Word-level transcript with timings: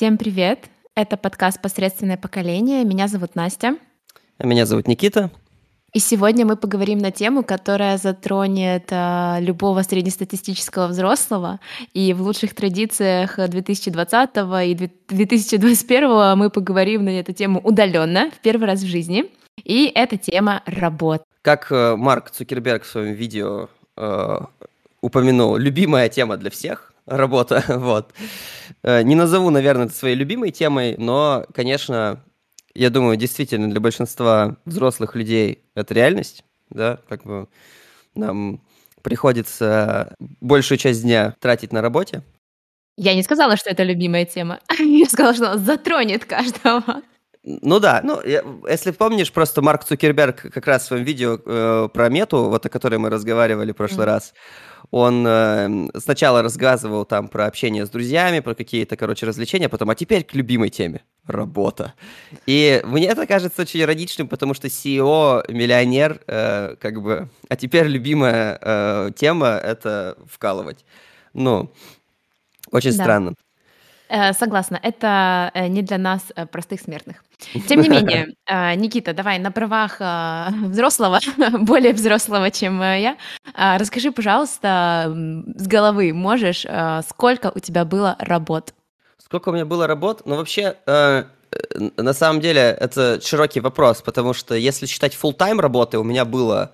Всем 0.00 0.16
привет! 0.16 0.70
Это 0.94 1.18
подкаст 1.18 1.60
«Посредственное 1.60 2.16
поколение». 2.16 2.86
Меня 2.86 3.06
зовут 3.06 3.34
Настя. 3.34 3.76
А 4.38 4.46
меня 4.46 4.64
зовут 4.64 4.88
Никита. 4.88 5.30
И 5.92 5.98
сегодня 5.98 6.46
мы 6.46 6.56
поговорим 6.56 7.00
на 7.00 7.10
тему, 7.10 7.42
которая 7.44 7.98
затронет 7.98 8.88
а, 8.92 9.36
любого 9.40 9.82
среднестатистического 9.82 10.86
взрослого. 10.86 11.60
И 11.92 12.14
в 12.14 12.22
лучших 12.22 12.54
традициях 12.54 13.36
2020 13.36 14.30
и 14.64 14.90
2021 15.10 16.38
мы 16.38 16.48
поговорим 16.48 17.04
на 17.04 17.20
эту 17.20 17.34
тему 17.34 17.60
удаленно, 17.62 18.30
в 18.30 18.40
первый 18.40 18.68
раз 18.68 18.80
в 18.80 18.86
жизни. 18.86 19.26
И 19.64 19.92
это 19.94 20.16
тема 20.16 20.62
работ. 20.64 21.24
Как 21.42 21.70
э, 21.70 21.94
Марк 21.96 22.30
Цукерберг 22.30 22.84
в 22.84 22.88
своем 22.88 23.12
видео 23.12 23.68
э, 23.98 24.38
упомянул, 25.02 25.58
любимая 25.58 26.08
тема 26.08 26.38
для 26.38 26.48
всех— 26.48 26.86
работа. 27.10 27.62
вот. 27.68 28.14
Э, 28.82 29.02
не 29.02 29.14
назову, 29.14 29.50
наверное, 29.50 29.86
это 29.86 29.94
своей 29.94 30.16
любимой 30.16 30.50
темой, 30.50 30.94
но, 30.96 31.44
конечно, 31.52 32.24
я 32.74 32.90
думаю, 32.90 33.16
действительно, 33.16 33.68
для 33.68 33.80
большинства 33.80 34.56
взрослых 34.64 35.14
людей 35.16 35.64
это 35.74 35.92
реальность, 35.92 36.44
да, 36.70 37.00
как 37.08 37.24
бы 37.24 37.48
нам 38.14 38.60
приходится 39.02 40.14
большую 40.40 40.78
часть 40.78 41.02
дня 41.02 41.34
тратить 41.40 41.72
на 41.72 41.82
работе. 41.82 42.22
Я 42.96 43.14
не 43.14 43.22
сказала, 43.22 43.56
что 43.56 43.70
это 43.70 43.82
любимая 43.82 44.26
тема. 44.26 44.60
Я 44.78 45.06
сказала, 45.06 45.34
что 45.34 45.52
она 45.52 45.58
затронет 45.58 46.26
каждого. 46.26 47.02
Ну 47.42 47.80
да, 47.80 48.02
ну 48.04 48.20
если 48.68 48.90
помнишь, 48.90 49.32
просто 49.32 49.62
Марк 49.62 49.84
Цукерберг 49.84 50.52
как 50.52 50.66
раз 50.66 50.82
в 50.82 50.86
своем 50.86 51.04
видео 51.04 51.38
э, 51.42 51.88
про 51.92 52.10
мету, 52.10 52.50
вот 52.50 52.66
о 52.66 52.68
которой 52.68 52.98
мы 52.98 53.08
разговаривали 53.08 53.72
в 53.72 53.76
прошлый 53.76 54.06
mm-hmm. 54.06 54.10
раз, 54.10 54.34
он 54.90 55.24
э, 55.26 55.88
сначала 55.98 56.42
рассказывал 56.42 57.04
там 57.04 57.28
про 57.28 57.46
общение 57.46 57.86
с 57.86 57.90
друзьями, 57.90 58.40
про 58.40 58.54
какие-то, 58.54 58.96
короче, 58.96 59.26
развлечения, 59.26 59.68
потом, 59.68 59.90
а 59.90 59.94
теперь 59.94 60.24
к 60.24 60.34
любимой 60.34 60.70
теме– 60.70 61.02
работа. 61.26 61.94
И 62.46 62.82
мне 62.84 63.06
это 63.06 63.26
кажется 63.26 63.62
очень 63.62 63.80
ироничным, 63.80 64.28
потому 64.28 64.54
что 64.54 64.66
CEO, 64.66 65.44
миллионер, 65.50 66.20
э, 66.26 66.76
как 66.80 67.00
бы, 67.00 67.28
а 67.48 67.56
теперь 67.56 67.86
любимая 67.86 68.58
э, 68.60 69.10
тема– 69.14 69.48
это 69.64 70.16
вкалывать. 70.28 70.84
Ну, 71.34 71.70
очень 72.72 72.96
да. 72.96 73.04
странно. 73.04 73.34
Э, 74.10 74.32
согласна, 74.32 74.80
это 74.82 75.52
э, 75.54 75.68
не 75.68 75.82
для 75.82 75.96
нас, 75.96 76.32
э, 76.34 76.44
простых 76.46 76.80
смертных. 76.80 77.22
Тем 77.68 77.80
не 77.80 77.88
менее, 77.88 78.34
Никита, 78.76 79.12
давай 79.12 79.38
на 79.38 79.52
правах 79.52 80.00
взрослого, 80.70 81.20
более 81.60 81.92
взрослого, 81.92 82.50
чем 82.50 82.82
я, 82.82 83.16
расскажи, 83.54 84.10
пожалуйста, 84.10 85.14
с 85.56 85.66
головы 85.66 86.12
можешь, 86.12 86.66
сколько 87.08 87.52
у 87.54 87.58
тебя 87.60 87.84
было 87.84 88.16
работ? 88.18 88.74
Сколько 89.18 89.50
у 89.50 89.52
меня 89.52 89.64
было 89.64 89.86
работ? 89.86 90.22
Ну, 90.26 90.36
вообще, 90.36 90.76
на 90.86 92.12
самом 92.12 92.40
деле, 92.40 92.60
это 92.60 93.20
широкий 93.22 93.60
вопрос, 93.60 94.02
потому 94.02 94.34
что 94.34 94.54
если 94.54 94.86
считать 94.86 95.14
full 95.14 95.32
тайм 95.32 95.60
работы, 95.60 95.98
у 95.98 96.04
меня 96.04 96.24
было 96.24 96.72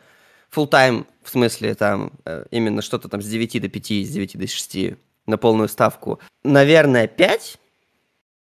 full 0.54 0.66
тайм 0.66 1.06
в 1.22 1.30
смысле 1.30 1.74
там 1.74 2.12
именно 2.50 2.82
что-то 2.82 3.08
там 3.08 3.22
с 3.22 3.26
9 3.26 3.60
до 3.60 3.68
5, 3.68 3.86
с 4.06 4.10
9 4.10 4.38
до 4.38 4.46
6 4.48 4.96
на 5.26 5.38
полную 5.38 5.68
ставку, 5.68 6.20
наверное, 6.44 7.06
5. 7.06 7.58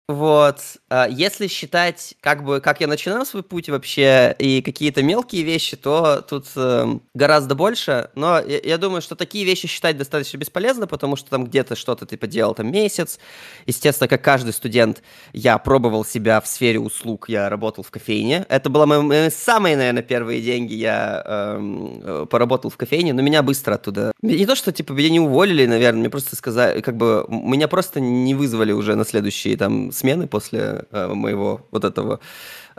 Вот, 0.09 0.59
а 0.91 1.07
если 1.09 1.47
считать, 1.47 2.15
как 2.21 2.45
бы, 2.45 2.61
как 2.61 2.81
я 2.81 2.89
начинал 2.89 3.25
свой 3.25 3.45
путь 3.45 3.69
вообще, 3.69 4.35
и 4.37 4.61
какие-то 4.61 5.01
мелкие 5.01 5.43
вещи, 5.45 5.77
то 5.77 6.25
тут 6.29 6.47
э, 6.57 6.99
гораздо 7.15 7.55
больше, 7.55 8.11
но 8.17 8.41
я, 8.41 8.59
я 8.65 8.79
думаю, 8.79 9.01
что 9.01 9.15
такие 9.15 9.45
вещи 9.45 9.69
считать 9.69 9.97
достаточно 9.97 10.39
бесполезно, 10.39 10.89
потому 10.89 11.15
что 11.15 11.31
там 11.31 11.45
где-то 11.45 11.77
что-то 11.77 12.05
ты 12.05 12.17
поделал 12.17 12.53
там 12.55 12.73
месяц, 12.73 13.21
естественно, 13.67 14.09
как 14.09 14.23
каждый 14.23 14.53
студент, 14.53 15.03
я 15.33 15.57
пробовал 15.59 16.05
себя 16.05 16.41
в 16.41 16.49
сфере 16.49 16.81
услуг, 16.81 17.29
я 17.29 17.49
работал 17.49 17.85
в 17.85 17.91
кофейне, 17.93 18.45
это 18.49 18.71
было 18.71 18.87
мои, 18.87 19.01
мои 19.03 19.31
самые, 19.31 19.77
наверное, 19.77 20.03
первые 20.03 20.43
деньги, 20.43 20.75
я 20.75 21.23
эм, 21.25 22.01
э, 22.03 22.27
поработал 22.29 22.73
в 22.73 22.77
кофейне, 22.77 23.13
но 23.13 23.23
меня 23.23 23.45
быстро 23.45 23.75
оттуда, 23.75 24.11
не 24.21 24.47
то, 24.47 24.57
что, 24.57 24.73
типа, 24.73 24.93
меня 24.95 25.11
не 25.11 25.21
уволили, 25.21 25.65
наверное, 25.65 26.01
мне 26.01 26.11
просто 26.11 26.35
сказали, 26.35 26.81
как 26.81 26.97
бы, 26.97 27.25
меня 27.29 27.69
просто 27.69 28.01
не 28.01 28.35
вызвали 28.35 28.73
уже 28.73 28.97
на 28.97 29.05
следующие, 29.05 29.57
там, 29.57 29.92
смены 29.93 30.27
после 30.27 30.85
э, 30.91 31.09
моего 31.09 31.67
вот 31.71 31.85
этого 31.85 32.21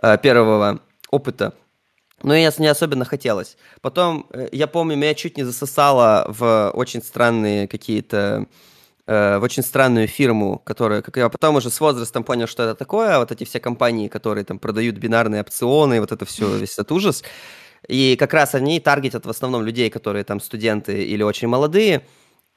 э, 0.01 0.17
первого 0.17 0.79
опыта. 1.09 1.53
Но 2.21 2.35
я 2.35 2.51
не 2.57 2.67
особенно 2.67 3.05
хотелось. 3.05 3.57
Потом, 3.81 4.27
э, 4.31 4.49
я 4.51 4.67
помню, 4.67 4.95
меня 4.95 5.13
чуть 5.13 5.37
не 5.37 5.43
засосало 5.43 6.25
в 6.27 6.71
очень 6.73 7.01
странные 7.01 7.67
какие-то 7.67 8.47
в 9.05 9.41
очень 9.43 9.63
странную 9.63 10.07
фирму, 10.07 10.59
которая, 10.59 11.01
как 11.01 11.17
я 11.17 11.27
потом 11.27 11.57
уже 11.57 11.69
с 11.69 11.81
возрастом 11.81 12.23
понял, 12.23 12.47
что 12.47 12.63
это 12.63 12.73
такое, 12.73 13.19
вот 13.19 13.33
эти 13.33 13.43
все 13.43 13.59
компании, 13.59 14.07
которые 14.07 14.45
там 14.45 14.59
продают 14.59 14.95
бинарные 14.95 15.41
опционы, 15.41 15.99
вот 15.99 16.13
это 16.13 16.23
все, 16.23 16.55
весь 16.55 16.71
этот 16.71 16.89
ужас. 16.93 17.21
И 17.89 18.15
как 18.15 18.33
раз 18.33 18.55
они 18.55 18.79
таргетят 18.79 19.25
в 19.25 19.29
основном 19.29 19.63
людей, 19.63 19.89
которые 19.89 20.23
там 20.23 20.39
студенты 20.39 21.03
или 21.03 21.21
очень 21.21 21.49
молодые, 21.49 22.03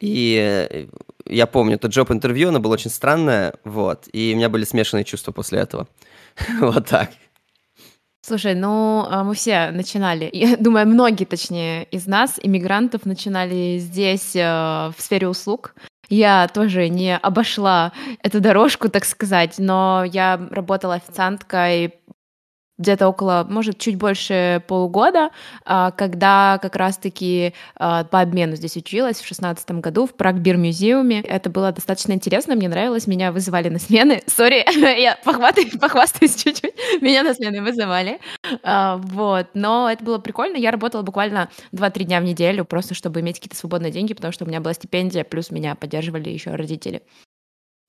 и 0.01 0.69
э, 0.71 0.87
я 1.27 1.47
помню, 1.47 1.77
это 1.77 1.89
джоб-интервью, 1.89 2.49
оно 2.49 2.61
было 2.61 2.75
очень 2.75 2.91
странное, 2.91 3.55
вот, 3.65 4.09
и 4.13 4.33
у 4.35 4.37
меня 4.37 4.49
были 4.49 4.65
смешанные 4.65 5.05
чувства 5.05 5.33
после 5.33 5.61
этого. 5.61 5.89
вот 6.61 6.87
так. 6.87 7.11
Слушай, 8.21 8.55
ну 8.55 9.07
а, 9.09 9.23
мы 9.23 9.35
все 9.35 9.71
начинали, 9.71 10.29
я 10.33 10.57
думаю, 10.57 10.87
многие, 10.87 11.25
точнее, 11.25 11.85
из 11.85 12.07
нас, 12.07 12.41
иммигрантов, 12.43 13.07
начинали 13.07 13.79
здесь, 13.79 14.35
э, 14.35 14.41
в 14.41 14.97
сфере 14.99 15.29
услуг. 15.29 15.75
Я 16.09 16.49
тоже 16.49 16.89
не 16.89 17.17
обошла 17.17 17.93
эту 18.23 18.41
дорожку, 18.41 18.89
так 18.89 19.05
сказать, 19.05 19.57
но 19.59 20.05
я 20.05 20.41
работала 20.51 20.95
официанткой 20.95 21.95
где-то 22.79 23.09
около, 23.09 23.47
может, 23.49 23.79
чуть 23.79 23.97
больше 23.97 24.63
полугода, 24.67 25.31
а, 25.65 25.91
когда 25.93 26.59
как 26.61 26.77
раз-таки 26.77 27.55
а, 27.77 28.05
по 28.05 28.21
обмену 28.21 28.57
здесь 28.57 28.77
училась 28.77 29.21
в 29.21 29.27
шестнадцатом 29.27 29.81
году 29.81 30.07
в 30.07 30.15
Прагбир 30.15 30.59
музеуме. 30.59 31.21
Это 31.21 31.51
было 31.51 31.73
достаточно 31.73 32.13
интересно, 32.13 32.55
мне 32.55 32.69
нравилось, 32.69 33.07
меня 33.07 33.33
вызывали 33.33 33.69
на 33.69 33.79
смены. 33.79 34.23
Сори, 34.27 34.65
я 35.01 35.19
похвастаюсь, 35.25 35.73
похвастаюсь 35.81 36.37
чуть-чуть, 36.37 36.75
меня 37.03 37.23
на 37.23 37.35
смены 37.35 37.63
вызывали. 37.63 38.21
А, 38.63 38.97
вот, 38.99 39.49
но 39.55 39.91
это 39.91 40.05
было 40.05 40.19
прикольно. 40.19 40.57
Я 40.57 40.71
работала 40.71 41.03
буквально 41.03 41.49
2-3 41.73 42.05
дня 42.05 42.21
в 42.21 42.25
неделю, 42.25 42.65
просто 42.65 42.95
чтобы 42.95 43.21
иметь 43.21 43.37
какие-то 43.37 43.57
свободные 43.57 43.93
деньги, 43.93 44.15
потому 44.15 44.33
что 44.33 44.45
у 44.45 44.49
меня 44.49 44.61
была 44.61 44.75
стипендия, 44.75 45.25
плюс 45.25 45.51
меня 45.51 45.75
поддерживали 45.75 46.29
еще 46.29 46.55
родители. 46.55 47.03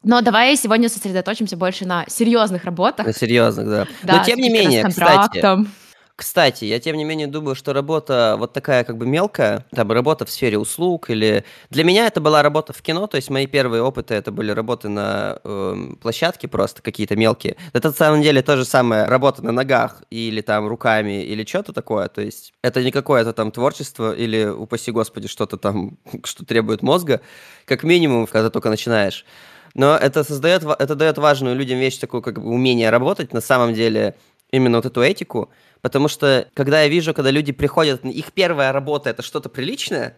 Но 0.04 0.22
давай 0.22 0.56
сегодня 0.56 0.90
сосредоточимся 0.90 1.58
больше 1.58 1.86
на 1.86 2.06
серьезных 2.08 2.66
работах. 2.66 3.06
На 3.06 3.14
серьезных, 3.14 3.68
да. 3.68 3.88
да 4.04 4.18
Но 4.18 4.24
тем 4.24 4.40
не 4.40 4.50
менее, 4.50 4.86
кстати, 4.86 5.42
кстати, 6.18 6.66
я 6.66 6.80
тем 6.80 6.98
не 6.98 7.04
менее 7.04 7.28
думаю, 7.28 7.54
что 7.54 7.74
работа 7.74 8.38
вот 8.40 8.52
такая 8.52 8.84
как 8.84 8.98
бы 8.98 9.06
мелкая, 9.06 9.68
там 9.70 9.92
работа 9.92 10.26
в 10.26 10.32
сфере 10.32 10.58
услуг 10.58 11.12
или... 11.12 11.46
Для 11.70 11.84
меня 11.84 12.08
это 12.08 12.20
была 12.20 12.42
работа 12.42 12.74
в 12.74 12.82
кино, 12.82 13.06
то 13.06 13.18
есть 13.18 13.30
мои 13.30 13.46
первые 13.46 13.84
опыты 13.84 14.16
это 14.16 14.32
были 14.32 14.50
работы 14.50 14.90
на 14.90 15.40
э, 15.44 15.76
площадке 16.02 16.48
просто 16.48 16.82
какие-то 16.82 17.16
мелкие. 17.16 17.56
Это 17.72 17.90
на 17.90 17.94
самом 17.94 18.24
деле 18.24 18.42
то 18.42 18.58
же 18.58 18.66
самое 18.66 19.06
работа 19.06 19.46
на 19.46 19.52
ногах 19.52 20.02
или 20.10 20.42
там 20.42 20.68
руками 20.68 21.24
или 21.24 21.46
что-то 21.46 21.72
такое, 21.72 22.08
то 22.08 22.22
есть 22.22 22.52
это 22.64 22.84
не 22.84 22.90
какое-то 22.90 23.32
там 23.32 23.52
творчество 23.52 24.12
или, 24.12 24.44
упаси 24.46 24.90
господи, 24.90 25.28
что-то 25.28 25.58
там, 25.58 26.00
что 26.24 26.44
требует 26.44 26.82
мозга, 26.82 27.22
как 27.66 27.84
минимум, 27.84 28.26
когда 28.26 28.50
только 28.50 28.72
начинаешь. 28.72 29.24
Но 29.78 29.96
это 29.96 30.24
создает, 30.24 30.64
это 30.64 30.96
дает 30.96 31.20
важную 31.20 31.56
людям 31.56 31.78
вещь, 31.78 32.00
такую 32.00 32.24
как 32.24 32.42
бы 32.42 32.50
умение 32.50 32.90
работать, 32.90 33.32
на 33.32 33.42
самом 33.42 33.76
деле, 33.76 34.16
именно 34.52 34.80
вот 34.80 34.88
эту 34.88 35.04
этику, 35.04 35.52
потому 35.82 36.08
что, 36.08 36.48
когда 36.56 36.82
я 36.82 36.88
вижу, 36.88 37.14
когда 37.14 37.30
люди 37.30 37.52
приходят, 37.52 38.04
их 38.04 38.34
первая 38.34 38.72
работа— 38.72 39.10
это 39.12 39.22
что-то 39.22 39.50
приличное, 39.50 40.18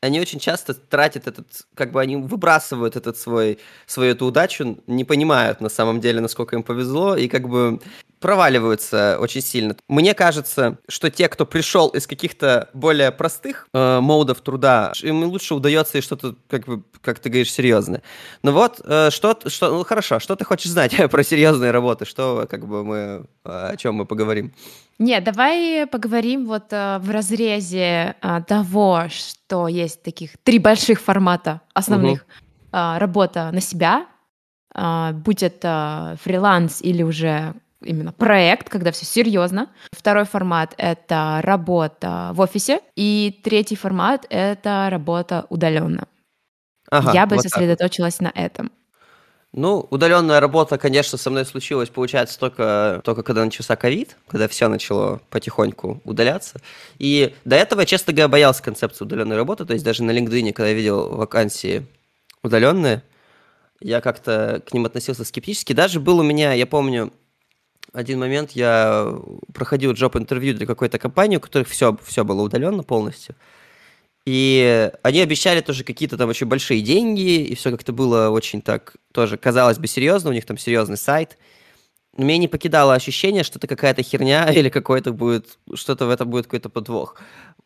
они 0.00 0.20
очень 0.20 0.38
часто 0.38 0.74
тратят 0.74 1.26
этот, 1.26 1.46
как 1.74 1.90
бы 1.90 2.00
они 2.00 2.16
выбрасывают 2.16 2.94
этот 2.94 3.18
свой, 3.18 3.58
свою 3.86 4.12
эту 4.12 4.26
удачу, 4.26 4.78
не 4.86 5.04
понимают 5.04 5.60
на 5.60 5.68
самом 5.68 6.00
деле, 6.00 6.20
насколько 6.20 6.54
им 6.54 6.62
повезло, 6.62 7.16
и 7.16 7.26
как 7.26 7.48
бы 7.48 7.80
проваливаются 8.20 9.18
очень 9.18 9.40
сильно. 9.40 9.74
Мне 9.88 10.14
кажется, 10.14 10.78
что 10.88 11.10
те, 11.10 11.28
кто 11.28 11.46
пришел 11.46 11.88
из 11.88 12.06
каких-то 12.06 12.68
более 12.74 13.10
простых 13.10 13.68
э, 13.72 14.00
модов 14.00 14.40
труда, 14.42 14.92
им 15.02 15.24
лучше 15.24 15.54
удается 15.54 15.98
и 15.98 16.00
что-то, 16.00 16.36
как 16.48 16.66
бы, 16.66 16.82
как 17.00 17.18
ты 17.18 17.30
говоришь, 17.30 17.52
серьезное. 17.52 18.02
Ну 18.42 18.52
вот, 18.52 18.80
э, 18.84 19.10
что, 19.10 19.38
что, 19.46 19.70
ну 19.70 19.84
хорошо, 19.84 20.20
что 20.20 20.36
ты 20.36 20.44
хочешь 20.44 20.70
знать 20.70 20.94
про 21.10 21.24
серьезные 21.24 21.70
работы? 21.70 22.04
Что, 22.04 22.46
как 22.48 22.66
бы 22.66 22.84
мы, 22.84 23.24
о 23.44 23.76
чем 23.76 23.96
мы 23.96 24.04
поговорим? 24.06 24.52
Нет, 24.98 25.24
давай 25.24 25.86
поговорим 25.86 26.44
вот 26.44 26.72
э, 26.72 26.98
в 26.98 27.10
разрезе 27.10 28.16
э, 28.20 28.42
того, 28.46 29.04
что 29.08 29.66
есть 29.66 30.02
таких 30.02 30.32
три 30.42 30.58
больших 30.58 31.00
формата 31.00 31.62
основных. 31.72 32.20
Угу. 32.20 32.78
Э, 32.78 32.98
работа 32.98 33.50
на 33.50 33.62
себя, 33.62 34.06
э, 34.74 35.12
будь 35.14 35.42
это 35.42 36.18
фриланс 36.22 36.82
или 36.82 37.02
уже 37.02 37.54
именно 37.82 38.12
проект, 38.12 38.68
когда 38.68 38.92
все 38.92 39.04
серьезно. 39.04 39.68
Второй 39.92 40.24
формат— 40.24 40.74
это 40.76 41.40
работа 41.42 42.30
в 42.34 42.40
офисе. 42.40 42.80
И 42.96 43.40
третий 43.42 43.76
формат— 43.76 44.26
это 44.30 44.88
работа 44.90 45.46
удаленно. 45.48 46.06
Ага, 46.90 47.12
Я 47.12 47.26
бы 47.26 47.36
вот 47.36 47.42
сосредоточилась 47.42 48.16
так. 48.16 48.34
на 48.34 48.40
этом. 48.40 48.72
Ну, 49.52 49.84
удаленная 49.90 50.38
работа, 50.38 50.78
конечно, 50.78 51.18
со 51.18 51.28
мной 51.28 51.44
случилась, 51.44 51.88
получается, 51.88 52.38
только, 52.38 53.00
только 53.04 53.24
когда 53.24 53.44
начался 53.44 53.74
ковид, 53.74 54.16
когда 54.28 54.46
все 54.46 54.68
начало 54.68 55.20
потихоньку 55.28 56.00
удаляться. 56.04 56.60
И 57.00 57.34
до 57.44 57.56
этого, 57.56 57.84
честно 57.84 58.12
говоря, 58.12 58.28
боялся 58.28 58.62
концепции 58.62 59.04
удаленной 59.04 59.34
работы, 59.34 59.64
то 59.64 59.72
есть 59.72 59.84
даже 59.84 60.04
на 60.04 60.12
LinkedIn, 60.12 60.52
когда 60.52 60.68
я 60.68 60.74
видел 60.74 61.08
вакансии 61.08 61.84
удаленные, 62.44 63.02
я 63.80 64.00
как-то 64.00 64.62
к 64.68 64.72
ним 64.72 64.84
относился 64.84 65.24
скептически. 65.24 65.72
Даже 65.72 65.98
был 65.98 66.20
у 66.20 66.22
меня, 66.22 66.52
я 66.52 66.66
помню, 66.66 67.12
один 67.92 68.20
момент, 68.20 68.52
я 68.52 69.14
проходил 69.52 69.92
джоб-интервью 69.92 70.54
для 70.54 70.66
какой-то 70.66 70.98
компании, 70.98 71.36
у 71.36 71.40
которых 71.40 71.68
все, 71.68 71.96
все 72.04 72.24
было 72.24 72.42
удаленно 72.42 72.82
полностью. 72.82 73.34
И 74.26 74.90
они 75.02 75.20
обещали 75.20 75.60
тоже 75.60 75.82
какие-то 75.82 76.16
там 76.16 76.28
очень 76.28 76.46
большие 76.46 76.82
деньги, 76.82 77.42
и 77.42 77.54
все 77.54 77.70
как-то 77.70 77.92
было 77.92 78.28
очень 78.28 78.60
так, 78.62 78.96
тоже 79.12 79.36
казалось 79.38 79.78
бы 79.78 79.86
серьезно, 79.86 80.30
у 80.30 80.32
них 80.32 80.44
там 80.44 80.58
серьезный 80.58 80.98
сайт. 80.98 81.38
Но 82.16 82.24
меня 82.24 82.38
не 82.38 82.48
покидало 82.48 82.94
ощущение, 82.94 83.44
что 83.44 83.58
это 83.58 83.66
какая-то 83.66 84.02
херня 84.02 84.50
или 84.52 84.68
какой-то 84.68 85.12
будет, 85.12 85.58
что-то 85.74 86.06
в 86.06 86.10
этом 86.10 86.28
будет 86.28 86.46
какой-то 86.46 86.68
подвох. 86.68 87.16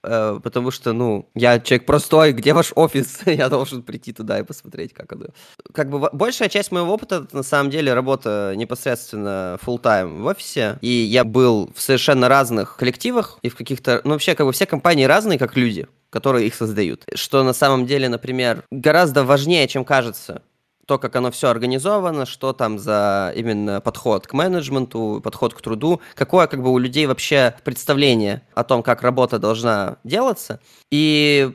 Э, 0.04 0.40
потому 0.42 0.70
что, 0.70 0.92
ну, 0.92 1.28
я 1.34 1.58
человек 1.58 1.86
простой, 1.86 2.32
где 2.32 2.52
ваш 2.52 2.72
офис? 2.74 3.20
я 3.26 3.48
должен 3.48 3.82
прийти 3.82 4.12
туда 4.12 4.38
и 4.38 4.42
посмотреть, 4.42 4.92
как 4.92 5.12
оно. 5.12 5.26
Как 5.72 5.88
бы 5.88 6.08
большая 6.12 6.48
часть 6.48 6.72
моего 6.72 6.92
опыта, 6.92 7.24
это 7.26 7.36
на 7.36 7.42
самом 7.42 7.70
деле 7.70 7.94
работа 7.94 8.54
непосредственно 8.56 9.58
full 9.64 9.80
time 9.80 10.22
в 10.22 10.26
офисе, 10.26 10.78
и 10.80 10.88
я 10.88 11.24
был 11.24 11.72
в 11.74 11.80
совершенно 11.80 12.28
разных 12.28 12.76
коллективах 12.76 13.38
и 13.42 13.48
в 13.48 13.56
каких-то, 13.56 14.00
ну, 14.04 14.10
вообще, 14.10 14.34
как 14.34 14.46
бы 14.46 14.52
все 14.52 14.66
компании 14.66 15.04
разные, 15.04 15.38
как 15.38 15.56
люди 15.56 15.86
которые 16.10 16.46
их 16.46 16.54
создают. 16.54 17.04
Что 17.16 17.42
на 17.42 17.52
самом 17.52 17.86
деле, 17.86 18.08
например, 18.08 18.62
гораздо 18.70 19.24
важнее, 19.24 19.66
чем 19.66 19.84
кажется 19.84 20.42
то, 20.86 20.98
как 20.98 21.16
оно 21.16 21.30
все 21.30 21.48
организовано, 21.48 22.26
что 22.26 22.52
там 22.52 22.78
за 22.78 23.32
именно 23.36 23.80
подход 23.80 24.26
к 24.26 24.32
менеджменту, 24.32 25.20
подход 25.22 25.54
к 25.54 25.60
труду, 25.60 26.00
какое 26.14 26.46
как 26.46 26.62
бы 26.62 26.70
у 26.70 26.78
людей 26.78 27.06
вообще 27.06 27.54
представление 27.64 28.42
о 28.54 28.64
том, 28.64 28.82
как 28.82 29.02
работа 29.02 29.38
должна 29.38 29.96
делаться. 30.04 30.60
И 30.90 31.52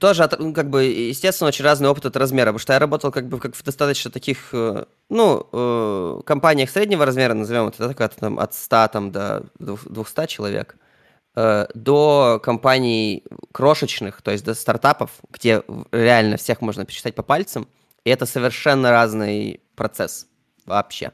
тоже, 0.00 0.28
ну, 0.38 0.52
как 0.52 0.70
бы, 0.70 0.84
естественно, 0.84 1.48
очень 1.48 1.64
разный 1.64 1.88
опыт 1.88 2.06
от 2.06 2.16
размера, 2.16 2.46
потому 2.46 2.58
что 2.58 2.72
я 2.72 2.78
работал 2.78 3.10
как 3.10 3.28
бы 3.28 3.38
как 3.38 3.54
в 3.54 3.62
достаточно 3.62 4.10
таких, 4.10 4.50
э, 4.52 4.84
ну, 5.08 5.46
э, 5.52 6.20
компаниях 6.24 6.70
среднего 6.70 7.04
размера, 7.04 7.34
назовем 7.34 7.68
это, 7.68 7.92
так, 7.94 8.14
там, 8.14 8.38
от 8.38 8.54
100 8.54 8.88
там, 8.92 9.12
до 9.12 9.44
200 9.58 10.26
человек. 10.26 10.76
Э, 11.38 11.66
до 11.74 12.40
компаний 12.42 13.22
крошечных, 13.52 14.22
то 14.22 14.30
есть 14.30 14.44
до 14.44 14.54
стартапов, 14.54 15.10
где 15.30 15.62
реально 15.92 16.38
всех 16.38 16.62
можно 16.62 16.86
пересчитать 16.86 17.14
по 17.14 17.22
пальцам, 17.22 17.68
и 18.06 18.10
это 18.10 18.24
совершенно 18.24 18.92
разный 18.92 19.60
процесс 19.74 20.28
вообще. 20.64 21.10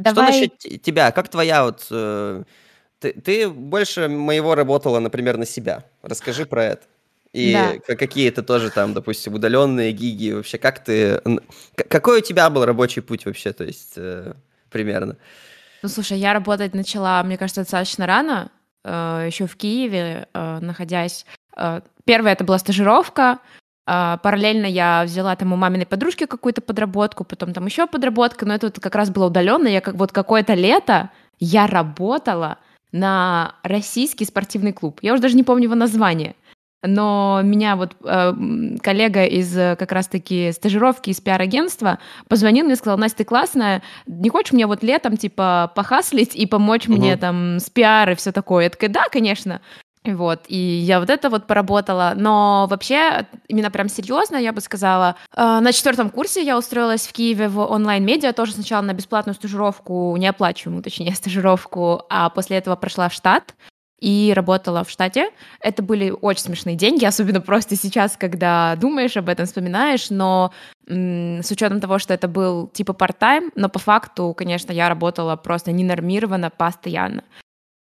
Давай... 0.00 0.32
Что 0.32 0.40
насчет 0.40 0.82
тебя? 0.82 1.12
Как 1.12 1.28
твоя 1.28 1.64
вот... 1.64 1.86
Э, 1.88 2.42
ты, 2.98 3.12
ты 3.12 3.48
больше 3.48 4.08
моего 4.08 4.56
работала, 4.56 4.98
например, 4.98 5.36
на 5.36 5.46
себя. 5.46 5.84
Расскажи 6.02 6.44
про 6.44 6.64
это. 6.64 6.82
И 7.32 7.52
да. 7.52 7.94
какие 7.94 8.30
то 8.30 8.42
тоже 8.42 8.70
там, 8.70 8.92
допустим, 8.92 9.34
удаленные 9.34 9.92
гиги. 9.92 10.32
Вообще, 10.32 10.58
как 10.58 10.82
ты... 10.82 11.22
Какой 11.76 12.18
у 12.18 12.22
тебя 12.22 12.50
был 12.50 12.64
рабочий 12.64 13.02
путь 13.02 13.24
вообще, 13.24 13.52
то 13.52 13.62
есть, 13.62 13.92
э, 13.94 14.32
примерно? 14.68 15.16
Ну, 15.84 15.88
слушай, 15.88 16.18
я 16.18 16.32
работать 16.32 16.74
начала, 16.74 17.22
мне 17.22 17.38
кажется, 17.38 17.60
достаточно 17.60 18.04
рано. 18.04 18.50
Э, 18.82 19.24
еще 19.28 19.46
в 19.46 19.56
Киеве, 19.56 20.26
э, 20.34 20.58
находясь. 20.60 21.24
Э, 21.56 21.82
первая 22.04 22.32
это 22.32 22.42
была 22.42 22.58
стажировка. 22.58 23.38
Параллельно 23.86 24.66
я 24.66 25.04
взяла 25.04 25.36
там 25.36 25.52
у 25.52 25.56
маминой 25.56 25.86
подружки 25.86 26.26
какую-то 26.26 26.60
подработку, 26.60 27.24
потом 27.24 27.52
там 27.52 27.66
еще 27.66 27.86
подработка, 27.86 28.44
но 28.44 28.54
это 28.54 28.66
вот 28.66 28.80
как 28.80 28.94
раз 28.94 29.10
было 29.10 29.26
удаленно. 29.26 29.68
Я 29.68 29.80
как 29.80 29.94
вот 29.94 30.12
какое-то 30.12 30.54
лето 30.54 31.10
я 31.38 31.66
работала 31.66 32.58
на 32.90 33.54
российский 33.62 34.24
спортивный 34.24 34.72
клуб. 34.72 34.98
Я 35.02 35.12
уже 35.12 35.22
даже 35.22 35.36
не 35.36 35.44
помню 35.44 35.64
его 35.64 35.74
название 35.74 36.34
но 36.86 37.40
меня 37.42 37.76
вот 37.76 37.96
э, 38.04 38.32
коллега 38.82 39.24
из 39.24 39.56
э, 39.56 39.76
как 39.76 39.92
раз-таки 39.92 40.52
стажировки 40.52 41.10
из 41.10 41.20
пиар-агентства 41.20 41.98
позвонил 42.28 42.66
мне 42.66 42.76
сказал, 42.76 42.98
Настя, 42.98 43.18
ты 43.18 43.24
классная, 43.24 43.82
не 44.06 44.28
хочешь 44.28 44.52
мне 44.52 44.66
вот 44.66 44.82
летом, 44.82 45.16
типа, 45.16 45.72
похаслить 45.74 46.34
и 46.34 46.46
помочь 46.46 46.86
угу. 46.86 46.96
мне 46.96 47.16
там 47.16 47.58
с 47.58 47.70
пиар 47.70 48.10
и 48.10 48.14
все 48.14 48.32
такое? 48.32 48.64
Я 48.64 48.70
такая, 48.70 48.90
да, 48.90 49.04
конечно. 49.10 49.60
Вот, 50.14 50.44
и 50.48 50.56
я 50.56 51.00
вот 51.00 51.10
это 51.10 51.30
вот 51.30 51.46
поработала, 51.46 52.12
но 52.16 52.66
вообще, 52.68 53.26
именно 53.48 53.70
прям 53.70 53.88
серьезно, 53.88 54.36
я 54.36 54.52
бы 54.52 54.60
сказала, 54.60 55.16
э, 55.34 55.58
на 55.60 55.72
четвертом 55.72 56.10
курсе 56.10 56.44
я 56.44 56.56
устроилась 56.56 57.06
в 57.06 57.12
Киеве 57.12 57.48
в 57.48 57.60
онлайн-медиа, 57.60 58.32
тоже 58.32 58.52
сначала 58.52 58.82
на 58.82 58.92
бесплатную 58.92 59.34
стажировку, 59.34 60.16
неоплачиваемую, 60.16 60.82
точнее, 60.82 61.14
стажировку, 61.16 62.02
а 62.08 62.30
после 62.30 62.58
этого 62.58 62.76
прошла 62.76 63.08
в 63.08 63.12
штат, 63.12 63.54
и 63.98 64.32
работала 64.36 64.84
в 64.84 64.90
штате. 64.90 65.30
Это 65.60 65.82
были 65.82 66.10
очень 66.10 66.42
смешные 66.42 66.76
деньги, 66.76 67.04
особенно 67.06 67.40
просто 67.40 67.76
сейчас, 67.76 68.16
когда 68.16 68.76
думаешь 68.76 69.16
об 69.16 69.28
этом, 69.28 69.46
вспоминаешь, 69.46 70.10
но 70.10 70.52
с 70.86 71.50
учетом 71.50 71.80
того, 71.80 71.98
что 71.98 72.14
это 72.14 72.28
был 72.28 72.68
типа 72.68 72.92
part-time, 72.92 73.50
но 73.56 73.68
по 73.68 73.80
факту, 73.80 74.32
конечно, 74.36 74.70
я 74.70 74.88
работала 74.88 75.34
просто 75.36 75.72
ненормированно 75.72 76.50
постоянно 76.50 77.24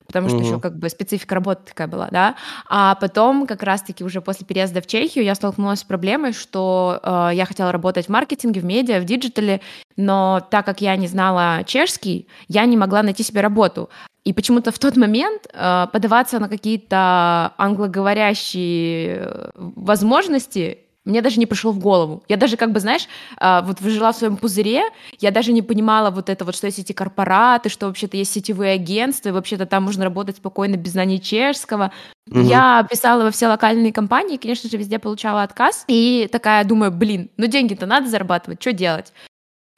потому 0.06 0.28
что 0.28 0.38
угу. 0.38 0.46
еще 0.46 0.60
как 0.60 0.78
бы 0.78 0.88
специфика 0.88 1.34
работы 1.34 1.62
такая 1.66 1.88
была, 1.88 2.08
да. 2.10 2.36
А 2.68 2.94
потом 2.96 3.46
как 3.46 3.62
раз-таки 3.62 4.04
уже 4.04 4.20
после 4.20 4.46
переезда 4.46 4.80
в 4.80 4.86
Чехию 4.86 5.24
я 5.24 5.34
столкнулась 5.34 5.80
с 5.80 5.84
проблемой, 5.84 6.32
что 6.32 7.00
э, 7.02 7.30
я 7.34 7.44
хотела 7.44 7.72
работать 7.72 8.06
в 8.06 8.08
маркетинге, 8.08 8.60
в 8.60 8.64
медиа, 8.64 9.00
в 9.00 9.04
digital 9.04 9.48
е, 9.48 9.60
но 9.96 10.46
так 10.50 10.64
как 10.66 10.80
я 10.80 10.96
не 10.96 11.08
знала 11.08 11.64
чешский, 11.64 12.28
я 12.48 12.64
не 12.66 12.76
могла 12.76 13.02
найти 13.02 13.22
себе 13.22 13.40
работу. 13.40 13.90
И 14.24 14.32
почему-то 14.32 14.72
в 14.72 14.78
тот 14.78 14.96
момент 14.96 15.46
э, 15.52 15.86
подаваться 15.92 16.40
на 16.40 16.48
какие-то 16.48 17.52
англоговорящие 17.58 19.18
э, 19.20 19.50
возможности 19.54 20.85
мне 21.06 21.22
даже 21.22 21.38
не 21.38 21.46
пришло 21.46 21.72
в 21.72 21.78
голову. 21.78 22.22
Я 22.28 22.36
даже, 22.36 22.56
как 22.56 22.72
бы, 22.72 22.80
знаешь, 22.80 23.08
э, 23.40 23.60
вот 23.62 23.80
жила 23.80 24.12
в 24.12 24.16
своем 24.16 24.36
пузыре, 24.36 24.82
я 25.20 25.30
даже 25.30 25.52
не 25.52 25.62
понимала 25.62 26.10
вот 26.10 26.28
это 26.28 26.44
вот, 26.44 26.54
что 26.54 26.66
есть 26.66 26.78
эти 26.78 26.92
корпораты, 26.92 27.68
что 27.70 27.86
вообще-то 27.86 28.16
есть 28.16 28.32
сетевые 28.32 28.74
агентства, 28.74 29.30
и 29.30 29.32
вообще-то 29.32 29.64
там 29.64 29.84
можно 29.84 30.04
работать 30.04 30.36
спокойно 30.36 30.76
без 30.76 30.92
знания 30.92 31.18
чешского. 31.18 31.92
Угу. 32.30 32.40
Я 32.40 32.86
писала 32.90 33.22
во 33.22 33.30
все 33.30 33.46
локальные 33.46 33.92
компании, 33.92 34.36
конечно 34.36 34.68
же, 34.68 34.76
везде 34.76 34.98
получала 34.98 35.42
отказ. 35.42 35.84
И 35.86 36.28
такая 36.30 36.64
думаю, 36.64 36.90
блин, 36.90 37.30
ну 37.36 37.46
деньги-то 37.46 37.86
надо 37.86 38.08
зарабатывать, 38.08 38.60
что 38.60 38.72
делать? 38.72 39.12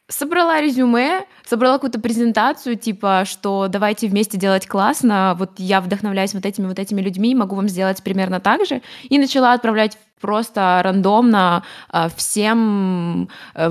Собрала 0.08 0.60
резюме, 0.60 1.26
собрала 1.46 1.74
какую-то 1.74 2.00
презентацию, 2.00 2.76
типа, 2.76 3.24
что 3.26 3.68
давайте 3.68 4.08
вместе 4.08 4.38
делать 4.38 4.66
классно, 4.66 5.36
вот 5.38 5.52
я 5.58 5.80
вдохновляюсь 5.80 6.34
вот 6.34 6.46
этими 6.46 6.66
вот 6.66 6.78
этими 6.78 7.00
людьми, 7.00 7.34
могу 7.34 7.54
вам 7.56 7.68
сделать 7.68 8.02
примерно 8.02 8.40
так 8.40 8.66
же, 8.66 8.82
и 9.02 9.18
начала 9.18 9.52
отправлять 9.52 9.98
просто 10.20 10.80
рандомно 10.82 11.62
э, 11.92 12.08
всем, 12.16 13.28
э, 13.54 13.70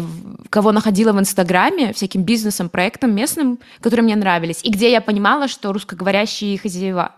кого 0.50 0.72
находила 0.72 1.12
в 1.12 1.20
Инстаграме, 1.20 1.92
всяким 1.92 2.24
бизнесом, 2.24 2.70
проектам 2.70 3.14
местным, 3.14 3.60
которые 3.82 4.04
мне 4.04 4.16
нравились, 4.16 4.64
и 4.64 4.72
где 4.72 4.92
я 4.92 5.02
понимала, 5.02 5.48
что 5.48 5.74
русскоговорящие 5.74 6.58
хозяева. 6.58 7.16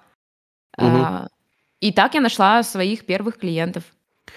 Угу. 0.78 0.88
А, 0.88 1.28
и 1.82 1.92
так 1.92 2.16
я 2.16 2.22
нашла 2.22 2.64
своих 2.64 3.06
первых 3.06 3.38
клиентов 3.38 3.84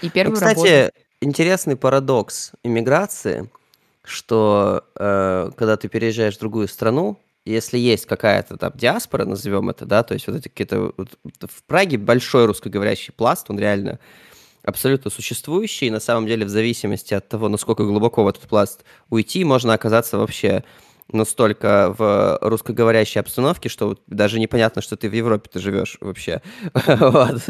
и 0.03 0.11
первую 0.11 0.35
ну, 0.35 0.41
кстати, 0.41 0.59
работу. 0.59 0.97
интересный 1.21 1.77
парадокс 1.77 2.53
иммиграции– 2.65 3.49
что 4.05 4.85
э, 4.97 5.51
когда 5.57 5.77
ты 5.77 5.89
переезжаешь 5.89 6.37
в 6.37 6.41
другую 6.41 6.69
страну, 6.69 7.19
если 7.45 7.79
есть 7.79 8.07
какая-то 8.07 8.57
там 8.57 8.73
диаспора, 8.75 9.25
назовем 9.25 9.71
это, 9.71 9.85
да, 9.85 10.03
то 10.03 10.15
есть 10.15 10.27
вот 10.27 10.37
эти 10.37 10.49
какие-то... 10.49 10.93
Вот, 10.97 11.09
в 11.25 11.63
Праге 11.65 11.99
большой 11.99 12.47
русскоговорящий 12.47 13.13
пласт, 13.13 13.51
он 13.51 13.59
реально 13.59 13.99
абсолютно 14.65 15.11
существующий, 15.11 15.87
и 15.87 15.91
на 15.91 16.01
самом 16.01 16.27
деле 16.27 16.47
в 16.47 16.49
зависимости 16.49 17.15
от 17.15 17.29
того, 17.29 17.49
насколько 17.49 17.85
глубоко 17.85 18.23
в 18.23 18.29
этот 18.29 18.43
пласт 18.43 18.85
уйти, 19.11 19.45
можно 19.45 19.75
оказаться 19.75 20.19
вообще 20.19 20.63
настолько 21.11 21.95
в 21.99 22.39
русскоговорящей 22.41 23.21
обстановке, 23.21 23.69
что 23.69 23.99
даже 24.07 24.39
непонятно, 24.39 24.81
что 24.83 24.97
ты 24.97 25.09
в 25.09 25.13
Европе 25.13 25.51
ты 25.53 25.59
живешь 25.59 25.99
вообще. 26.01 26.43
вот. 26.87 27.43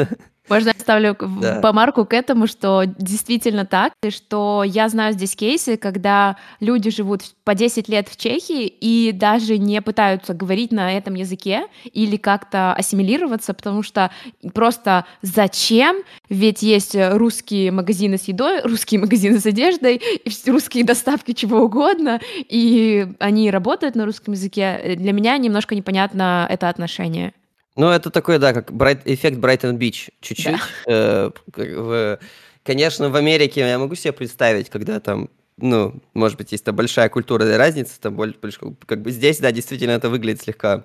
Можно 0.49 0.69
я 0.69 0.75
ставлю 0.81 1.17
да. 1.41 1.61
помарку 1.61 2.05
к 2.05 2.13
этому, 2.13 2.47
что 2.47 2.85
действительно 2.85 3.65
так, 3.65 3.93
и 4.03 4.11
что 4.11 4.65
я 4.65 4.89
знаю 4.89 5.13
здесь 5.13 5.37
кейсы, 5.37 5.77
когда 5.77 6.37
люди 6.61 6.91
живут 6.91 7.23
по 7.45 7.55
10 7.55 7.89
лет 7.89 8.09
в 8.09 8.17
Чехии 8.17 8.67
и 8.67 9.13
даже 9.13 9.59
не 9.59 9.81
пытаются 9.81 10.35
говорить 10.35 10.73
на 10.73 10.97
этом 10.97 11.15
языке 11.15 11.67
или 11.85 12.17
как-то 12.17 12.75
ассимилироваться, 12.75 13.55
потому 13.55 13.83
что 13.83 14.11
просто 14.53 15.07
зачем? 15.23 16.03
Ведь 16.29 16.63
есть 16.63 16.97
русские 16.97 17.71
магазины 17.71 18.19
с 18.19 18.25
едой, 18.25 18.63
русские 18.63 19.01
магазины 19.01 19.39
с 19.39 19.47
одеждой, 19.47 20.03
русские 20.47 20.85
доставки 20.85 21.33
чего 21.33 21.61
угодно, 21.61 22.21
и 22.37 23.07
они 23.21 23.51
работают 23.51 23.95
на 23.95 24.05
русском 24.05 24.35
языке. 24.35 24.97
Для 24.99 25.13
меня 25.13 25.39
немножко 25.39 25.75
непонятно 25.75 26.47
это 26.51 26.69
отношение. 26.69 27.33
Ну, 27.76 27.88
это 27.88 28.11
такой, 28.11 28.38
да, 28.38 28.52
как 28.52 28.71
Bright, 28.71 29.02
эффект 29.07 29.38
Брайтон 29.38 29.76
Бич, 29.76 30.11
чуть-чуть. 30.21 30.61
Да. 30.87 31.33
Э, 31.57 32.19
конечно, 32.62 33.09
в 33.09 33.17
Америке 33.17 33.61
я 33.61 33.79
могу 33.79 33.95
себе 33.95 34.12
представить, 34.12 34.69
когда 34.69 35.00
там 35.00 35.31
ну, 35.59 36.02
может 36.14 36.38
быть, 36.38 36.52
есть 36.52 36.64
там 36.64 36.75
большая 36.75 37.09
культурная 37.09 37.57
разница, 37.57 38.00
там 38.00 38.14
больше, 38.17 38.59
как 38.87 39.02
бы 39.02 39.11
здесь, 39.11 39.38
да, 39.38 39.52
действительно 39.52 39.93
это 39.93 40.09
выглядит 40.09 40.43
слегка 40.43 40.85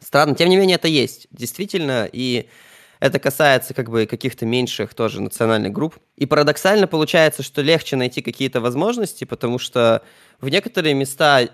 странно. 0.00 0.34
Тем 0.34 0.48
не 0.48 0.56
менее, 0.56 0.76
это 0.76 0.88
есть, 0.88 1.26
действительно, 1.30 2.08
и 2.12 2.48
это 3.00 3.18
касается 3.18 3.74
как 3.74 3.90
бы 3.90 4.06
каких-то 4.06 4.46
меньших 4.46 4.94
тоже 4.94 5.20
национальных 5.20 5.72
групп. 5.72 5.96
И 6.16 6.26
парадоксально 6.26 6.86
получается, 6.86 7.42
что 7.42 7.62
легче 7.62 7.96
найти 7.96 8.22
какие-то 8.22 8.60
возможности, 8.60 9.24
потому 9.24 9.58
что 9.58 10.02
в 10.40 10.48
некоторые 10.48 10.94
места 10.94 11.48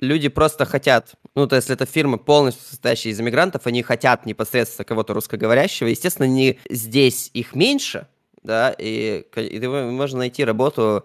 люди 0.00 0.28
просто 0.28 0.64
хотят, 0.64 1.12
ну, 1.34 1.46
то 1.46 1.56
есть, 1.56 1.68
если 1.68 1.82
это 1.82 1.90
фирма 1.90 2.18
полностью 2.18 2.66
состоящая 2.66 3.10
из 3.10 3.20
иммигрантов, 3.20 3.66
они 3.66 3.82
хотят 3.82 4.26
непосредственно 4.26 4.84
кого-то 4.84 5.14
русскоговорящего, 5.14 5.88
естественно, 5.88 6.26
не 6.26 6.58
здесь 6.68 7.30
их 7.34 7.54
меньше, 7.54 8.06
да, 8.42 8.74
и, 8.78 9.24
и 9.36 9.66
можно 9.66 10.18
найти 10.18 10.44
работу 10.44 11.04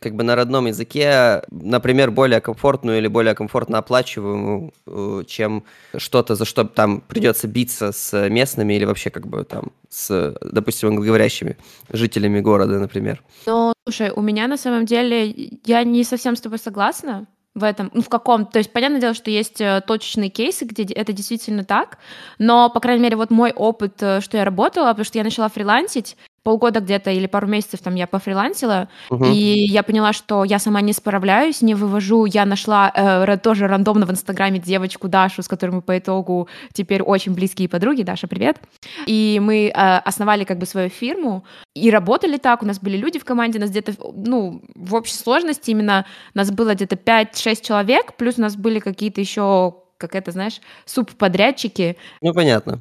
как 0.00 0.14
бы 0.14 0.22
на 0.22 0.36
родном 0.36 0.66
языке, 0.66 1.42
например, 1.50 2.10
более 2.10 2.40
комфортную 2.40 2.98
или 2.98 3.08
более 3.08 3.34
комфортно 3.34 3.78
оплачиваемую, 3.78 4.72
э, 4.86 5.24
чем 5.26 5.64
что-то, 5.96 6.34
за 6.34 6.44
что 6.44 6.64
там 6.64 7.00
придется 7.00 7.48
биться 7.48 7.92
с 7.92 8.28
местными 8.28 8.74
или 8.74 8.84
вообще 8.84 9.10
как 9.10 9.26
бы 9.26 9.44
там 9.44 9.72
с, 9.88 10.34
допустим, 10.42 10.90
англоговорящими 10.90 11.56
жителями 11.90 12.40
города, 12.40 12.78
например. 12.78 13.22
Ну, 13.46 13.72
слушай, 13.84 14.10
у 14.10 14.20
меня 14.20 14.46
на 14.46 14.58
самом 14.58 14.84
деле, 14.84 15.32
я 15.64 15.84
не 15.84 16.04
совсем 16.04 16.36
с 16.36 16.40
тобой 16.40 16.58
согласна, 16.58 17.26
в 17.58 17.64
этом, 17.64 17.90
ну, 17.92 18.02
в 18.02 18.08
каком, 18.08 18.46
то 18.46 18.58
есть, 18.58 18.72
понятное 18.72 19.00
дело, 19.00 19.14
что 19.14 19.30
есть 19.30 19.60
э, 19.60 19.82
точечные 19.86 20.30
кейсы, 20.30 20.64
где 20.64 20.84
это 20.84 21.12
действительно 21.12 21.64
так, 21.64 21.98
но, 22.38 22.70
по 22.70 22.80
крайней 22.80 23.02
мере, 23.02 23.16
вот 23.16 23.30
мой 23.30 23.52
опыт, 23.52 23.94
э, 24.00 24.20
что 24.20 24.36
я 24.36 24.44
работала, 24.44 24.88
потому 24.88 25.04
что 25.04 25.18
я 25.18 25.24
начала 25.24 25.48
фрилансить, 25.48 26.16
полгода 26.48 26.80
где-то 26.80 27.10
или 27.10 27.26
пару 27.26 27.46
месяцев 27.46 27.80
там 27.80 27.94
я 27.94 28.06
пофрилансила, 28.06 28.88
угу. 29.10 29.26
и 29.26 29.66
я 29.68 29.82
поняла, 29.82 30.14
что 30.14 30.44
я 30.44 30.58
сама 30.58 30.80
не 30.80 30.94
справляюсь, 30.94 31.60
не 31.60 31.74
вывожу. 31.74 32.24
Я 32.24 32.46
нашла 32.46 32.90
э, 32.94 33.36
тоже 33.36 33.66
рандомно 33.66 34.06
в 34.06 34.10
Инстаграме 34.10 34.58
девочку 34.58 35.08
Дашу, 35.08 35.42
с 35.42 35.48
которой 35.48 35.72
мы 35.72 35.82
по 35.82 35.98
итогу 35.98 36.48
теперь 36.72 37.02
очень 37.02 37.34
близкие 37.34 37.68
подруги. 37.68 38.02
Даша, 38.02 38.28
привет. 38.28 38.56
И 39.04 39.38
мы 39.44 39.66
э, 39.66 39.98
основали 39.98 40.44
как 40.44 40.56
бы 40.56 40.64
свою 40.64 40.88
фирму 40.88 41.44
и 41.74 41.90
работали 41.90 42.38
так. 42.38 42.62
У 42.62 42.66
нас 42.66 42.80
были 42.80 42.96
люди 42.96 43.18
в 43.18 43.26
команде, 43.26 43.58
у 43.58 43.60
нас 43.60 43.68
где-то, 43.68 43.92
ну, 44.14 44.62
в 44.74 44.94
общей 44.94 45.16
сложности 45.16 45.70
именно 45.70 46.06
нас 46.32 46.50
было 46.50 46.72
где-то 46.72 46.96
5-6 46.96 47.62
человек, 47.62 48.14
плюс 48.16 48.38
у 48.38 48.40
нас 48.40 48.56
были 48.56 48.78
какие-то 48.78 49.20
еще 49.20 49.74
как 49.98 50.14
это, 50.14 50.30
знаешь, 50.30 50.60
субподрядчики. 50.86 51.96
Ну, 52.22 52.32
понятно. 52.32 52.78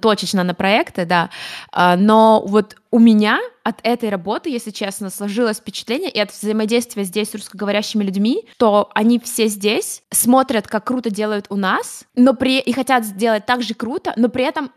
Точечно 0.00 0.44
на 0.44 0.54
проекты, 0.54 1.06
да. 1.06 1.30
А, 1.72 1.96
но 1.96 2.44
вот 2.46 2.76
у 2.90 2.98
меня 2.98 3.40
от 3.64 3.80
этой 3.82 4.08
работы, 4.08 4.50
если 4.50 4.70
честно, 4.70 5.10
сложилось 5.10 5.58
впечатление 5.58 6.10
и 6.10 6.18
от 6.20 6.32
взаимодействия 6.32 7.04
здесь 7.04 7.30
с 7.30 7.34
русскоговорящими 7.34 8.04
людьми, 8.04 8.44
то 8.56 8.90
они 8.94 9.18
все 9.18 9.46
здесь 9.48 10.02
смотрят, 10.10 10.68
как 10.68 10.84
круто 10.84 11.10
делают 11.10 11.46
у 11.50 11.56
нас, 11.56 12.04
но 12.14 12.34
при... 12.34 12.60
и 12.60 12.72
хотят 12.72 13.04
сделать 13.04 13.44
так 13.46 13.62
же 13.62 13.74
круто, 13.74 14.12
но 14.16 14.28
при 14.28 14.44
этом 14.44 14.70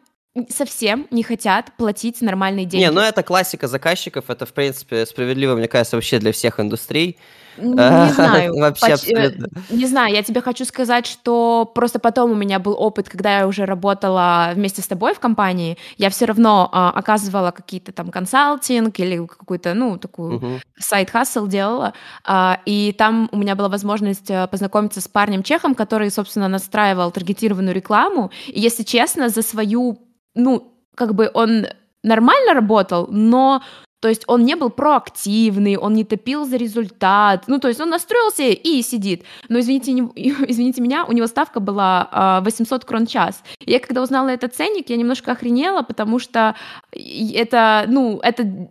совсем 0.50 1.08
не 1.12 1.24
хотят 1.24 1.72
платить 1.78 2.22
нормальные 2.22 2.66
деньги. 2.66 2.86
Не, 2.86 2.92
ну 2.92 3.02
это 3.02 3.24
классика 3.24 3.68
заказчиков, 3.68 4.30
это, 4.30 4.46
в 4.46 4.54
принципе, 4.54 5.06
справедливо, 5.06 5.56
мне 5.56 5.68
кажется, 5.68 5.98
вообще 5.98 6.20
для 6.20 6.32
всех 6.32 6.60
индустрий. 6.60 7.18
Не 7.58 7.74
знаю. 8.14 8.56
Вообще 8.56 8.94
абсолютно. 8.94 9.48
Не 9.70 9.86
знаю, 9.86 10.14
я 10.14 10.24
тебе 10.24 10.42
хочу 10.42 10.66
сказать, 10.66 11.06
что 11.06 11.70
просто 11.76 12.00
потом 12.00 12.32
у 12.32 12.36
меня 12.36 12.60
был 12.60 12.76
опыт, 12.78 13.10
когда 13.10 13.40
я 13.40 13.48
уже 13.48 13.66
работала 13.66 14.52
вместе 14.56 14.82
с 14.82 14.88
тобой 14.88 15.14
в 15.14 15.20
компании, 15.20 15.78
я 15.98 16.10
все 16.10 16.26
равно 16.26 16.70
а, 16.72 16.92
оказывала 16.92 17.52
какие-то 17.52 17.92
там 17.92 18.10
консалтинг 18.10 18.98
или 19.00 19.26
какую-то, 19.26 19.74
ну, 19.74 19.98
такую 19.98 20.38
угу. 20.38 20.60
сайт-хассел 20.80 21.48
делала, 21.48 21.94
а, 22.24 22.60
и 22.66 22.94
там 22.98 23.30
у 23.32 23.38
меня 23.38 23.56
была 23.56 23.70
возможность 23.70 24.30
э, 24.30 24.48
познакомиться 24.48 25.02
с 25.02 25.08
парнем-чехом, 25.08 25.76
который, 25.76 26.10
собственно, 26.10 26.48
настраивал 26.48 27.12
таргетированную 27.12 27.76
рекламу, 27.76 28.32
и, 28.48 28.60
если 28.60 28.84
честно, 28.84 29.30
за 29.30 29.42
свою, 29.42 30.00
ну, 30.36 30.74
как 30.96 31.16
бы 31.16 31.30
он 31.34 31.68
нормально 32.04 32.54
работал, 32.54 33.08
но 33.10 33.62
то 34.02 34.10
есть 34.10 34.24
он 34.26 34.44
не 34.44 34.56
был 34.56 34.72
проактивный, 34.72 35.78
он 35.78 35.94
не 35.94 36.04
топил 36.04 36.46
за 36.46 36.58
результат. 36.58 37.44
Ну, 37.48 37.60
то 37.60 37.68
есть 37.68 37.80
он 37.80 37.90
настроился 37.92 38.44
и 38.44 38.82
сидит. 38.82 39.24
Но, 39.48 39.60
извините, 39.60 39.92
извините 40.48 40.82
меня, 40.82 41.06
у 41.06 41.12
него 41.12 41.28
ставка 41.28 41.60
была 41.60 42.42
800 42.44 42.84
а, 42.84 42.88
крон 42.88 43.06
час. 43.06 43.44
Я 43.60 43.80
когда 43.80 44.02
узнала 44.02 44.30
этот 44.30 44.56
ценник, 44.56 44.90
я 44.90 44.98
немножко 44.98 45.32
охренела, 45.32 45.84
потому 45.84 46.18
что 46.18 46.56
это, 46.92 47.86
ну, 47.88 48.20
это 48.24 48.70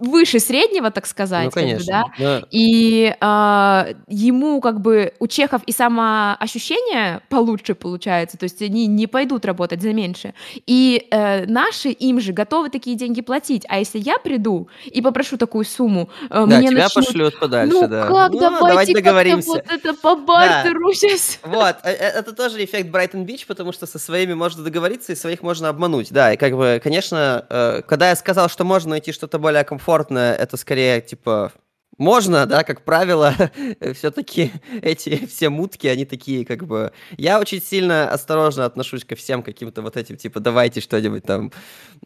выше 0.00 0.40
среднего, 0.40 0.90
так 0.90 1.06
сказать. 1.06 1.46
Ну, 1.46 1.50
конечно. 1.50 2.02
Как 2.02 2.18
бы, 2.18 2.24
да? 2.24 2.40
Да. 2.40 2.46
И 2.50 3.14
э, 3.20 3.94
ему 4.08 4.60
как 4.60 4.80
бы 4.80 5.12
у 5.18 5.26
чехов 5.26 5.62
и 5.66 5.72
самоощущение 5.72 7.20
получше 7.28 7.74
получается, 7.74 8.36
то 8.38 8.44
есть 8.44 8.60
они 8.62 8.86
не 8.86 9.06
пойдут 9.06 9.44
работать 9.44 9.82
за 9.82 9.92
меньше. 9.92 10.34
И 10.66 11.06
э, 11.10 11.46
наши 11.46 11.90
им 11.90 12.20
же 12.20 12.32
готовы 12.32 12.70
такие 12.70 12.96
деньги 12.96 13.20
платить, 13.20 13.64
а 13.68 13.78
если 13.78 13.98
я 13.98 14.18
приду 14.18 14.68
и 14.86 15.02
попрошу 15.02 15.36
такую 15.36 15.64
сумму, 15.64 16.08
э, 16.24 16.28
да, 16.30 16.46
мне 16.46 16.68
тебя 16.68 16.84
начнут... 16.84 17.06
пошлют 17.06 17.38
подальше, 17.38 17.74
ну, 17.74 17.88
да. 17.88 18.06
как, 18.06 18.32
ну, 18.32 18.40
давайте, 18.40 18.66
давайте 18.66 18.94
договоримся. 18.94 19.48
вот 19.48 19.64
это 19.68 19.94
по 19.94 20.16
бартеру 20.16 20.88
да. 20.88 20.94
сейчас. 20.94 21.38
Вот, 21.42 21.76
э, 21.82 21.90
э, 21.90 22.08
это 22.18 22.32
тоже 22.32 22.64
эффект 22.64 22.88
Брайтон 22.90 23.24
Бич, 23.24 23.46
потому 23.46 23.72
что 23.72 23.86
со 23.86 23.98
своими 23.98 24.34
можно 24.34 24.64
договориться 24.64 25.12
и 25.12 25.14
своих 25.14 25.42
можно 25.42 25.68
обмануть, 25.68 26.10
да, 26.10 26.32
и 26.32 26.36
как 26.36 26.56
бы, 26.56 26.80
конечно, 26.82 27.44
когда 27.86 28.10
я 28.10 28.16
сказал, 28.16 28.48
что 28.48 28.64
можно 28.64 28.90
найти 28.90 29.12
что-то 29.12 29.38
более 29.38 29.64
комфортное, 29.64 29.89
комфортно, 29.90 30.18
это 30.18 30.56
скорее, 30.56 31.00
типа, 31.00 31.52
можно, 31.98 32.46
да, 32.46 32.62
как 32.62 32.84
правило, 32.84 33.34
все-таки 33.94 34.52
эти 34.82 35.26
все 35.26 35.48
мутки, 35.48 35.88
они 35.88 36.04
такие, 36.04 36.44
как 36.44 36.64
бы... 36.64 36.92
Я 37.18 37.40
очень 37.40 37.60
сильно 37.60 38.08
осторожно 38.12 38.64
отношусь 38.64 39.04
ко 39.04 39.16
всем 39.16 39.42
каким-то 39.42 39.82
вот 39.82 39.96
этим, 39.96 40.16
типа, 40.16 40.38
давайте 40.38 40.80
что-нибудь 40.80 41.24
там 41.24 41.50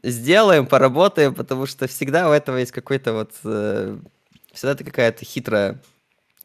сделаем, 0.02 0.66
поработаем, 0.66 1.34
потому 1.34 1.66
что 1.66 1.86
всегда 1.86 2.30
у 2.30 2.32
этого 2.32 2.56
есть 2.56 2.72
какой-то 2.72 3.12
вот... 3.12 3.32
Э, 3.44 3.98
всегда 4.54 4.72
это 4.72 4.84
какая-то 4.84 5.24
хитрая 5.26 5.78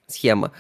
схема. 0.08 0.52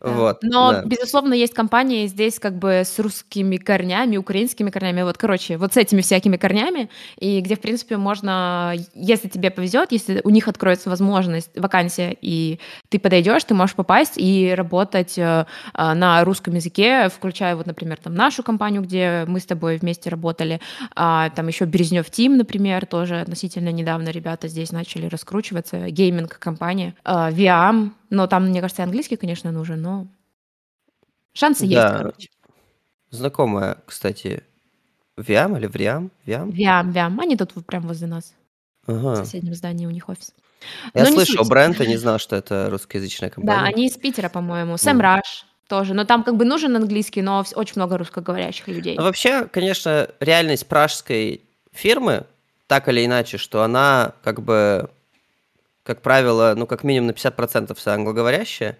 Вот, 0.00 0.38
Но, 0.42 0.72
да. 0.72 0.82
безусловно, 0.84 1.34
есть 1.34 1.52
компании 1.52 2.06
здесь 2.06 2.38
как 2.38 2.58
бы 2.58 2.82
с 2.86 2.98
русскими 2.98 3.58
корнями, 3.58 4.16
украинскими 4.16 4.70
корнями, 4.70 5.02
вот, 5.02 5.18
короче, 5.18 5.58
вот 5.58 5.74
с 5.74 5.76
этими 5.76 6.00
всякими 6.00 6.38
корнями, 6.38 6.88
и 7.18 7.40
где, 7.42 7.54
в 7.54 7.60
принципе, 7.60 7.98
можно, 7.98 8.74
если 8.94 9.28
тебе 9.28 9.50
повезет, 9.50 9.92
если 9.92 10.22
у 10.24 10.30
них 10.30 10.48
откроется 10.48 10.88
возможность, 10.88 11.50
вакансия, 11.54 12.16
и 12.22 12.60
ты 12.88 12.98
подойдешь, 12.98 13.44
ты 13.44 13.52
можешь 13.52 13.76
попасть 13.76 14.14
и 14.16 14.54
работать 14.56 15.18
э, 15.18 15.44
э, 15.74 15.92
на 15.92 16.24
русском 16.24 16.54
языке, 16.54 17.10
включая 17.10 17.54
вот, 17.54 17.66
например, 17.66 17.98
там 18.02 18.14
нашу 18.14 18.42
компанию, 18.42 18.80
где 18.80 19.24
мы 19.28 19.38
с 19.38 19.44
тобой 19.44 19.76
вместе 19.76 20.08
работали, 20.08 20.62
а, 20.96 21.28
там 21.30 21.46
еще 21.48 21.66
Березнев 21.66 22.10
Тим, 22.10 22.38
например, 22.38 22.86
тоже 22.86 23.20
относительно 23.20 23.70
недавно 23.70 24.08
ребята 24.08 24.48
здесь 24.48 24.72
начали 24.72 25.06
раскручиваться, 25.08 25.90
гейминг-компания, 25.90 26.94
э, 27.04 27.10
Viam, 27.32 27.90
но 28.10 28.26
там, 28.26 28.48
мне 28.48 28.60
кажется, 28.60 28.82
английский, 28.82 29.16
конечно, 29.16 29.50
нужен, 29.52 29.80
но 29.80 30.06
шансы 31.32 31.66
да. 31.66 31.66
есть, 31.66 31.96
короче. 31.96 32.28
Знакомая, 33.10 33.78
кстати, 33.86 34.44
Виам 35.16 35.56
или 35.56 35.66
Вриам? 35.66 36.10
Виам? 36.24 36.50
Виам, 36.50 36.90
Виам. 36.92 37.20
Они 37.20 37.36
тут 37.36 37.52
прямо 37.66 37.88
возле 37.88 38.06
нас. 38.06 38.34
Ага. 38.86 39.14
В 39.14 39.16
соседнем 39.16 39.54
здании 39.54 39.86
у 39.86 39.90
них 39.90 40.08
офис. 40.08 40.32
Я 40.94 41.04
но 41.04 41.10
слышал 41.10 41.48
бренд, 41.48 41.80
и 41.80 41.86
не 41.86 41.96
знал, 41.96 42.18
что 42.18 42.36
это 42.36 42.68
русскоязычная 42.70 43.30
компания. 43.30 43.60
Да, 43.60 43.66
они 43.66 43.86
из 43.86 43.96
Питера, 43.96 44.28
по-моему. 44.28 44.76
Сэм 44.76 45.00
Раш 45.00 45.46
тоже. 45.68 45.94
Но 45.94 46.04
там 46.04 46.22
как 46.24 46.36
бы 46.36 46.44
нужен 46.44 46.76
английский, 46.76 47.22
но 47.22 47.44
очень 47.54 47.74
много 47.76 47.96
русскоговорящих 47.96 48.68
людей. 48.68 48.96
Ну, 48.96 49.04
вообще, 49.04 49.46
конечно, 49.46 50.08
реальность 50.20 50.66
пражской 50.66 51.42
фирмы, 51.72 52.26
так 52.66 52.88
или 52.88 53.04
иначе, 53.04 53.38
что 53.38 53.62
она 53.62 54.12
как 54.22 54.42
бы 54.42 54.90
как 55.90 56.02
правило, 56.02 56.54
ну, 56.56 56.68
как 56.68 56.84
минимум 56.84 57.08
на 57.08 57.10
50% 57.10 57.74
вся 57.74 57.94
англоговорящая, 57.94 58.78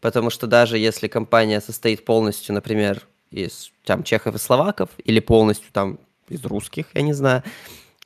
потому 0.00 0.30
что 0.30 0.46
даже 0.46 0.78
если 0.78 1.08
компания 1.08 1.60
состоит 1.60 2.04
полностью, 2.04 2.54
например, 2.54 3.02
из 3.32 3.72
там, 3.84 4.04
чехов 4.04 4.36
и 4.36 4.38
словаков, 4.38 4.88
или 5.04 5.18
полностью 5.18 5.72
там 5.72 5.98
из 6.28 6.44
русских, 6.44 6.86
я 6.94 7.02
не 7.02 7.12
знаю, 7.12 7.42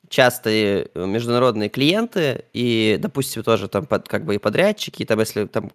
часто 0.09 0.49
международные 0.95 1.69
клиенты, 1.69 2.45
и, 2.51 2.97
допустим, 2.99 3.43
тоже 3.43 3.67
там 3.67 3.85
под, 3.85 4.07
как 4.07 4.25
бы 4.25 4.33
и 4.33 4.39
подрядчики, 4.39 5.03
и 5.03 5.05
там, 5.05 5.19
если 5.19 5.45
там, 5.45 5.71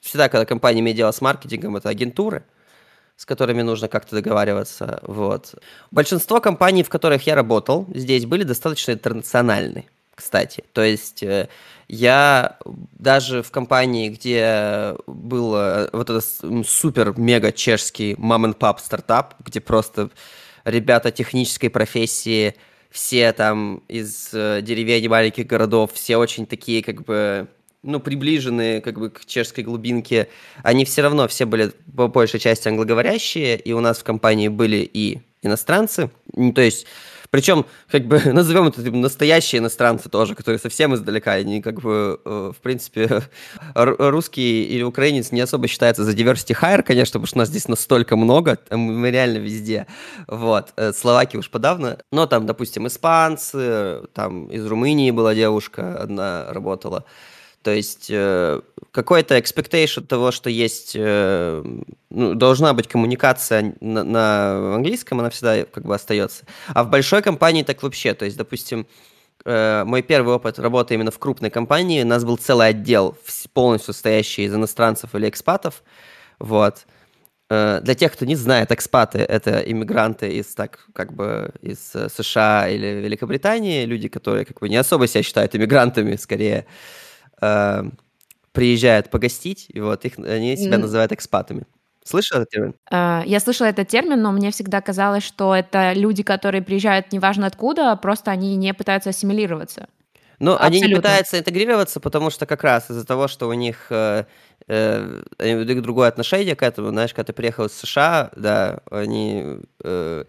всегда, 0.00 0.30
когда 0.30 0.46
компания 0.46 0.80
имеет 0.80 0.96
дело 0.96 1.10
с 1.10 1.20
маркетингом, 1.20 1.76
это 1.76 1.90
агентуры, 1.90 2.44
с 3.16 3.26
которыми 3.26 3.60
нужно 3.60 3.88
как-то 3.88 4.16
договариваться, 4.16 5.00
вот. 5.02 5.54
Большинство 5.90 6.40
компаний, 6.40 6.82
в 6.82 6.88
которых 6.88 7.26
я 7.26 7.34
работал, 7.34 7.86
здесь 7.94 8.24
были 8.24 8.42
достаточно 8.42 8.92
интернациональны, 8.92 9.84
кстати, 10.16 10.64
то 10.72 10.82
есть 10.82 11.22
э, 11.22 11.48
я 11.88 12.56
даже 12.98 13.42
в 13.42 13.50
компании, 13.50 14.08
где 14.08 14.96
был 15.06 15.54
э, 15.54 15.90
вот 15.92 16.10
этот 16.10 16.24
супер-мега 16.66 17.52
чешский 17.52 18.16
мам-н-пап 18.18 18.80
стартап, 18.80 19.34
где 19.38 19.60
просто 19.60 20.08
ребята 20.64 21.12
технической 21.12 21.68
профессии, 21.68 22.54
все 22.90 23.30
там 23.34 23.82
из 23.88 24.30
э, 24.32 24.62
деревень 24.62 25.06
маленьких 25.08 25.46
городов, 25.46 25.92
все 25.92 26.16
очень 26.16 26.46
такие 26.46 26.82
как 26.82 27.04
бы 27.04 27.46
ну, 27.82 28.00
приближенные 28.00 28.80
как 28.80 28.98
бы 28.98 29.10
к 29.10 29.26
чешской 29.26 29.62
глубинке, 29.62 30.28
они 30.62 30.86
все 30.86 31.02
равно 31.02 31.28
все 31.28 31.44
были 31.44 31.72
по 31.94 32.08
большей 32.08 32.40
части 32.40 32.68
англоговорящие, 32.68 33.58
и 33.58 33.72
у 33.72 33.80
нас 33.80 33.98
в 33.98 34.04
компании 34.04 34.48
были 34.48 34.78
и 34.78 35.20
иностранцы, 35.42 36.10
то 36.54 36.62
есть 36.62 36.86
причем, 37.36 37.66
как 37.90 38.06
бы, 38.06 38.18
назовем 38.32 38.68
это 38.68 38.82
типа, 38.82 38.96
настоящие 38.96 39.58
иностранцы 39.58 40.08
тоже, 40.08 40.34
которые 40.34 40.58
совсем 40.58 40.94
издалека, 40.94 41.32
они 41.32 41.60
как 41.60 41.82
бы, 41.82 42.18
э, 42.24 42.52
в 42.56 42.62
принципе, 42.62 43.24
русский 43.74 44.64
или 44.64 44.82
украинец 44.82 45.32
не 45.32 45.42
особо 45.42 45.68
считается 45.68 46.02
за 46.02 46.12
diversity 46.12 46.56
hire, 46.58 46.82
конечно, 46.82 47.12
потому 47.12 47.26
что 47.26 47.36
нас 47.36 47.48
здесь 47.48 47.68
настолько 47.68 48.16
много, 48.16 48.58
мы 48.70 49.10
реально 49.10 49.36
везде, 49.36 49.86
вот, 50.26 50.72
э, 50.76 50.94
словаки 50.94 51.36
уж 51.36 51.50
подавно, 51.50 51.98
но 52.10 52.24
там, 52.24 52.46
допустим, 52.46 52.86
испанцы, 52.86 54.00
там 54.14 54.46
из 54.46 54.64
Румынии 54.64 55.10
была 55.10 55.34
девушка, 55.34 55.94
одна 55.98 56.46
работала, 56.48 57.04
то 57.66 57.74
есть 57.74 58.06
э, 58.10 58.60
какой-то 58.92 59.36
expectation 59.36 60.06
того, 60.06 60.30
что 60.30 60.48
есть, 60.48 60.92
э, 60.94 61.64
ну, 62.10 62.34
должна 62.34 62.74
быть 62.74 62.86
коммуникация 62.86 63.74
на, 63.80 64.04
на 64.04 64.74
английском, 64.76 65.18
она 65.18 65.30
всегда 65.30 65.64
как 65.64 65.84
бы 65.84 65.92
остается. 65.92 66.44
А 66.68 66.84
в 66.84 66.90
большой 66.90 67.22
компании 67.22 67.64
так 67.64 67.82
вообще. 67.82 68.14
То 68.14 68.24
есть, 68.24 68.36
допустим, 68.36 68.86
э, 69.44 69.82
мой 69.84 70.02
первый 70.02 70.36
опыт 70.36 70.60
работы 70.60 70.94
именно 70.94 71.10
в 71.10 71.18
крупной 71.18 71.50
компании, 71.50 72.04
у 72.04 72.06
нас 72.06 72.24
был 72.24 72.36
целый 72.36 72.68
отдел, 72.68 73.18
полностью 73.52 73.94
состоящий 73.94 74.44
из 74.44 74.54
иностранцев 74.54 75.12
или 75.16 75.28
экспатов. 75.28 75.82
Вот. 76.38 76.86
Э, 77.50 77.80
для 77.82 77.96
тех, 77.96 78.12
кто 78.12 78.26
не 78.26 78.36
знает, 78.36 78.70
экспаты— 78.70 79.18
это 79.28 79.58
иммигранты 79.58 80.28
из, 80.34 80.54
так, 80.54 80.86
как 80.92 81.12
бы, 81.12 81.50
из 81.62 81.80
США 81.80 82.68
или 82.68 83.02
Великобритании, 83.02 83.86
люди, 83.86 84.06
которые 84.06 84.44
как 84.44 84.60
бы 84.60 84.68
не 84.68 84.76
особо 84.76 85.08
себя 85.08 85.24
считают 85.24 85.56
иммигрантами, 85.56 86.14
скорее 86.14 86.58
э, 86.58 87.05
приезжают 88.52 89.10
погостить, 89.10 89.66
и 89.68 89.80
вот 89.80 90.04
их, 90.04 90.18
они 90.18 90.56
себя 90.56 90.76
mm. 90.76 90.80
называют 90.80 91.12
экспатами. 91.12 91.66
Слышала 92.04 92.42
этот 92.42 92.50
термин? 92.50 92.74
Uh, 92.90 93.22
я 93.26 93.40
слышала 93.40 93.66
этот 93.66 93.88
термин, 93.88 94.22
но 94.22 94.30
мне 94.32 94.50
всегда 94.50 94.80
казалось, 94.80 95.24
что 95.24 95.54
это 95.54 95.92
люди, 95.92 96.22
которые 96.22 96.62
приезжают 96.62 97.12
неважно 97.12 97.46
откуда, 97.46 97.96
просто 97.96 98.30
они 98.30 98.56
не 98.56 98.72
пытаются 98.72 99.10
ассимилироваться. 99.10 99.88
Ну, 100.38 100.56
они 100.58 100.80
не 100.80 100.94
пытаются 100.94 101.38
интегрироваться, 101.38 101.98
потому 101.98 102.30
что 102.30 102.46
как 102.46 102.62
раз 102.62 102.90
из-за 102.90 103.06
того, 103.06 103.26
что 103.26 103.48
у 103.48 103.54
них 103.54 103.86
э, 103.90 104.24
э, 104.68 105.22
другое 105.64 106.08
отношение 106.08 106.54
к 106.54 106.62
этому, 106.62 106.90
знаешь, 106.90 107.14
когда 107.14 107.24
ты 107.24 107.32
приехал 107.32 107.66
из 107.66 107.72
США, 107.72 108.30
да, 108.36 108.80
они 108.90 109.58
э, 109.82 110.24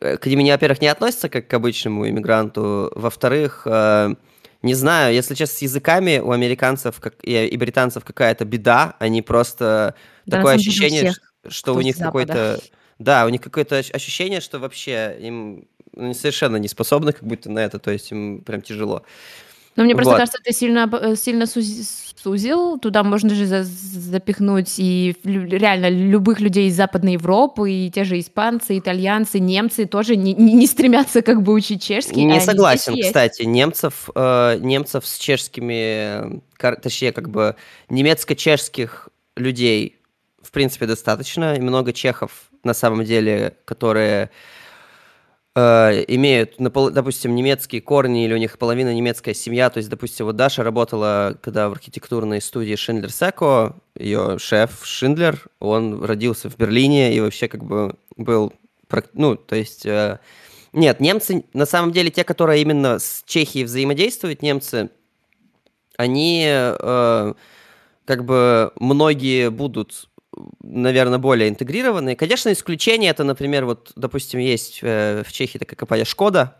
к 0.00 0.26
ним, 0.26 0.46
во-первых, 0.46 0.80
не 0.80 0.88
относятся 0.88 1.28
как 1.28 1.48
к 1.48 1.54
обычному 1.54 2.08
иммигранту, 2.08 2.92
во-вторых, 2.94 3.62
э, 3.66 4.14
не 4.62 4.74
знаю, 4.74 5.14
если 5.14 5.34
честно, 5.34 5.56
с 5.56 5.62
языками 5.62 6.18
у 6.18 6.32
американцев 6.32 6.98
как, 7.00 7.14
и, 7.22 7.46
и 7.46 7.56
британцев 7.56 8.04
какая-то 8.04 8.44
беда, 8.44 8.96
они 8.98 9.22
просто 9.22 9.94
да, 10.26 10.38
такое 10.38 10.54
ощущение, 10.54 11.12
всех, 11.12 11.32
что 11.48 11.74
у 11.74 11.80
них 11.80 11.96
какой-то... 11.96 12.60
Да, 12.98 13.26
у 13.26 13.28
них 13.28 13.40
какое-то 13.40 13.76
ощущение, 13.76 14.40
что 14.40 14.58
вообще 14.58 15.16
им 15.20 15.68
ну, 15.92 16.14
совершенно 16.14 16.56
не 16.56 16.66
способны 16.66 17.12
как 17.12 17.22
будто 17.22 17.50
на 17.50 17.60
это, 17.60 17.78
то 17.78 17.92
есть 17.92 18.10
им 18.10 18.42
прям 18.42 18.60
тяжело. 18.60 19.04
Но 19.78 19.84
мне 19.84 19.94
просто 19.94 20.10
вот. 20.10 20.18
кажется, 20.18 20.40
ты 20.42 20.52
сильно, 20.52 20.90
э, 20.92 21.14
сильно 21.14 21.46
сузил. 21.46 22.80
Туда 22.80 23.04
можно 23.04 23.30
же 23.30 23.46
запихнуть 23.46 24.74
и 24.76 25.14
реально 25.22 25.88
любых 25.88 26.40
людей 26.40 26.66
из 26.66 26.74
Западной 26.74 27.12
Европы, 27.12 27.70
и 27.70 27.88
те 27.88 28.02
же 28.02 28.18
испанцы, 28.18 28.76
итальянцы, 28.76 29.38
немцы 29.38 29.86
тоже 29.86 30.16
не, 30.16 30.34
не 30.34 30.66
стремятся 30.66 31.22
как 31.22 31.42
бы 31.42 31.52
учить 31.52 31.80
чешский. 31.80 32.24
Не 32.24 32.38
а 32.38 32.40
согласен, 32.40 33.00
кстати. 33.00 33.44
Немцев, 33.44 34.10
э, 34.16 34.58
немцев 34.60 35.06
с 35.06 35.16
чешскими, 35.16 36.42
точнее, 36.58 37.12
как 37.12 37.30
бы 37.30 37.54
немецко-чешских 37.88 39.10
людей 39.36 40.00
в 40.42 40.50
принципе 40.50 40.86
достаточно. 40.86 41.54
И 41.54 41.60
много 41.60 41.92
чехов 41.92 42.32
на 42.64 42.74
самом 42.74 43.04
деле, 43.04 43.54
которые 43.64 44.30
Э, 45.60 46.04
имеют, 46.06 46.54
допустим, 46.58 47.34
немецкие 47.34 47.80
корни 47.80 48.24
или 48.24 48.32
у 48.32 48.36
них 48.36 48.58
половина 48.58 48.94
немецкая 48.94 49.34
семья. 49.34 49.70
То 49.70 49.78
есть, 49.78 49.88
допустим, 49.88 50.26
вот 50.26 50.36
Даша 50.36 50.62
работала, 50.62 51.36
когда 51.40 51.68
в 51.68 51.72
архитектурной 51.72 52.40
студии 52.40 52.76
Шиндлер 52.76 53.10
Секо, 53.10 53.74
ее 53.98 54.38
шеф 54.38 54.82
Шиндлер, 54.84 55.48
он 55.58 56.04
родился 56.04 56.48
в 56.48 56.56
Берлине 56.56 57.12
и 57.12 57.18
вообще 57.18 57.48
как 57.48 57.64
бы 57.64 57.96
был, 58.16 58.52
ну, 59.14 59.34
то 59.34 59.56
есть... 59.56 59.84
Э, 59.84 60.20
нет, 60.72 61.00
немцы, 61.00 61.44
на 61.54 61.66
самом 61.66 61.90
деле, 61.90 62.10
те, 62.10 62.22
которые 62.22 62.62
именно 62.62 63.00
с 63.00 63.24
Чехией 63.26 63.64
взаимодействуют, 63.64 64.42
немцы, 64.42 64.90
они 65.96 66.44
э, 66.46 67.34
как 68.04 68.24
бы 68.24 68.70
многие 68.76 69.50
будут 69.50 70.07
наверное, 70.62 71.18
более 71.18 71.48
интегрированные. 71.48 72.16
Конечно, 72.16 72.52
исключение 72.52 73.10
это, 73.10 73.24
например, 73.24 73.64
вот, 73.64 73.92
допустим, 73.96 74.40
есть 74.40 74.80
э, 74.82 75.22
в 75.26 75.32
Чехии 75.32 75.58
такая 75.58 75.76
компания 75.76 76.04
Шкода, 76.04 76.56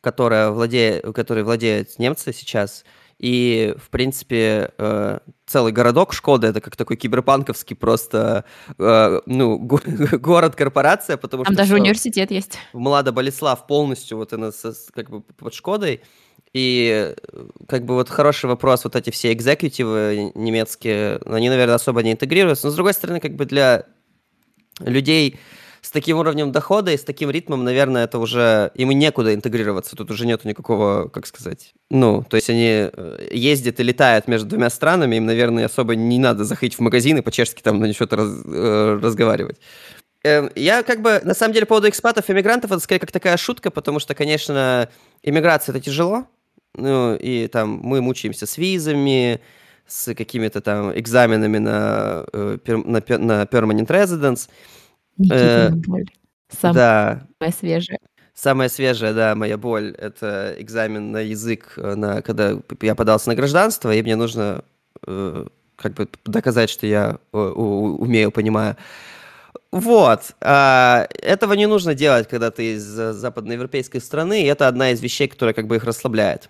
которая 0.00 0.50
владеет, 0.50 1.14
которой 1.14 1.44
владеют 1.44 1.98
немцы 1.98 2.32
сейчас, 2.32 2.84
и, 3.20 3.74
в 3.76 3.90
принципе, 3.90 4.72
э, 4.78 5.18
целый 5.44 5.72
городок 5.72 6.14
Шкода 6.14 6.46
это 6.46 6.62
как 6.62 6.74
такой 6.74 6.96
киберпанковский 6.96 7.76
просто, 7.76 8.46
э, 8.78 9.20
ну, 9.26 9.58
город-корпорация, 10.12 11.18
потому 11.18 11.44
Там 11.44 11.52
что... 11.52 11.56
Там 11.58 11.68
даже 11.68 11.80
университет 11.80 12.30
есть. 12.30 12.58
Млада 12.72 13.12
Болеслав 13.12 13.66
полностью 13.66 14.16
вот 14.16 14.32
она 14.32 14.52
как 14.94 15.10
бы 15.10 15.20
под 15.20 15.52
Шкодой, 15.52 16.00
и 16.52 17.14
как 17.68 17.84
бы 17.84 17.94
вот 17.94 18.08
хороший 18.08 18.46
вопрос, 18.46 18.84
вот 18.84 18.96
эти 18.96 19.10
все 19.10 19.32
экзекутивы 19.32 20.32
немецкие, 20.34 21.20
они, 21.26 21.48
наверное, 21.48 21.76
особо 21.76 22.02
не 22.02 22.12
интегрируются. 22.12 22.66
Но, 22.66 22.72
с 22.72 22.74
другой 22.74 22.94
стороны, 22.94 23.20
как 23.20 23.36
бы 23.36 23.44
для 23.44 23.86
людей 24.80 25.38
с 25.80 25.90
таким 25.90 26.18
уровнем 26.18 26.52
дохода 26.52 26.92
и 26.92 26.96
с 26.96 27.04
таким 27.04 27.30
ритмом, 27.30 27.64
наверное, 27.64 28.04
это 28.04 28.18
уже 28.18 28.70
им 28.74 28.90
некуда 28.90 29.34
интегрироваться. 29.34 29.96
Тут 29.96 30.10
уже 30.10 30.26
нету 30.26 30.46
никакого, 30.46 31.08
как 31.08 31.26
сказать, 31.26 31.72
ну, 31.90 32.22
то 32.28 32.36
есть 32.36 32.50
они 32.50 32.90
э, 32.92 33.28
ездят 33.32 33.80
и 33.80 33.82
летают 33.82 34.28
между 34.28 34.48
двумя 34.48 34.70
странами, 34.70 35.16
им, 35.16 35.26
наверное, 35.26 35.66
особо 35.66 35.94
не 35.96 36.18
надо 36.18 36.44
заходить 36.44 36.76
в 36.76 36.80
магазин 36.80 37.18
и 37.18 37.22
по-чешски 37.22 37.62
там 37.62 37.78
на 37.78 37.92
что-то 37.94 38.16
раз, 38.16 38.28
э, 38.44 38.98
разговаривать. 39.02 39.58
Эм, 40.22 40.50
я 40.54 40.82
как 40.82 41.00
бы, 41.00 41.20
на 41.24 41.34
самом 41.34 41.54
деле, 41.54 41.64
по 41.64 41.70
поводу 41.70 41.88
экспатов 41.88 42.28
и 42.28 42.34
мигрантов, 42.34 42.70
это 42.70 42.80
скорее 42.80 43.00
как 43.00 43.12
такая 43.12 43.36
шутка, 43.38 43.70
потому 43.70 44.00
что, 44.00 44.14
конечно, 44.14 44.90
иммиграция– 45.22 45.72
это 45.74 45.82
тяжело, 45.82 46.26
ну, 46.74 47.14
и 47.16 47.46
там 47.48 47.80
мы 47.82 48.00
мучаемся 48.00 48.46
с 48.46 48.58
визами, 48.58 49.40
с 49.86 50.14
какими-то 50.14 50.60
там 50.60 50.96
экзаменами 50.98 51.58
на, 51.58 52.24
э, 52.32 52.58
на, 52.66 53.02
на 53.18 53.42
permanent 53.44 53.88
residence. 53.88 54.48
Никита, 55.16 55.70
э, 55.72 55.74
боль. 55.74 56.06
Самая 56.48 57.28
да. 57.40 57.50
свежая. 57.50 57.98
Самая 58.34 58.68
свежая, 58.68 59.12
да, 59.12 59.34
моя 59.34 59.58
боль– 59.58 59.94
это 59.98 60.54
экзамен 60.58 61.12
на 61.12 61.18
язык, 61.18 61.74
э, 61.76 61.94
на, 61.94 62.22
когда 62.22 62.56
я 62.80 62.94
подался 62.94 63.28
на 63.28 63.34
гражданство, 63.34 63.94
и 63.94 64.02
мне 64.02 64.16
нужно 64.16 64.64
э, 65.06 65.46
как 65.76 65.94
бы 65.94 66.08
доказать, 66.24 66.70
что 66.70 66.86
я 66.86 67.18
э, 67.32 67.36
умею, 67.36 68.30
понимаю. 68.30 68.76
Вот. 69.72 70.34
А, 70.40 71.06
этого 71.22 71.52
не 71.52 71.66
нужно 71.66 71.94
делать, 71.94 72.28
когда 72.28 72.50
ты 72.50 72.74
из 72.74 72.82
западноевропейской 72.82 74.00
страны, 74.00 74.42
и 74.42 74.46
это 74.46 74.68
одна 74.68 74.90
из 74.90 75.00
вещей, 75.00 75.28
которая 75.28 75.52
как 75.52 75.66
бы 75.66 75.76
их 75.76 75.84
расслабляет. 75.84 76.48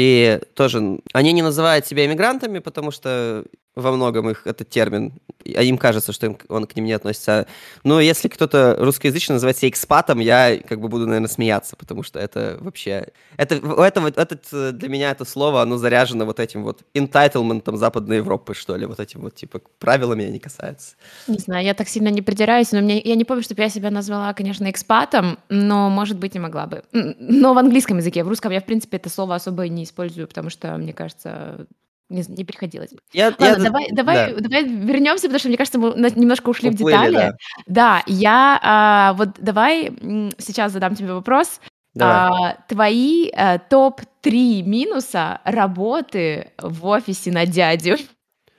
И 0.00 0.40
тоже 0.54 0.98
они 1.12 1.32
не 1.32 1.42
называют 1.42 1.86
себя 1.86 2.06
иммигрантами, 2.06 2.58
потому 2.60 2.90
что 2.90 3.44
во 3.74 3.92
многом 3.92 4.28
их 4.30 4.46
этот 4.46 4.68
термин, 4.68 5.12
а 5.44 5.62
им 5.62 5.78
кажется, 5.78 6.12
что 6.12 6.26
им, 6.26 6.38
он 6.48 6.66
к 6.66 6.74
ним 6.74 6.86
не 6.86 6.92
относится. 6.92 7.46
Но 7.84 8.00
если 8.00 8.28
кто-то 8.28 8.76
русскоязычный 8.78 9.34
называет 9.34 9.58
себя 9.58 9.68
экспатом, 9.68 10.18
я 10.18 10.58
как 10.58 10.80
бы 10.80 10.88
буду, 10.88 11.06
наверное, 11.06 11.28
смеяться, 11.28 11.76
потому 11.76 12.02
что 12.02 12.18
это 12.18 12.58
вообще... 12.60 13.08
Это, 13.36 13.54
это, 13.54 14.00
вот, 14.00 14.18
этот, 14.18 14.76
для 14.76 14.88
меня 14.88 15.10
это 15.12 15.24
слово, 15.24 15.62
оно 15.62 15.76
заряжено 15.76 16.24
вот 16.24 16.40
этим 16.40 16.64
вот 16.64 16.82
entitlement 16.94 17.76
Западной 17.76 18.16
Европы, 18.16 18.54
что 18.54 18.76
ли, 18.76 18.86
вот 18.86 18.98
этим 19.00 19.20
вот, 19.20 19.34
типа, 19.34 19.60
правилами 19.78 20.24
не 20.24 20.40
касается. 20.40 20.96
Не 21.28 21.38
знаю, 21.38 21.64
я 21.64 21.74
так 21.74 21.88
сильно 21.88 22.08
не 22.08 22.22
придираюсь, 22.22 22.72
но 22.72 22.80
мне, 22.80 23.00
я 23.00 23.14
не 23.14 23.24
помню, 23.24 23.42
чтобы 23.42 23.62
я 23.62 23.68
себя 23.68 23.90
назвала, 23.90 24.34
конечно, 24.34 24.68
экспатом, 24.70 25.38
но, 25.48 25.88
может 25.88 26.18
быть, 26.18 26.34
и 26.34 26.38
могла 26.38 26.66
бы. 26.66 26.82
Но 26.92 27.54
в 27.54 27.58
английском 27.58 27.98
языке, 27.98 28.24
в 28.24 28.28
русском 28.28 28.52
я, 28.52 28.60
в 28.60 28.66
принципе, 28.66 28.96
это 28.96 29.08
слово 29.08 29.36
особо 29.36 29.68
не 29.68 29.84
использую, 29.84 30.26
потому 30.26 30.50
что, 30.50 30.76
мне 30.76 30.92
кажется, 30.92 31.66
не, 32.10 32.24
не 32.28 32.44
приходилось. 32.44 32.90
Я, 33.12 33.26
Ладно, 33.38 33.44
я, 33.44 33.56
давай, 33.56 33.88
давай, 33.92 34.34
да. 34.34 34.40
давай 34.40 34.64
вернемся, 34.64 35.22
потому 35.22 35.38
что 35.38 35.48
мне 35.48 35.56
кажется, 35.56 35.78
мы 35.78 35.94
немножко 36.10 36.50
ушли 36.50 36.70
Уплыли, 36.70 36.94
в 36.94 36.96
детали. 36.96 37.14
Да, 37.14 37.32
да 37.66 38.02
я 38.06 38.60
а, 38.62 39.12
вот 39.14 39.30
давай 39.38 39.92
сейчас 40.38 40.72
задам 40.72 40.94
тебе 40.94 41.14
вопрос. 41.14 41.60
А, 41.98 42.56
твои 42.68 43.30
а, 43.30 43.58
топ-3 43.58 44.62
минуса 44.62 45.40
работы 45.44 46.52
в 46.58 46.86
офисе 46.86 47.32
на 47.32 47.46
дядю. 47.46 47.96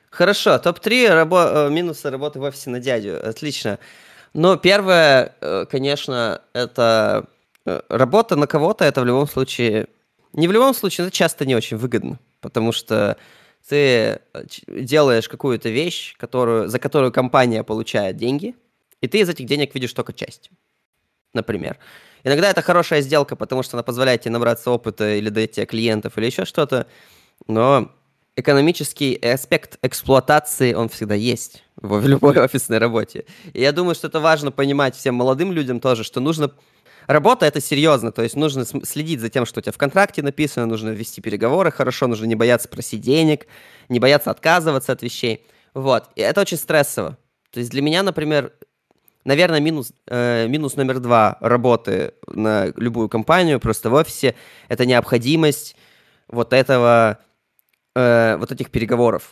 Хорошо, 0.09 0.57
топ-3 0.57 1.07
рабо- 1.09 1.67
э, 1.67 1.69
минуса 1.69 2.11
работы 2.11 2.39
в 2.39 2.43
офисе 2.43 2.69
на 2.69 2.79
дядю. 2.79 3.17
Отлично. 3.25 3.79
Но 4.33 4.57
первое, 4.57 5.35
э, 5.39 5.65
конечно, 5.71 6.41
это 6.51 7.27
работа 7.63 8.35
на 8.35 8.47
кого-то, 8.47 8.83
это 8.83 9.01
в 9.01 9.05
любом 9.05 9.27
случае... 9.27 9.87
Не 10.33 10.47
в 10.47 10.51
любом 10.51 10.73
случае, 10.73 11.07
это 11.07 11.15
часто 11.15 11.45
не 11.45 11.55
очень 11.55 11.77
выгодно. 11.77 12.19
потому 12.41 12.71
что 12.71 13.17
ты 13.67 13.76
э, 13.78 14.19
делаешь 14.67 15.30
какую-то 15.30 15.69
вещь, 15.69 16.15
которую, 16.17 16.67
за 16.67 16.80
которую 16.80 17.12
компания 17.12 17.63
получает 17.63 18.17
деньги, 18.17 18.56
и 19.02 19.08
ты 19.08 19.19
из 19.19 19.30
этих 19.30 19.45
денег 19.45 19.74
видишь 19.74 19.93
только 19.93 20.13
часть, 20.13 20.52
например. 21.34 21.78
Иногда 22.24 22.50
это 22.50 22.62
хорошая 22.62 23.02
сделка, 23.02 23.36
потому 23.36 23.63
что 23.63 23.78
она 23.78 23.84
позволяет 23.84 24.21
тебе 24.21 24.34
набраться 24.34 24.69
опыта 24.71 25.15
или 25.15 25.30
дать 25.30 25.54
тебе 25.54 25.65
клиентов 25.65 26.17
или 26.17 26.28
еще 26.28 26.45
что-то, 26.45 26.88
но 27.47 27.91
экономический 28.36 29.15
аспект 29.15 29.78
эксплуатации, 29.82 30.74
он 30.74 30.89
всегда 30.89 31.15
есть 31.15 31.63
в 31.76 32.06
любой 32.06 32.38
офисной 32.43 32.78
работе. 32.78 33.26
И 33.54 33.62
я 33.62 33.71
думаю, 33.71 33.95
что 33.95 34.08
это 34.08 34.19
важно 34.19 34.52
понимать 34.52 34.95
всем 34.95 35.15
молодым 35.15 35.52
людям 35.52 35.80
тоже, 35.80 36.04
что 36.04 36.19
нужно... 36.19 36.52
Работа— 37.07 37.45
это 37.47 37.61
серьезно, 37.61 38.11
то 38.11 38.21
есть 38.21 38.35
нужно 38.35 38.65
следить 38.65 39.19
за 39.19 39.29
тем, 39.29 39.45
что 39.45 39.59
у 39.59 39.61
тебя 39.61 39.71
в 39.71 39.77
контракте 39.77 40.21
написано, 40.21 40.65
нужно 40.65 40.89
вести 40.89 41.21
переговоры 41.21 41.71
хорошо, 41.71 42.07
нужно 42.07 42.25
не 42.25 42.35
бояться 42.35 42.69
просить 42.69 43.01
денег, 43.01 43.47
не 43.89 43.99
бояться 43.99 44.31
отказываться 44.31 44.91
от 44.91 45.01
вещей. 45.01 45.45
Вот, 45.73 46.09
и 46.15 46.21
это 46.21 46.41
очень 46.41 46.57
стрессово. 46.57 47.17
То 47.51 47.59
есть 47.59 47.71
для 47.71 47.81
меня, 47.81 48.03
например, 48.03 48.53
наверное, 49.25 49.59
минус, 49.59 49.93
э, 50.07 50.47
минус 50.47 50.75
номер 50.75 50.99
два 50.99 51.37
работы 51.41 52.13
на 52.27 52.67
любую 52.75 53.09
компанию 53.09 53.59
просто 53.59 53.89
в 53.89 53.93
офисе— 53.93 54.35
это 54.69 54.85
необходимость 54.85 55.75
вот 56.27 56.53
этого 56.53 57.19
э, 57.95 58.37
вот 58.37 58.51
этих 58.51 58.69
переговоров. 58.71 59.31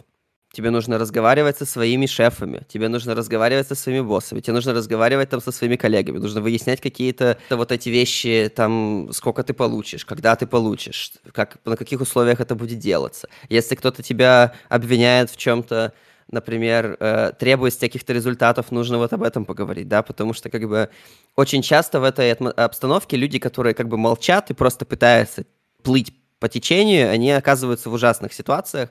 Тебе 0.59 0.71
нужно 0.71 0.97
разговаривать 0.97 1.57
со 1.57 1.65
своими 1.65 2.05
шефами, 2.05 2.65
тебе 2.67 2.89
нужно 2.89 3.15
разговаривать 3.15 3.69
со 3.69 3.75
своими 3.75 4.01
боссами, 4.01 4.41
тебе 4.41 4.55
нужно 4.55 4.73
разговаривать 4.73 5.29
там 5.29 5.39
со 5.39 5.53
своими 5.53 5.77
коллегами, 5.77 6.17
нужно 6.17 6.41
выяснять 6.41 6.81
какие-то 6.81 7.37
вот 7.49 7.71
эти 7.71 7.87
вещи, 7.87 8.51
там, 8.53 9.07
сколько 9.13 9.43
ты 9.43 9.53
получишь, 9.53 10.03
когда 10.03 10.35
ты 10.35 10.45
получишь, 10.47 11.13
как, 11.31 11.59
на 11.63 11.77
каких 11.77 12.01
условиях 12.01 12.41
это 12.41 12.55
будет 12.55 12.77
делаться. 12.77 13.29
Если 13.47 13.75
кто-то 13.75 14.03
тебя 14.03 14.53
обвиняет 14.67 15.29
в 15.31 15.37
чем-то, 15.37 15.93
например, 16.29 16.97
э, 16.99 17.31
требует 17.39 17.77
каких-то 17.77 18.11
результатов, 18.11 18.69
нужно 18.69 18.97
вот 18.97 19.13
об 19.13 19.23
этом 19.23 19.45
поговорить, 19.45 19.87
да, 19.87 20.03
потому 20.03 20.33
что 20.33 20.49
как 20.49 20.67
бы 20.67 20.89
очень 21.37 21.61
часто 21.61 22.01
в 22.01 22.03
этой 22.03 22.33
обстановке 22.33 23.15
люди, 23.15 23.39
которые 23.39 23.73
как 23.73 23.87
бы 23.87 23.95
молчат 23.95 24.51
и 24.51 24.53
просто 24.53 24.83
пытаются 24.83 25.45
плыть 25.83 26.11
по 26.37 26.49
течению, 26.49 27.09
они 27.11 27.31
оказываются 27.31 27.89
в 27.89 27.93
ужасных 27.93 28.33
ситуациях, 28.33 28.89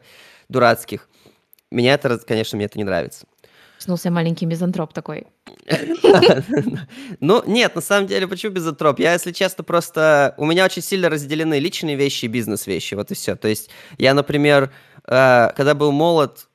дурацких. 0.49 1.09
Меня 1.71 1.95
это, 1.95 2.19
конечно, 2.19 2.57
мне 2.57 2.67
это 2.67 2.79
не 2.79 2.85
нравится. 2.85 3.27
Снулся 3.79 4.11
маленький 4.11 4.47
мизантроп 4.47 4.93
такой. 4.93 5.27
Ну, 7.21 7.43
нет, 7.47 7.75
на 7.75 7.81
самом 7.81 8.07
деле, 8.07 8.27
почему 8.27 8.53
мизантроп? 8.53 8.99
Я, 8.99 9.13
если 9.13 9.33
честно, 9.33 9.65
просто... 9.65 10.35
У 10.37 10.47
меня 10.47 10.65
очень 10.65 10.83
сильно 10.83 11.09
разделены 11.09 11.59
личные 11.59 11.97
вещи 11.97 12.25
и 12.25 12.29
бизнес-вещи, 12.29 12.95
вот 12.95 13.11
и 13.11 13.15
все. 13.15 13.37
То 13.37 13.49
есть 13.49 13.71
я, 13.99 14.15
например, 14.15 14.73
э, 15.05 15.51
когда 15.57 15.75
был 15.75 15.93
молод, 15.93 16.49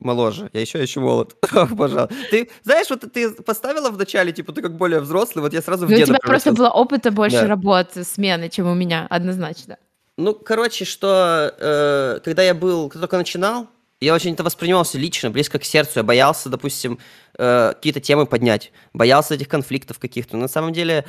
моложе. 0.00 0.50
Я 0.52 0.60
еще 0.60 0.80
еще 0.80 1.00
молод. 1.00 1.36
Ох, 1.54 1.76
пожалуйста. 1.76 2.14
Ты 2.30 2.50
знаешь, 2.64 2.90
вот 2.90 3.04
ты 3.12 3.30
поставила 3.30 3.90
в 3.90 3.98
начале, 3.98 4.32
типа, 4.32 4.52
ты 4.52 4.62
как 4.62 4.76
более 4.76 5.00
взрослый, 5.00 5.42
вот 5.42 5.52
я 5.52 5.62
сразу 5.62 5.86
в 5.86 5.90
ну, 5.90 5.96
У 5.96 6.04
тебя 6.04 6.18
просто 6.22 6.52
было 6.52 6.70
опыта 6.70 7.10
больше 7.10 7.40
да. 7.40 7.46
работ, 7.46 7.92
смены, 8.02 8.48
чем 8.48 8.66
у 8.66 8.74
меня, 8.74 9.06
однозначно. 9.10 9.78
Ну, 10.16 10.34
короче, 10.34 10.84
что 10.84 11.54
э, 11.58 12.20
когда 12.24 12.42
я 12.42 12.54
был, 12.54 12.88
когда 12.88 13.06
только 13.06 13.18
начинал, 13.18 13.68
я 14.00 14.14
очень 14.14 14.34
это 14.34 14.44
воспринимался 14.44 14.98
лично, 14.98 15.30
близко 15.30 15.58
к 15.58 15.64
сердцу. 15.64 16.00
Я 16.00 16.02
боялся, 16.02 16.48
допустим, 16.48 16.98
э, 17.38 17.72
какие-то 17.74 18.00
темы 18.00 18.26
поднять, 18.26 18.72
боялся 18.92 19.34
этих 19.34 19.48
конфликтов 19.48 19.98
каких-то. 19.98 20.36
На 20.36 20.48
самом 20.48 20.72
деле 20.72 21.04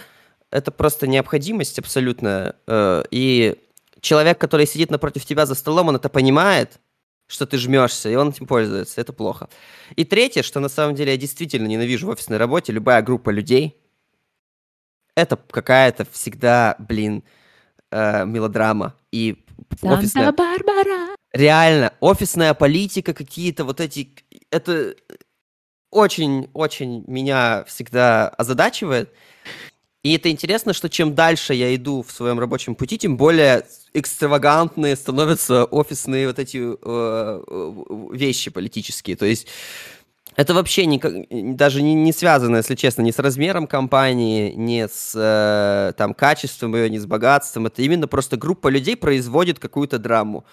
это 0.50 0.72
просто 0.72 1.08
необходимость 1.08 1.78
абсолютно. 1.78 2.56
Э, 2.68 3.04
и 3.12 3.56
человек, 4.02 4.40
который 4.40 4.66
сидит 4.66 4.90
напротив 4.90 5.26
тебя 5.26 5.46
за 5.46 5.56
столом, 5.56 5.90
он 5.90 5.98
это 5.98 6.10
понимает, 6.10 6.80
что 7.28 7.46
ты 7.46 7.58
жмешься, 7.58 8.10
и 8.10 8.16
он 8.16 8.30
этим 8.30 8.48
пользуется. 8.48 9.00
Это 9.00 9.14
плохо. 9.14 9.50
И 9.96 10.04
третье, 10.04 10.42
что 10.42 10.60
на 10.60 10.70
самом 10.70 10.96
деле 10.96 11.12
я 11.12 11.18
действительно 11.18 11.68
ненавижу 11.68 12.08
в 12.08 12.10
офисной 12.10 12.38
работе, 12.38 12.74
любая 12.74 13.04
группа 13.04 13.30
людей, 13.30 13.78
это 15.16 15.38
какая-то 15.38 16.08
всегда, 16.12 16.76
блин, 16.80 17.24
э, 17.92 18.26
мелодрама 18.26 18.96
и 19.12 19.46
офисная... 19.82 20.32
Барбара. 20.32 21.19
Реально, 21.32 21.94
офисная 22.00 22.54
политика, 22.54 23.14
какие-то 23.14 23.64
вот 23.64 23.80
эти... 23.80 24.14
Это 24.52 24.96
очень-очень 25.92 27.04
меня 27.08 27.64
всегда 27.68 28.30
озадачивает. 28.30 29.14
И 30.02 30.16
это 30.16 30.32
интересно, 30.32 30.74
что 30.74 30.90
чем 30.90 31.14
дальше 31.14 31.54
я 31.54 31.76
иду 31.76 32.04
в 32.04 32.12
своем 32.12 32.40
рабочем 32.40 32.74
пути, 32.74 32.98
тем 32.98 33.18
более 33.18 33.66
экстравагантные 33.94 34.96
становятся 34.96 35.66
офисные 35.66 36.28
вот 36.28 36.40
эти 36.40 36.58
э, 36.58 38.16
вещи 38.16 38.50
политические. 38.50 39.18
То 39.18 39.26
есть 39.26 39.48
это 40.38 40.54
вообще 40.54 40.86
никак, 40.86 41.14
даже 41.30 41.82
не, 41.82 41.96
не 41.96 42.14
связано, 42.14 42.58
если 42.58 42.76
честно, 42.76 43.02
ни 43.02 43.12
с 43.12 43.20
размером 43.20 43.68
компании, 43.68 44.54
ни 44.54 44.88
с 44.90 45.12
э, 45.14 45.94
там, 45.98 46.14
качеством 46.14 46.76
ее, 46.76 46.90
ни 46.90 46.98
с 46.98 47.06
богатством. 47.06 47.66
Это 47.66 47.82
именно 47.82 48.08
просто 48.08 48.38
группа 48.38 48.70
людей 48.70 48.96
производит 48.96 49.60
какую-то 49.60 50.00
драму. 50.00 50.46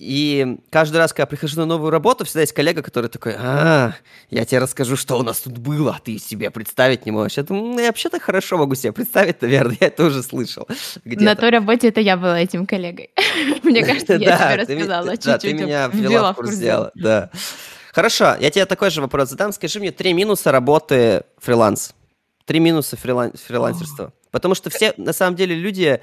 И 0.00 0.56
каждый 0.70 0.96
раз, 0.96 1.12
когда 1.12 1.24
я 1.24 1.26
прихожу 1.26 1.58
на 1.58 1.66
новую 1.66 1.90
работу, 1.90 2.24
всегда 2.24 2.40
есть 2.40 2.54
коллега, 2.54 2.80
который 2.80 3.10
такой, 3.10 3.34
а, 3.36 3.92
я 4.30 4.46
тебе 4.46 4.60
расскажу, 4.60 4.96
что 4.96 5.18
у 5.18 5.22
нас 5.22 5.40
тут 5.40 5.58
было, 5.58 5.94
а 5.94 6.00
ты 6.02 6.18
себе 6.18 6.50
представить 6.50 7.04
не 7.04 7.12
можешь. 7.12 7.36
Я 7.36 7.42
думаю, 7.42 7.74
ну, 7.74 7.78
я 7.78 7.88
вообще-то 7.88 8.18
хорошо 8.18 8.56
могу 8.56 8.74
себе 8.76 8.92
представить, 8.92 9.42
наверное, 9.42 9.76
я 9.78 9.88
это 9.88 10.06
уже 10.06 10.22
слышал. 10.22 10.66
На 11.04 11.34
той 11.34 11.50
работе 11.50 11.88
это 11.88 12.00
я 12.00 12.16
была 12.16 12.40
этим 12.40 12.64
коллегой. 12.64 13.10
Мне 13.62 13.84
кажется, 13.84 14.14
я 14.14 14.38
тебе 14.38 14.74
рассказала 14.74 15.10
чуть-чуть. 15.10 15.26
Да, 15.26 15.38
ты 15.38 15.52
меня 15.52 15.90
ввела 15.92 16.32
в 16.32 16.36
курс 16.36 16.56
дела, 16.56 16.92
да. 16.94 17.30
Хорошо, 17.92 18.36
я 18.40 18.50
тебе 18.50 18.64
такой 18.64 18.88
же 18.88 19.02
вопрос 19.02 19.28
задам. 19.28 19.52
Скажи 19.52 19.80
мне 19.80 19.90
три 19.90 20.14
минуса 20.14 20.50
работы 20.50 21.24
фриланс. 21.38 21.92
Три 22.46 22.58
минуса 22.58 22.96
фрилан... 22.96 23.32
фрилансерства. 23.32 24.14
Потому 24.30 24.54
что 24.54 24.70
все, 24.70 24.94
на 24.96 25.12
самом 25.12 25.36
деле, 25.36 25.54
люди 25.56 26.00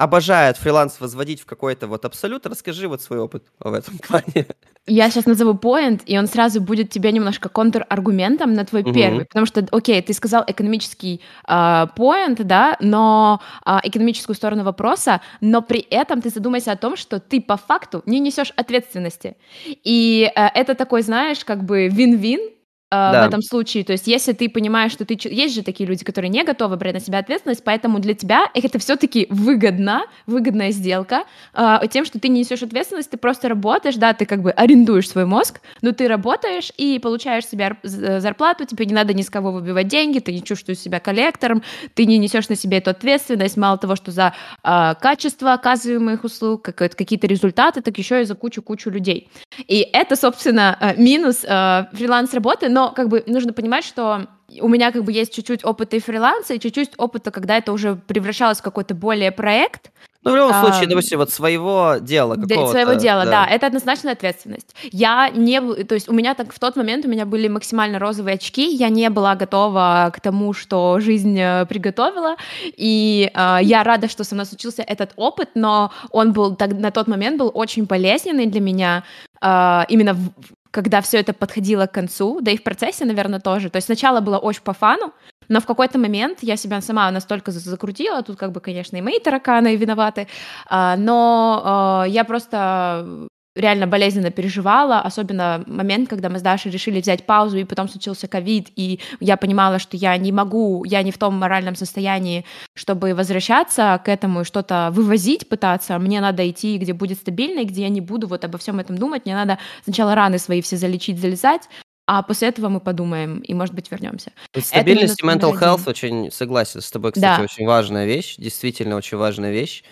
обожают 0.00 0.56
фриланс 0.56 0.98
возводить 0.98 1.42
в 1.42 1.44
какой-то 1.44 1.86
вот 1.86 2.06
абсолют. 2.06 2.46
Расскажи 2.46 2.88
вот 2.88 3.02
свой 3.02 3.18
опыт 3.18 3.44
в 3.58 3.74
этом 3.74 3.98
плане. 4.08 4.46
Я 4.86 5.10
сейчас 5.10 5.26
назову 5.26 5.52
point, 5.52 6.00
и 6.06 6.18
он 6.18 6.26
сразу 6.26 6.60
будет 6.62 6.88
тебе 6.88 7.12
немножко 7.12 7.50
контраргументом 7.50 8.54
на 8.54 8.64
твой 8.64 8.82
uh-huh. 8.82 8.94
первый, 8.94 9.24
потому 9.26 9.44
что, 9.44 9.66
окей, 9.70 10.00
ты 10.00 10.14
сказал 10.14 10.42
экономический 10.46 11.20
э, 11.46 11.52
point, 11.52 12.42
да, 12.44 12.78
но 12.80 13.42
э, 13.66 13.76
экономическую 13.82 14.34
сторону 14.34 14.64
вопроса, 14.64 15.20
но 15.42 15.60
при 15.60 15.80
этом 15.80 16.22
ты 16.22 16.30
задумайся 16.30 16.72
о 16.72 16.76
том, 16.76 16.96
что 16.96 17.20
ты 17.20 17.42
по 17.42 17.58
факту 17.58 18.02
не 18.06 18.20
несешь 18.20 18.54
ответственности. 18.56 19.36
И 19.66 20.32
э, 20.34 20.46
это 20.54 20.74
такой, 20.74 21.02
знаешь, 21.02 21.44
как 21.44 21.62
бы 21.62 21.88
вин-вин, 21.88 22.40
Э, 22.40 22.59
да. 22.90 23.24
в 23.24 23.28
этом 23.28 23.42
случае. 23.42 23.84
То 23.84 23.92
есть, 23.92 24.06
если 24.06 24.32
ты 24.32 24.48
понимаешь, 24.48 24.92
что 24.92 25.04
ты... 25.04 25.16
Есть 25.22 25.54
же 25.54 25.62
такие 25.62 25.88
люди, 25.88 26.04
которые 26.04 26.28
не 26.28 26.42
готовы 26.42 26.76
брать 26.76 26.94
на 26.94 27.00
себя 27.00 27.18
ответственность, 27.18 27.62
поэтому 27.62 28.00
для 28.00 28.14
тебя 28.14 28.50
это 28.52 28.78
все-таки 28.78 29.26
выгодно, 29.30 30.06
выгодная 30.26 30.72
сделка 30.72 31.24
э, 31.54 31.78
тем, 31.90 32.04
что 32.04 32.18
ты 32.18 32.28
не 32.28 32.40
несешь 32.40 32.62
ответственность, 32.62 33.10
ты 33.10 33.16
просто 33.16 33.48
работаешь, 33.48 33.94
да, 33.96 34.12
ты 34.12 34.26
как 34.26 34.42
бы 34.42 34.50
арендуешь 34.50 35.08
свой 35.08 35.24
мозг, 35.24 35.60
но 35.82 35.92
ты 35.92 36.08
работаешь 36.08 36.72
и 36.76 36.98
получаешь 36.98 37.46
себе 37.46 37.76
зарплату, 37.82 38.64
тебе 38.64 38.86
не 38.86 38.94
надо 38.94 39.14
ни 39.14 39.22
с 39.22 39.30
кого 39.30 39.52
выбивать 39.52 39.86
деньги, 39.86 40.18
ты 40.18 40.32
не 40.32 40.42
чувствуешь 40.42 40.78
себя 40.78 40.98
коллектором, 40.98 41.62
ты 41.94 42.06
не 42.06 42.18
несешь 42.18 42.48
на 42.48 42.56
себе 42.56 42.78
эту 42.78 42.90
ответственность, 42.90 43.56
мало 43.56 43.78
того, 43.78 43.94
что 43.94 44.10
за 44.10 44.34
э, 44.64 44.94
качество 45.00 45.52
оказываемых 45.52 46.24
услуг, 46.24 46.62
какие-то 46.62 47.28
результаты, 47.28 47.82
так 47.82 47.96
еще 47.98 48.22
и 48.22 48.24
за 48.24 48.34
кучу-кучу 48.34 48.90
людей. 48.90 49.28
И 49.68 49.80
это, 49.92 50.16
собственно, 50.16 50.76
э, 50.80 51.00
минус 51.00 51.44
э, 51.44 51.84
фриланс-работы, 51.92 52.68
но 52.68 52.79
но 52.80 52.92
как 52.92 53.08
бы 53.08 53.22
нужно 53.26 53.52
понимать, 53.52 53.84
что 53.84 54.26
у 54.58 54.68
меня 54.68 54.90
как 54.90 55.04
бы 55.04 55.12
есть 55.12 55.34
чуть-чуть 55.34 55.66
опыта 55.66 55.96
и 55.96 56.00
фриланса, 56.00 56.54
и 56.54 56.58
чуть-чуть 56.58 56.92
опыта, 56.96 57.30
когда 57.30 57.58
это 57.58 57.72
уже 57.72 57.94
превращалось 57.94 58.58
в 58.58 58.62
какой-то 58.62 58.94
более 58.94 59.32
проект. 59.32 59.90
Ну, 60.22 60.32
в 60.32 60.36
любом 60.36 60.52
а, 60.52 60.60
случае, 60.62 60.88
допустим, 60.88 61.18
вот 61.18 61.30
своего 61.30 61.96
дела 62.00 62.36
какого-то. 62.36 62.70
Своего 62.70 62.94
дела, 62.94 63.24
да. 63.24 63.30
да. 63.30 63.46
Это 63.46 63.66
однозначно 63.66 64.12
ответственность. 64.12 64.74
Я 64.92 65.28
не... 65.28 65.60
То 65.60 65.94
есть 65.94 66.08
у 66.08 66.14
меня 66.14 66.34
так 66.34 66.54
в 66.54 66.58
тот 66.58 66.76
момент 66.76 67.04
у 67.04 67.08
меня 67.08 67.26
были 67.26 67.48
максимально 67.48 67.98
розовые 67.98 68.34
очки, 68.34 68.74
я 68.74 68.88
не 68.88 69.10
была 69.10 69.34
готова 69.34 70.10
к 70.14 70.20
тому, 70.20 70.54
что 70.54 71.00
жизнь 71.00 71.38
э, 71.38 71.66
приготовила, 71.66 72.36
и 72.64 73.30
э, 73.34 73.58
я 73.62 73.82
рада, 73.82 74.08
что 74.08 74.24
со 74.24 74.34
мной 74.34 74.46
случился 74.46 74.82
этот 74.82 75.12
опыт, 75.16 75.50
но 75.54 75.90
он 76.10 76.32
был 76.32 76.56
так, 76.56 76.72
на 76.72 76.90
тот 76.90 77.08
момент 77.08 77.38
был 77.38 77.50
очень 77.52 77.84
болезненный 77.84 78.46
для 78.46 78.60
меня, 78.60 79.04
э, 79.42 79.82
именно 79.88 80.14
в, 80.14 80.30
когда 80.70 81.00
все 81.00 81.18
это 81.18 81.32
подходило 81.32 81.86
к 81.86 81.92
концу, 81.92 82.40
да 82.40 82.50
и 82.50 82.56
в 82.56 82.62
процессе, 82.62 83.04
наверное, 83.04 83.40
тоже. 83.40 83.70
То 83.70 83.76
есть 83.76 83.86
сначала 83.86 84.20
было 84.20 84.38
очень 84.38 84.62
по 84.62 84.72
фану, 84.72 85.12
но 85.48 85.60
в 85.60 85.66
какой-то 85.66 85.98
момент 85.98 86.38
я 86.42 86.56
себя 86.56 86.80
сама 86.80 87.10
настолько 87.10 87.50
закрутила, 87.50 88.22
тут 88.22 88.38
как 88.38 88.52
бы, 88.52 88.60
конечно, 88.60 88.96
и 88.96 89.02
мои 89.02 89.18
тараканы 89.18 89.76
виноваты, 89.76 90.28
а, 90.66 90.96
но 90.96 91.62
а, 91.64 92.04
я 92.06 92.24
просто 92.24 93.28
реально 93.56 93.86
болезненно 93.86 94.30
переживала, 94.30 95.00
особенно 95.00 95.64
момент, 95.66 96.08
когда 96.08 96.28
мы 96.28 96.38
с 96.38 96.42
Дашей 96.42 96.70
решили 96.70 97.00
взять 97.00 97.26
паузу, 97.26 97.58
и 97.58 97.64
потом 97.64 97.88
случился 97.88 98.28
ковид, 98.28 98.68
и 98.76 99.00
я 99.18 99.36
понимала, 99.36 99.78
что 99.78 99.96
я 99.96 100.16
не 100.16 100.30
могу, 100.32 100.84
я 100.84 101.02
не 101.02 101.10
в 101.10 101.18
том 101.18 101.34
моральном 101.34 101.74
состоянии, 101.74 102.44
чтобы 102.74 103.14
возвращаться 103.14 104.00
к 104.04 104.08
этому 104.08 104.42
и 104.42 104.44
что-то 104.44 104.90
вывозить, 104.92 105.48
пытаться. 105.48 105.98
Мне 105.98 106.20
надо 106.20 106.48
идти, 106.48 106.78
где 106.78 106.92
будет 106.92 107.18
стабильно, 107.18 107.60
и 107.60 107.64
где 107.64 107.82
я 107.82 107.88
не 107.88 108.00
буду 108.00 108.28
вот 108.28 108.44
обо 108.44 108.58
всем 108.58 108.78
этом 108.78 108.96
думать. 108.96 109.24
Мне 109.24 109.34
надо 109.34 109.58
сначала 109.84 110.14
раны 110.14 110.38
свои 110.38 110.62
все 110.62 110.76
залечить, 110.76 111.20
залезать, 111.20 111.68
а 112.06 112.22
после 112.22 112.48
этого 112.48 112.68
мы 112.68 112.80
подумаем 112.80 113.38
и, 113.38 113.54
может 113.54 113.74
быть, 113.74 113.90
вернемся. 113.90 114.32
Стабильность 114.56 115.22
и 115.22 115.26
mental 115.26 115.58
health 115.58 115.88
очень 115.88 116.30
согласен 116.30 116.80
с 116.80 116.90
тобой, 116.90 117.12
кстати, 117.12 117.38
да. 117.38 117.44
очень 117.44 117.66
важная 117.66 118.06
вещь, 118.06 118.36
действительно 118.36 118.96
очень 118.96 119.16
важная 119.16 119.50
вещь. 119.50 119.82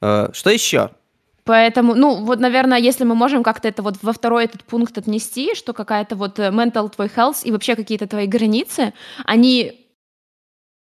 Э, 0.00 0.30
что 0.32 0.50
еще? 0.50 0.90
Поэтому, 1.44 1.94
ну, 1.94 2.24
вот, 2.24 2.40
наверное, 2.40 2.78
если 2.78 3.04
мы 3.04 3.14
можем 3.14 3.42
как-то 3.42 3.68
это 3.68 3.82
вот 3.82 4.02
во 4.02 4.12
второй 4.12 4.44
этот 4.44 4.64
пункт 4.64 4.96
отнести, 4.96 5.54
что 5.54 5.74
какая-то 5.74 6.16
вот 6.16 6.38
э, 6.38 6.48
mental 6.48 6.88
твой 6.88 7.08
health 7.08 7.44
и 7.44 7.52
вообще 7.52 7.76
какие-то 7.76 8.06
твои 8.06 8.26
границы, 8.26 8.94
они 9.26 9.84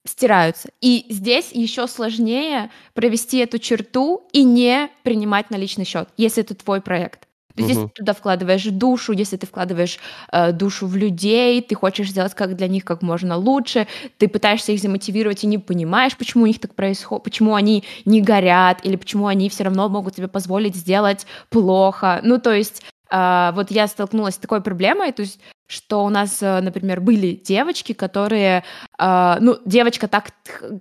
стираются. 0.05 0.71
И 0.81 1.07
здесь 1.11 1.53
еще 1.53 1.87
сложнее 1.87 2.71
провести 2.95 3.39
эту 3.39 3.59
черту 3.59 4.29
и 4.33 4.43
не 4.43 4.91
принимать 5.05 5.51
на 5.51 5.57
личный 5.57 5.85
счет, 5.85 6.09
если 6.17 6.43
это 6.43 6.57
твой 6.57 6.81
проект. 6.81 7.28
То 7.59 7.63
есть, 7.63 7.71
если 7.71 7.87
ты 7.89 7.93
туда 7.95 8.13
вкладываешь 8.13 8.65
душу, 8.65 9.13
если 9.13 9.37
ты 9.37 9.47
вкладываешь 9.47 9.99
э, 10.31 10.53
душу 10.53 10.87
в 10.87 10.95
людей, 10.97 11.61
ты 11.61 11.75
хочешь 11.75 12.11
сделать 12.11 12.35
как 12.35 12.55
для 12.55 12.69
них 12.69 12.85
как 12.85 13.03
можно 13.03 13.37
лучше, 13.37 13.89
ты 14.19 14.29
пытаешься 14.29 14.71
их 14.73 14.81
замотивировать 14.81 15.43
и 15.43 15.49
не 15.49 15.59
понимаешь, 15.59 16.17
почему 16.17 16.45
у 16.45 16.47
них 16.47 16.61
так 16.61 16.75
происходит, 16.77 17.25
почему 17.25 17.55
они 17.57 17.83
не 18.05 18.21
горят, 18.23 18.79
или 18.85 18.95
почему 18.95 19.27
они 19.27 19.49
все 19.49 19.65
равно 19.65 19.89
могут 19.89 20.15
себе 20.15 20.29
позволить 20.29 20.77
сделать 20.77 21.27
плохо. 21.51 22.21
Ну, 22.23 22.39
то 22.39 22.53
есть, 22.53 22.83
э, 23.11 23.51
вот 23.55 23.73
я 23.73 23.89
столкнулась 23.89 24.35
с 24.35 24.39
такой 24.39 24.61
проблемой, 24.61 25.11
то 25.13 25.23
есть 25.23 25.41
что 25.69 26.05
у 26.05 26.09
нас, 26.09 26.43
э, 26.43 26.61
например, 26.61 27.01
были 27.01 27.33
девочки, 27.33 27.93
которые, 27.93 28.65
э, 28.99 29.37
ну, 29.41 29.59
девочка 29.67 30.09
так 30.09 30.33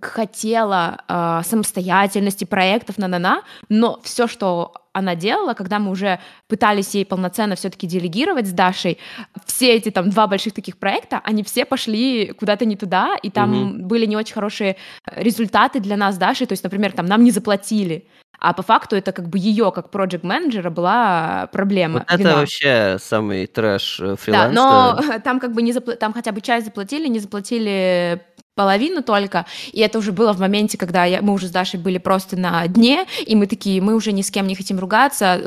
хотела 0.02 1.04
э, 1.08 1.41
самостоятельности, 1.43 2.45
проектов, 2.45 2.97
на-на-на, 2.97 3.43
но 3.67 4.00
все, 4.04 4.28
что 4.28 4.73
она 4.93 5.15
делала, 5.15 5.54
когда 5.54 5.78
мы 5.78 5.91
уже 5.91 6.19
пытались 6.47 6.95
ей 6.95 7.06
полноценно 7.06 7.56
все-таки 7.56 7.86
делегировать 7.86 8.47
с 8.47 8.52
Дашей, 8.52 8.97
все 9.45 9.76
эти 9.76 9.91
там 9.91 10.10
два 10.10 10.26
больших 10.26 10.54
таких 10.54 10.78
проекта, 10.78 11.21
они 11.23 11.43
все 11.43 11.65
пошли 11.65 12.32
куда-то 12.32 12.65
не 12.65 12.78
туда, 12.78 13.15
и 13.21 13.30
там 13.30 13.52
угу. 13.52 13.88
были 13.88 14.06
не 14.06 14.15
очень 14.15 14.34
хорошие 14.34 14.78
результаты 15.06 15.82
для 15.82 15.97
нас 15.97 16.15
с 16.15 16.17
Дашей, 16.17 16.47
то 16.47 16.54
есть, 16.54 16.63
например, 16.63 16.93
там 16.93 17.06
нам 17.06 17.23
не 17.23 17.32
заплатили, 17.32 18.08
а 18.39 18.54
по 18.54 18.62
факту 18.62 18.95
это 18.95 19.12
как 19.12 19.28
бы 19.30 19.39
ее, 19.39 19.71
как 19.71 19.89
проект 19.89 20.23
менеджера 20.23 20.69
была 20.69 21.50
проблема. 21.52 22.06
Вот 22.10 22.19
это 22.19 22.36
вообще 22.36 22.97
самый 23.00 23.47
трэш 23.47 24.02
фриланса. 24.17 24.32
Да, 24.32 24.50
но 24.50 25.19
там 25.23 25.39
как 25.39 25.54
бы 25.54 25.62
не 25.62 25.73
запла... 25.73 25.95
там 25.95 26.13
хотя 26.13 26.32
бы 26.32 26.41
часть 26.41 26.65
заплатили, 26.65 27.08
не 27.08 27.19
заплатили 27.19 28.21
половину 28.58 29.04
только, 29.04 29.46
и 29.72 29.80
это 29.80 30.00
уже 30.00 30.12
было 30.12 30.34
в 30.34 30.39
моменте, 30.39 30.78
когда 30.78 31.06
я, 31.06 31.22
мы 31.22 31.34
уже 31.34 31.48
с 31.48 31.52
Дашей 31.52 31.80
были 31.80 32.00
просто 32.00 32.36
на 32.36 32.67
дне, 32.67 33.06
и 33.26 33.36
мы 33.36 33.48
такие, 33.48 33.82
мы 33.82 33.96
уже 33.96 34.12
ни 34.12 34.22
с 34.22 34.32
кем 34.32 34.48
не 34.48 34.56
хотим 34.56 34.80
ругаться, 34.80 35.39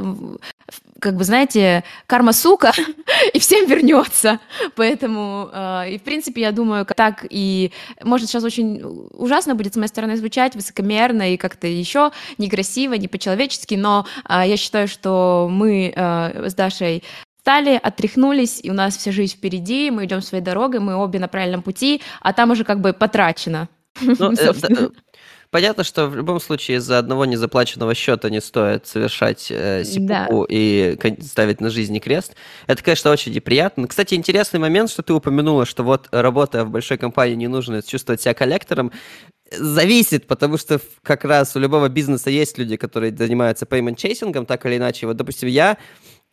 как 1.01 1.16
бы, 1.16 1.25
знаете, 1.25 1.83
карма 2.07 2.33
сука, 2.33 2.73
и 3.35 3.38
всем 3.38 3.66
вернется. 3.66 4.38
Поэтому, 4.77 5.49
э, 5.53 5.92
и 5.92 5.99
в 5.99 6.03
принципе, 6.03 6.42
я 6.42 6.53
думаю, 6.53 6.87
так 6.96 7.27
и, 7.29 7.73
может, 8.03 8.29
сейчас 8.29 8.44
очень 8.44 8.83
ужасно 9.12 9.55
будет 9.55 9.75
с 9.75 9.77
моей 9.77 9.88
стороны 9.88 10.16
звучать, 10.16 10.55
высокомерно 10.55 11.33
и 11.33 11.37
как-то 11.37 11.66
еще 11.66 12.12
некрасиво, 12.38 12.94
не 12.94 13.09
по-человечески, 13.09 13.75
но 13.75 14.07
э, 14.29 14.42
я 14.46 14.57
считаю, 14.57 14.87
что 14.87 15.49
мы 15.51 15.92
э, 15.94 16.49
с 16.49 16.55
Дашей 16.55 17.03
встали, 17.40 17.81
отряхнулись, 17.83 18.61
и 18.62 18.70
у 18.70 18.74
нас 18.74 18.96
вся 18.96 19.12
жизнь 19.12 19.37
впереди, 19.37 19.90
мы 19.90 20.05
идем 20.05 20.20
своей 20.20 20.44
дорогой, 20.44 20.81
мы 20.81 20.94
обе 20.94 21.18
на 21.18 21.26
правильном 21.26 21.62
пути, 21.62 22.03
а 22.20 22.35
там 22.35 22.50
уже 22.50 22.64
как 22.64 22.81
бы 22.81 22.92
потрачено. 22.92 23.68
Ну, 24.03 24.33
э, 24.38 24.53
э, 24.68 24.88
понятно, 25.50 25.83
что 25.83 26.07
в 26.07 26.16
любом 26.16 26.38
случае 26.38 26.76
из-за 26.76 26.98
одного 26.98 27.24
незаплаченного 27.24 27.94
счета 27.94 28.29
не 28.29 28.42
стоит 28.42 28.87
совершать 28.87 29.46
э, 29.50 29.85
сипуку 29.85 30.46
да. 30.46 30.46
и 30.50 30.98
ставить 31.22 31.62
на 31.62 31.70
жизни 31.70 31.98
крест. 31.98 32.35
Это, 32.66 32.83
конечно, 32.85 33.11
очень 33.11 33.33
неприятно. 33.33 33.88
Кстати, 33.88 34.14
интересный 34.14 34.61
момент, 34.61 34.90
что 34.90 35.03
ты 35.03 35.14
упомянула, 35.14 35.64
что 35.64 35.83
вот 35.83 36.09
работая 36.12 36.64
в 36.64 36.70
большой 36.70 36.98
компании 36.98 37.37
не 37.37 37.48
нужно 37.48 37.83
чувствовать 37.83 38.20
себя 38.20 38.35
коллектором. 38.35 38.92
Зависит, 39.50 40.26
потому 40.26 40.59
что 40.59 40.79
как 41.03 41.24
раз 41.24 41.57
у 41.57 41.59
любого 41.59 41.88
бизнеса 41.88 42.29
есть 42.29 42.59
люди, 42.59 42.76
которые 42.76 43.16
занимаются 43.16 43.64
payment 43.64 43.96
chasing, 43.96 44.44
так 44.44 44.66
или 44.66 44.76
иначе. 44.76 45.07
Вот, 45.07 45.16
допустим, 45.16 45.48
я 45.48 45.79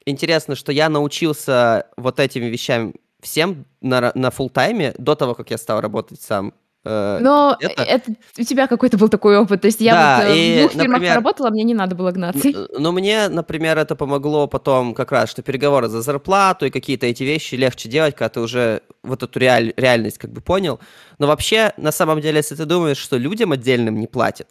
интересно, 0.08 0.56
что 0.56 0.72
я 0.72 0.90
научился 0.90 1.88
вот 1.98 2.20
этим 2.20 2.44
вещам 2.44 2.94
всем 3.22 3.66
на, 3.82 4.12
на 4.16 4.28
full 4.28 4.50
тайме 4.50 4.94
до 4.98 5.16
того, 5.16 5.36
как 5.36 5.52
я 5.52 5.58
стал 5.58 5.82
работать 5.82 6.22
сам. 6.22 6.54
Э, 6.86 7.20
Но 7.20 7.58
это... 7.60 7.84
это 7.84 8.12
у 8.38 8.44
тебя 8.44 8.68
какой-то 8.68 8.98
был 8.98 9.10
такой 9.10 9.38
опыт. 9.38 9.62
То 9.62 9.68
есть 9.68 9.82
я 9.82 9.94
да, 9.94 10.18
вот 10.18 10.32
э, 10.32 10.38
и, 10.38 10.56
в 10.56 10.60
двух 10.62 10.76
например, 10.76 11.00
фирмах 11.00 11.10
поработала, 11.10 11.50
мне 11.50 11.64
не 11.64 11.74
надо 11.74 11.96
было 11.96 12.12
гнаться. 12.12 12.68
Ну, 12.78 12.92
мне, 12.92 13.28
например, 13.28 13.78
это 13.78 13.96
помогло 13.96 14.48
потом 14.48 14.94
как 14.94 15.12
раз, 15.12 15.30
что 15.30 15.42
переговоры 15.42 15.90
за 15.90 16.02
зарплату 16.02 16.66
и 16.66 16.70
какие-то 16.70 17.06
эти 17.06 17.24
вещи 17.24 17.56
легче 17.56 17.90
делать, 17.90 18.16
когда 18.16 18.30
ты 18.30 18.40
уже 18.40 18.82
вот 19.04 19.24
эту 19.24 19.40
реаль, 19.40 19.74
реальность 19.76 20.18
как 20.18 20.32
бы 20.32 20.42
понял. 20.42 20.80
Но 21.20 21.28
вообще, 21.28 21.74
на 21.78 21.92
самом 21.92 22.22
деле, 22.22 22.38
если 22.38 22.56
ты 22.56 22.66
думаешь, 22.66 22.98
что 22.98 23.18
людям 23.18 23.52
отдельным 23.52 24.00
не 24.00 24.08
платят, 24.08 24.48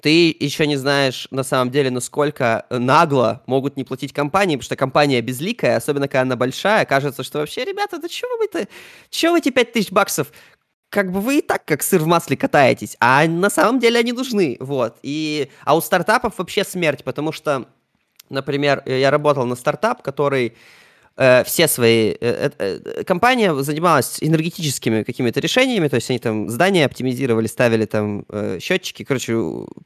ты 0.00 0.36
еще 0.38 0.66
не 0.66 0.76
знаешь 0.76 1.26
на 1.30 1.42
самом 1.42 1.70
деле, 1.70 1.90
насколько 1.90 2.66
нагло 2.70 3.42
могут 3.46 3.76
не 3.76 3.84
платить 3.84 4.12
компании, 4.12 4.56
потому 4.56 4.64
что 4.64 4.76
компания 4.76 5.20
безликая, 5.20 5.76
особенно 5.76 6.06
когда 6.06 6.22
она 6.22 6.36
большая, 6.36 6.84
кажется, 6.84 7.24
что 7.24 7.38
вообще, 7.38 7.64
ребята, 7.64 7.98
да 7.98 8.08
чего 8.08 8.36
вы-то, 8.38 8.68
чего 9.10 9.32
вы 9.32 9.38
эти 9.38 9.50
5000 9.50 9.90
баксов 9.90 10.32
как 10.90 11.12
бы 11.12 11.20
вы 11.20 11.38
и 11.38 11.42
так 11.42 11.64
как 11.64 11.82
сыр 11.82 12.00
в 12.00 12.06
масле 12.06 12.36
катаетесь, 12.36 12.96
а 13.00 13.26
на 13.26 13.50
самом 13.50 13.78
деле 13.78 13.98
они 13.98 14.12
нужны, 14.12 14.56
вот. 14.60 14.96
И, 15.02 15.50
а 15.64 15.76
у 15.76 15.80
стартапов 15.80 16.38
вообще 16.38 16.64
смерть, 16.64 17.04
потому 17.04 17.32
что, 17.32 17.68
например, 18.30 18.82
я 18.86 19.10
работал 19.10 19.44
на 19.44 19.54
стартап, 19.54 20.02
который 20.02 20.56
Э, 21.18 21.42
все 21.44 21.66
свои... 21.66 22.14
Э, 22.20 22.50
э, 22.58 23.02
компания 23.04 23.52
занималась 23.62 24.18
энергетическими 24.20 25.02
какими-то 25.02 25.40
решениями, 25.40 25.88
то 25.88 25.96
есть 25.96 26.08
они 26.10 26.20
там 26.20 26.48
здания 26.48 26.86
оптимизировали, 26.86 27.48
ставили 27.48 27.86
там 27.86 28.24
счетчики, 28.60 29.02
короче, 29.02 29.36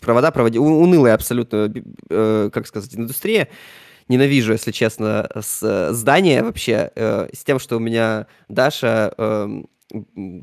провода 0.00 0.30
проводили, 0.30 0.60
унылая 0.60 1.14
абсолютно, 1.14 1.72
как 2.08 2.66
сказать, 2.66 2.94
индустрия. 2.94 3.48
Ненавижу, 4.08 4.52
если 4.52 4.72
честно, 4.72 5.30
с 5.40 5.92
здания 5.92 6.42
вообще, 6.42 6.90
с 6.94 7.44
тем, 7.44 7.58
что 7.58 7.76
у 7.76 7.80
меня 7.80 8.26
Даша 8.48 9.14
эм, 9.16 9.68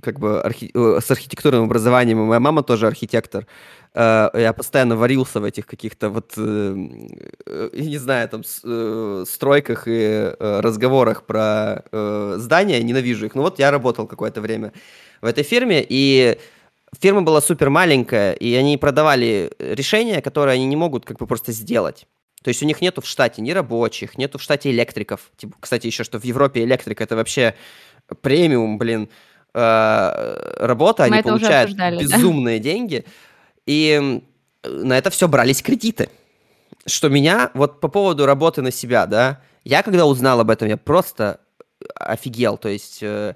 как 0.02 0.20
бы 0.20 0.42
архи... 0.42 0.72
с 0.74 1.12
архитектурным 1.12 1.64
образованием, 1.64 2.20
и 2.20 2.26
моя 2.26 2.40
мама 2.40 2.64
тоже 2.64 2.88
архитектор, 2.88 3.46
Э, 3.94 4.30
я 4.34 4.54
постоянно 4.54 4.96
варился 4.96 5.40
в 5.40 5.44
этих 5.44 5.66
каких-то 5.66 6.10
вот, 6.10 6.34
э, 6.38 6.76
э, 7.46 7.70
не 7.74 7.98
знаю, 7.98 8.30
там, 8.30 8.44
стройках 9.26 9.84
и 9.88 10.32
разговорах 10.40 11.26
про 11.26 11.84
здания, 12.38 12.82
ненавижу 12.84 13.26
их. 13.26 13.36
Ну 13.36 13.42
вот 13.42 13.60
я 13.60 13.72
работал 13.72 14.08
какое-то 14.08 14.42
время 14.42 14.74
в 15.22 15.26
этой 15.26 15.44
фирме, 15.44 15.86
и 15.88 16.38
фирма 17.00 17.22
была 17.22 17.42
супер 17.42 17.70
маленькая, 17.70 18.34
и 18.34 18.54
они 18.56 18.78
продавали 18.78 19.52
решения, 19.60 20.22
которые 20.22 20.56
они 20.56 20.66
не 20.66 20.76
могут 20.76 21.06
как 21.06 21.18
бы 21.18 21.28
просто 21.28 21.52
сделать. 21.52 22.08
То 22.44 22.50
есть 22.50 22.64
у 22.64 22.66
них 22.66 22.82
нету 22.82 23.02
в 23.02 23.06
штате 23.06 23.42
ни 23.42 23.52
рабочих, 23.52 24.18
нету 24.18 24.38
в 24.38 24.42
штате 24.42 24.72
электриков. 24.72 25.32
Типа, 25.36 25.58
кстати, 25.60 25.88
еще 25.88 26.04
что 26.04 26.20
в 26.20 26.24
Европе 26.24 26.64
электрик 26.64 27.02
это 27.02 27.16
вообще 27.16 27.54
премиум, 28.22 28.78
блин, 28.78 29.10
работа, 29.54 31.08
Мы 31.08 31.16
они 31.16 31.24
получают 31.24 31.72
безумные 31.72 32.60
да? 32.60 32.64
деньги. 32.64 33.06
И 33.66 34.22
на 34.64 34.98
это 34.98 35.10
все 35.10 35.28
брались 35.28 35.62
кредиты. 35.62 36.10
Что 36.86 37.10
меня, 37.10 37.52
вот 37.54 37.80
по 37.80 37.88
поводу 37.88 38.26
работы 38.26 38.62
на 38.62 38.72
себя, 38.72 39.06
да, 39.06 39.42
я 39.64 39.84
когда 39.84 40.06
узнал 40.06 40.40
об 40.40 40.50
этом, 40.50 40.68
я 40.68 40.78
просто 40.78 41.40
офигел. 41.96 42.58
То 42.58 42.70
есть 42.70 43.00
э, 43.02 43.36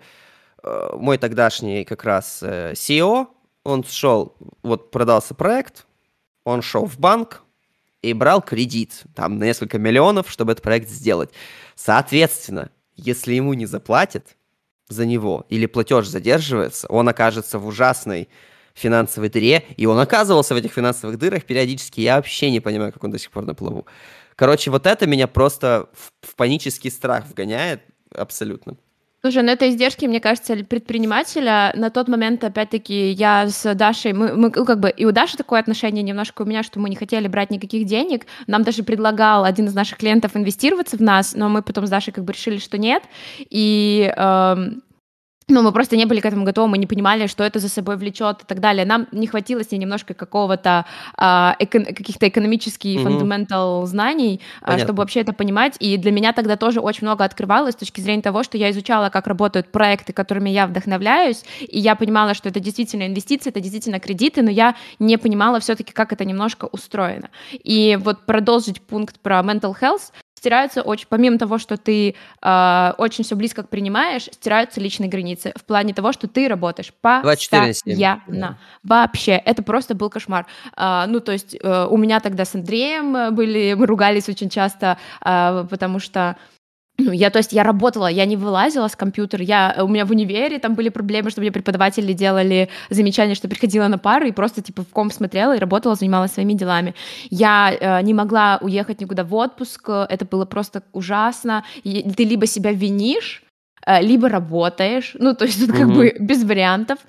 э, 0.64 0.90
мой 0.94 1.18
тогдашний 1.18 1.84
как 1.84 2.04
раз 2.04 2.40
э, 2.42 2.74
CEO, 2.74 3.28
он 3.64 3.84
шел, 3.84 4.36
вот 4.62 4.92
продался 4.92 5.34
проект, 5.34 5.86
он 6.44 6.62
шел 6.62 6.86
в 6.86 7.00
банк 7.00 7.44
и 8.02 8.14
брал 8.14 8.42
кредит, 8.42 9.04
там, 9.16 9.38
на 9.38 9.46
несколько 9.46 9.78
миллионов, 9.78 10.30
чтобы 10.30 10.52
этот 10.52 10.64
проект 10.64 10.90
сделать. 10.90 11.30
Соответственно, 11.76 12.70
если 12.96 13.34
ему 13.34 13.54
не 13.54 13.66
заплатят 13.66 14.36
за 14.94 15.06
него 15.06 15.46
или 15.50 15.66
платеж 15.66 16.08
задерживается, 16.08 16.88
он 16.88 17.10
окажется 17.10 17.60
в 17.60 17.68
ужасной 17.68 18.30
финансовой 18.74 19.30
дыре, 19.30 19.64
и 19.78 19.86
он 19.86 20.00
оказывался 20.00 20.54
в 20.54 20.58
этих 20.58 20.74
финансовых 20.74 21.18
дырах 21.18 21.44
периодически. 21.44 22.02
Я 22.02 22.16
вообще 22.16 22.50
не 22.50 22.60
понимаю, 22.60 22.92
как 22.92 23.04
он 23.04 23.12
до 23.12 23.20
сих 23.20 23.32
пор 23.32 23.46
на 23.46 23.54
плаву. 23.54 23.86
Короче, 24.36 24.72
вот 24.72 24.88
это 24.88 25.06
меня 25.06 25.28
просто 25.28 25.90
в, 25.94 26.32
в 26.32 26.36
панический 26.36 26.90
страх 26.90 27.26
вгоняет 27.28 27.82
абсолютно. 28.16 28.78
Слушай, 29.26 29.44
ну 29.44 29.54
это 29.54 29.70
издержки, 29.70 30.06
мне 30.06 30.20
кажется, 30.20 30.54
предпринимателя. 30.66 31.72
На 31.78 31.90
тот 31.90 32.10
момент, 32.10 32.44
опять-таки, 32.44 33.12
я 33.12 33.48
с 33.48 33.74
Дашей, 33.74 34.12
мы, 34.12 34.36
мы 34.36 34.52
ну, 34.54 34.66
как 34.66 34.82
бы, 34.82 34.90
и 34.90 35.06
у 35.06 35.14
Даши 35.14 35.38
такое 35.38 35.62
отношение 35.62 36.04
немножко 36.04 36.42
у 36.42 36.46
меня, 36.46 36.62
что 36.62 36.82
мы 36.82 36.90
не 36.90 36.98
хотели 36.98 37.30
брать 37.30 37.50
никаких 37.50 37.86
денег. 37.86 38.26
Нам 38.48 38.64
даже 38.64 38.84
предлагал 38.84 39.46
один 39.46 39.68
из 39.68 39.74
наших 39.74 40.00
клиентов 40.00 40.36
инвестироваться 40.36 40.98
в 40.98 41.02
нас, 41.02 41.36
но 41.36 41.48
мы 41.48 41.62
потом 41.62 41.88
с 41.88 41.90
Дашей 41.90 42.12
как 42.12 42.26
бы 42.26 42.34
решили, 42.34 42.58
что 42.58 42.78
нет. 42.78 43.04
И 43.50 44.14
эм, 44.14 44.84
ну, 45.48 45.62
мы 45.62 45.72
просто 45.72 45.98
не 45.98 46.06
были 46.06 46.20
к 46.20 46.26
этому 46.26 46.46
готовы, 46.46 46.70
мы 46.70 46.78
не 46.78 46.88
понимали, 46.88 47.28
что 47.28 47.44
это 47.44 47.60
за 47.60 47.70
собой 47.70 47.98
влечет 47.98 48.42
и 48.42 48.46
так 48.46 48.60
далее. 48.60 48.86
Нам 48.86 49.08
не 49.12 49.28
хватило 49.28 49.64
с 49.64 49.72
ней 49.72 49.78
немножко 49.78 50.14
какого-то 50.14 50.86
а, 51.18 51.56
эко- 51.60 51.94
каких-то 51.94 52.28
экономических 52.28 53.00
mm-hmm. 53.00 53.86
знаний, 53.86 54.42
а, 54.62 54.78
чтобы 54.78 55.00
вообще 55.00 55.22
это 55.22 55.34
понимать. 55.34 55.76
И 55.80 55.98
для 55.98 56.12
меня 56.12 56.34
тогда 56.34 56.56
тоже 56.56 56.80
очень 56.80 57.06
много 57.08 57.24
открывалось 57.24 57.74
с 57.74 57.78
точки 57.78 58.02
зрения 58.02 58.22
того, 58.22 58.44
что 58.44 58.58
я 58.58 58.72
изучала, 58.72 59.10
как 59.10 59.28
работают 59.28 59.72
проекты, 59.72 60.14
которыми 60.14 60.50
я 60.50 60.68
вдохновляюсь, 60.68 61.44
и 61.60 61.80
я 61.80 61.96
понимала, 61.96 62.34
что 62.34 62.50
это 62.50 62.60
действительно 62.60 63.08
инвестиции, 63.08 63.50
это 63.50 63.60
действительно 63.60 64.00
кредиты, 64.00 64.42
но 64.42 64.50
я 64.50 64.76
не 65.00 65.18
понимала 65.18 65.60
все-таки, 65.60 65.92
как 65.92 66.14
это 66.14 66.26
немножко 66.26 66.66
устроено. 66.72 67.30
И 67.52 67.98
вот 68.02 68.26
продолжить 68.26 68.82
пункт 68.82 69.20
про 69.20 69.40
mental 69.40 69.76
health, 69.80 70.12
стираются 70.44 70.82
очень, 70.82 71.08
помимо 71.08 71.38
того, 71.38 71.58
что 71.58 71.78
ты 71.78 72.16
э, 72.42 72.94
очень 72.98 73.24
все 73.24 73.36
близко 73.38 73.64
принимаешь, 73.64 74.24
стираются 74.24 74.82
личные 74.82 75.10
границы 75.10 75.54
в 75.56 75.64
плане 75.64 75.94
того, 75.94 76.12
что 76.12 76.28
ты 76.28 76.50
работаешь 76.50 76.92
постоянно. 77.00 78.58
Вообще, 78.84 79.32
это 79.32 79.64
просто 79.64 79.96
был 79.96 80.10
кошмар. 80.10 80.46
Э, 80.76 81.06
ну, 81.08 81.22
то 81.22 81.32
есть 81.32 81.56
э, 81.56 81.88
у 81.90 81.96
меня 81.96 82.20
тогда 82.20 82.44
с 82.44 82.56
Андреем 82.56 83.34
были, 83.34 83.74
мы 83.74 83.86
ругались 83.86 84.28
очень 84.28 84.50
часто, 84.50 84.98
э, 85.24 85.66
потому 85.70 86.00
что 86.00 86.36
ну, 87.00 87.12
я, 87.12 87.32
то 87.32 87.40
есть, 87.40 87.54
я 87.54 87.64
работала, 87.64 88.08
я 88.08 88.26
не 88.26 88.38
вылазила 88.38 88.88
с 88.88 88.96
компьютера, 88.96 89.44
я, 89.44 89.76
у 89.82 89.88
меня 89.88 90.06
в 90.06 90.12
универе 90.12 90.60
там 90.60 90.76
были 90.76 90.90
проблемы, 90.90 91.32
что 91.32 91.42
мне 91.42 91.52
преподаватели 91.52 92.14
делали 92.14 92.70
замечания, 92.92 93.34
что 93.34 93.48
приходила 93.48 93.88
на 93.88 93.98
пары 93.98 94.30
и 94.30 94.32
просто, 94.32 94.62
типа, 94.62 94.84
в 94.84 94.90
ком 94.90 95.10
смотрела 95.10 95.56
и 95.56 95.60
работала, 95.60 95.96
занималась 95.96 96.34
своими 96.34 96.54
делами. 96.54 96.94
Я 97.32 97.74
э, 97.74 98.02
не 98.04 98.14
могла 98.14 98.60
уехать 98.62 99.02
никуда 99.02 99.24
в 99.24 99.34
отпуск, 99.34 99.90
это 99.90 100.26
было 100.26 100.46
просто 100.46 100.84
ужасно. 100.94 101.64
И 101.84 102.12
ты 102.12 102.26
либо 102.26 102.46
себя 102.46 102.72
винишь, 102.72 103.44
э, 103.88 104.02
либо 104.02 104.30
работаешь, 104.30 105.16
ну, 105.18 105.34
то 105.34 105.46
есть 105.46 105.66
тут 105.66 105.76
как 105.76 105.92
бы 105.92 106.16
без 106.20 106.44
вариантов. 106.44 107.00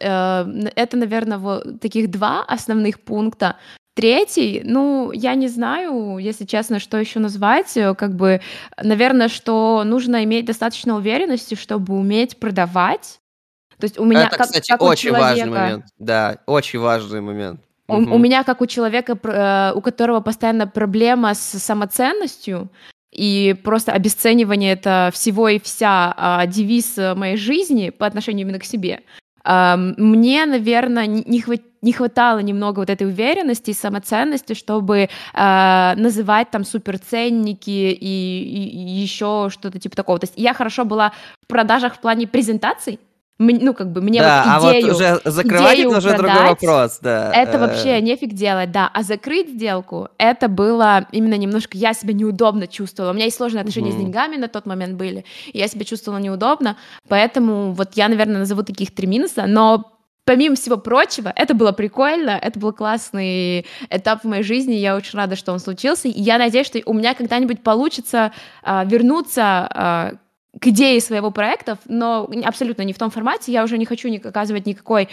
Э, 0.00 0.46
это, 0.76 0.96
наверное, 0.96 1.36
вот 1.36 1.80
таких 1.80 2.10
два 2.10 2.42
основных 2.42 3.00
пункта. 3.00 3.56
Третий, 3.96 4.60
ну, 4.62 5.10
я 5.10 5.34
не 5.34 5.48
знаю, 5.48 6.18
если 6.18 6.44
честно, 6.44 6.80
что 6.80 6.98
еще 6.98 7.18
назвать. 7.18 7.74
Э, 7.78 7.94
как 7.94 8.14
бы, 8.14 8.42
наверное, 8.76 9.28
что 9.28 9.84
нужно 9.86 10.22
иметь 10.24 10.44
достаточно 10.44 10.96
уверенности, 10.96 11.54
чтобы 11.54 11.94
уметь 11.94 12.36
продавать. 12.36 13.20
То 13.78 13.84
есть 13.84 13.98
у 13.98 14.04
меня, 14.04 14.26
Это, 14.26 14.36
как, 14.36 14.48
кстати, 14.48 14.68
как 14.68 14.82
очень 14.82 15.08
человека, 15.08 15.28
важный 15.28 15.50
момент. 15.50 15.84
Да, 15.98 16.36
очень 16.44 16.78
важный 16.78 17.22
момент. 17.22 17.60
У, 17.88 17.94
угу. 17.94 18.16
у 18.16 18.18
меня, 18.18 18.44
как 18.44 18.60
у 18.60 18.66
человека, 18.66 19.18
э, 19.22 19.72
у 19.74 19.80
которого 19.80 20.20
постоянно 20.20 20.66
проблема 20.66 21.32
с 21.32 21.58
самоценностью, 21.58 22.68
и 23.12 23.56
просто 23.64 23.92
обесценивание 23.92 24.74
это 24.74 25.08
всего 25.14 25.48
и 25.48 25.58
вся 25.58 26.12
а, 26.18 26.46
девиз 26.46 26.98
моей 26.98 27.38
жизни 27.38 27.88
по 27.88 28.04
отношению 28.04 28.44
именно 28.44 28.58
к 28.58 28.64
себе. 28.64 29.00
Мне, 29.46 30.44
наверное, 30.44 31.06
не, 31.06 31.40
хват... 31.40 31.62
не 31.86 31.92
хватало 31.92 32.40
немного 32.40 32.80
вот 32.80 32.90
этой 32.90 33.06
уверенности 33.06 33.70
и 33.70 33.74
самоценности, 33.74 34.54
чтобы 34.54 35.08
э, 35.34 35.94
называть 35.96 36.50
там 36.50 36.64
суперценники 36.64 37.70
и, 37.70 37.94
и, 37.94 38.68
и 38.68 39.00
еще 39.00 39.48
что-то 39.50 39.78
типа 39.78 39.94
такого. 39.94 40.18
То 40.18 40.24
есть 40.24 40.34
я 40.36 40.52
хорошо 40.52 40.84
была 40.84 41.12
в 41.44 41.46
продажах 41.46 41.94
в 41.94 42.00
плане 42.00 42.26
презентаций, 42.26 42.98
ну, 43.38 43.74
как 43.74 43.92
бы, 43.92 44.00
мне 44.00 44.20
да, 44.20 44.58
вот 44.60 44.72
идею, 44.72 44.86
а 44.86 44.88
вот 44.88 44.96
уже 44.96 45.20
закрывать 45.24 45.74
идею 45.74 45.90
это 45.90 45.98
уже 45.98 46.08
продать, 46.16 46.32
другой 46.32 46.48
вопрос, 46.48 46.98
да. 47.02 47.32
Это 47.32 47.58
вообще 47.58 48.00
нефиг 48.00 48.32
делать, 48.32 48.72
да. 48.72 48.90
А 48.92 49.02
закрыть 49.02 49.50
сделку, 49.50 50.08
это 50.18 50.48
было 50.48 51.06
именно 51.12 51.34
немножко, 51.34 51.76
я 51.76 51.92
себя 51.92 52.14
неудобно 52.14 52.66
чувствовала. 52.66 53.12
У 53.12 53.14
меня 53.14 53.26
есть 53.26 53.36
сложные 53.36 53.60
отношения 53.60 53.90
угу. 53.90 53.98
с 53.98 54.00
деньгами 54.00 54.36
на 54.36 54.48
тот 54.48 54.66
момент 54.66 54.94
были, 54.94 55.24
и 55.52 55.58
я 55.58 55.68
себя 55.68 55.84
чувствовала 55.84 56.18
неудобно, 56.18 56.76
поэтому 57.08 57.72
вот 57.72 57.90
я, 57.94 58.08
наверное, 58.08 58.38
назову 58.38 58.62
таких 58.62 58.94
три 58.94 59.06
минуса, 59.06 59.44
но 59.46 59.95
помимо 60.26 60.56
всего 60.56 60.76
прочего, 60.76 61.32
это 61.34 61.54
было 61.54 61.72
прикольно, 61.72 62.30
это 62.30 62.58
был 62.58 62.72
классный 62.72 63.64
этап 63.88 64.24
в 64.24 64.28
моей 64.28 64.42
жизни, 64.42 64.74
я 64.74 64.96
очень 64.96 65.16
рада, 65.16 65.36
что 65.36 65.52
он 65.52 65.60
случился, 65.60 66.08
и 66.08 66.20
я 66.20 66.36
надеюсь, 66.36 66.66
что 66.66 66.82
у 66.84 66.92
меня 66.92 67.14
когда-нибудь 67.14 67.62
получится 67.62 68.32
а, 68.62 68.84
вернуться 68.84 69.42
а, 69.42 70.12
к 70.60 70.66
идее 70.66 71.00
своего 71.00 71.30
проекта, 71.30 71.78
но 71.86 72.28
абсолютно 72.44 72.82
не 72.82 72.92
в 72.92 72.98
том 72.98 73.10
формате. 73.10 73.52
Я 73.52 73.62
уже 73.62 73.78
не 73.78 73.86
хочу 73.86 74.08
ни 74.08 74.16
оказывать 74.16 74.64
никакой 74.64 75.08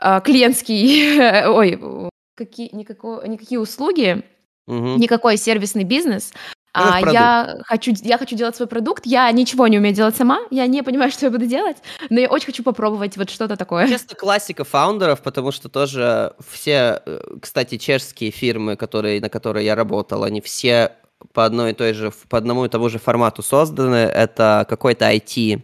э, 0.00 0.20
клиентский, 0.24 1.46
ой, 1.46 2.10
какие, 2.34 2.74
никакой, 2.74 3.28
никакие 3.28 3.60
услуги, 3.60 4.22
угу. 4.66 4.96
никакой 4.96 5.36
сервисный 5.36 5.84
бизнес. 5.84 6.32
А 6.78 7.12
я 7.12 7.58
хочу, 7.64 7.92
я 8.02 8.18
хочу 8.18 8.36
делать 8.36 8.56
свой 8.56 8.68
продукт, 8.68 9.06
я 9.06 9.30
ничего 9.32 9.66
не 9.66 9.78
умею 9.78 9.94
делать 9.94 10.16
сама, 10.16 10.40
я 10.50 10.66
не 10.66 10.82
понимаю, 10.82 11.10
что 11.12 11.26
я 11.26 11.30
буду 11.30 11.46
делать, 11.46 11.76
но 12.10 12.20
я 12.20 12.28
очень 12.28 12.46
хочу 12.46 12.62
попробовать 12.62 13.16
вот 13.16 13.30
что-то 13.30 13.56
такое. 13.56 13.88
Честно, 13.88 14.16
классика 14.16 14.64
фаундеров, 14.64 15.20
потому 15.22 15.52
что 15.52 15.68
тоже 15.68 16.32
все, 16.50 17.02
э, 17.04 17.20
кстати, 17.40 17.78
чешские 17.78 18.30
фирмы, 18.30 18.76
которые, 18.76 19.20
на 19.20 19.28
которые 19.28 19.66
я 19.66 19.74
работал, 19.74 20.24
они 20.24 20.40
все 20.40 20.92
по 21.32 21.44
одной 21.44 21.72
и 21.72 21.74
той 21.74 21.94
же, 21.94 22.12
по 22.28 22.38
одному 22.38 22.64
и 22.64 22.68
тому 22.68 22.88
же 22.88 22.98
формату 22.98 23.42
созданы. 23.42 23.96
Это 23.96 24.66
какой-то 24.68 25.12
IT 25.12 25.62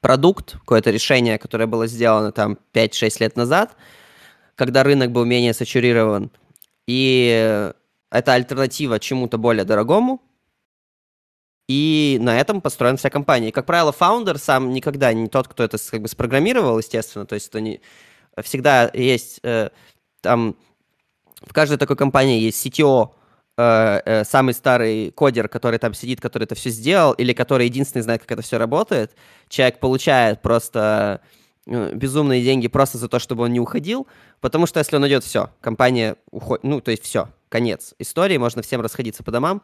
продукт, 0.00 0.52
какое-то 0.52 0.90
решение, 0.90 1.38
которое 1.38 1.66
было 1.66 1.86
сделано 1.86 2.32
там 2.32 2.58
5-6 2.72 3.16
лет 3.20 3.36
назад, 3.36 3.76
когда 4.54 4.82
рынок 4.82 5.10
был 5.12 5.24
менее 5.24 5.54
сатурирован. 5.54 6.30
И 6.86 7.72
это 8.14 8.32
альтернатива 8.32 8.98
чему-то 8.98 9.38
более 9.38 9.64
дорогому, 9.64 10.22
и 11.68 12.18
на 12.20 12.38
этом 12.38 12.60
построена 12.60 12.96
вся 12.96 13.10
компания. 13.10 13.48
И, 13.48 13.52
как 13.52 13.66
правило, 13.66 13.92
фаундер 13.92 14.38
сам 14.38 14.72
никогда 14.72 15.12
не 15.12 15.28
тот, 15.28 15.48
кто 15.48 15.64
это 15.64 15.78
как 15.90 16.02
бы 16.02 16.08
спрограммировал, 16.08 16.78
естественно. 16.78 17.24
То 17.24 17.34
есть 17.34 17.48
это 17.48 17.60
не... 17.60 17.80
всегда 18.42 18.90
есть 18.92 19.40
э, 19.42 19.70
там... 20.20 20.56
В 21.40 21.52
каждой 21.52 21.78
такой 21.78 21.96
компании 21.96 22.40
есть 22.40 22.66
CTO, 22.66 23.14
Э, 23.56 24.00
э, 24.04 24.24
самый 24.24 24.52
старый 24.52 25.12
кодер, 25.12 25.48
который 25.48 25.78
там 25.78 25.94
сидит, 25.94 26.20
который 26.20 26.42
это 26.42 26.56
все 26.56 26.70
сделал, 26.70 27.12
или 27.12 27.32
который 27.32 27.66
единственный 27.66 28.02
знает, 28.02 28.22
как 28.22 28.32
это 28.32 28.42
все 28.42 28.58
работает, 28.58 29.14
человек 29.48 29.78
получает 29.78 30.42
просто 30.42 31.20
э, 31.66 31.94
безумные 31.94 32.42
деньги 32.42 32.66
просто 32.66 32.98
за 32.98 33.08
то, 33.08 33.20
чтобы 33.20 33.44
он 33.44 33.52
не 33.52 33.60
уходил, 33.60 34.08
потому 34.40 34.66
что 34.66 34.80
если 34.80 34.96
он 34.96 35.04
уйдет, 35.04 35.22
все, 35.22 35.50
компания 35.60 36.16
уходит, 36.32 36.64
ну, 36.64 36.80
то 36.80 36.90
есть 36.90 37.04
все, 37.04 37.28
конец 37.54 37.94
истории, 38.00 38.36
можно 38.36 38.62
всем 38.62 38.80
расходиться 38.80 39.22
по 39.22 39.30
домам. 39.30 39.62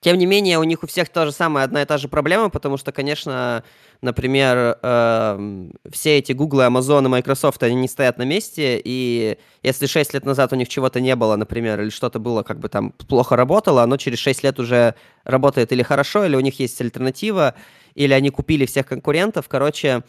Тем 0.00 0.18
не 0.18 0.26
менее, 0.26 0.58
у 0.58 0.64
них 0.64 0.82
у 0.82 0.88
всех 0.88 1.08
то 1.08 1.24
же 1.24 1.30
самое, 1.30 1.62
одна 1.62 1.82
и 1.82 1.84
та 1.84 1.96
же 1.96 2.08
проблема, 2.08 2.50
потому 2.50 2.76
что, 2.76 2.90
конечно, 2.90 3.62
например, 4.02 4.76
э, 4.82 5.68
все 5.92 6.18
эти 6.18 6.32
Google, 6.32 6.62
Amazon 6.62 7.04
и 7.04 7.08
Microsoft, 7.08 7.62
они 7.62 7.76
не 7.76 7.86
стоят 7.86 8.18
на 8.18 8.24
месте, 8.24 8.82
и 8.84 9.38
если 9.62 9.86
6 9.86 10.14
лет 10.14 10.24
назад 10.24 10.52
у 10.52 10.56
них 10.56 10.68
чего-то 10.68 11.00
не 11.00 11.14
было, 11.14 11.36
например, 11.36 11.80
или 11.80 11.90
что-то 11.90 12.18
было, 12.18 12.42
как 12.42 12.58
бы 12.58 12.68
там 12.68 12.90
плохо 12.90 13.36
работало, 13.36 13.84
оно 13.84 13.98
через 13.98 14.18
6 14.18 14.42
лет 14.42 14.58
уже 14.58 14.96
работает 15.22 15.70
или 15.70 15.84
хорошо, 15.84 16.24
или 16.24 16.34
у 16.34 16.40
них 16.40 16.58
есть 16.58 16.80
альтернатива, 16.80 17.54
или 17.94 18.12
они 18.14 18.30
купили 18.30 18.66
всех 18.66 18.86
конкурентов. 18.86 19.48
Короче, 19.48 20.02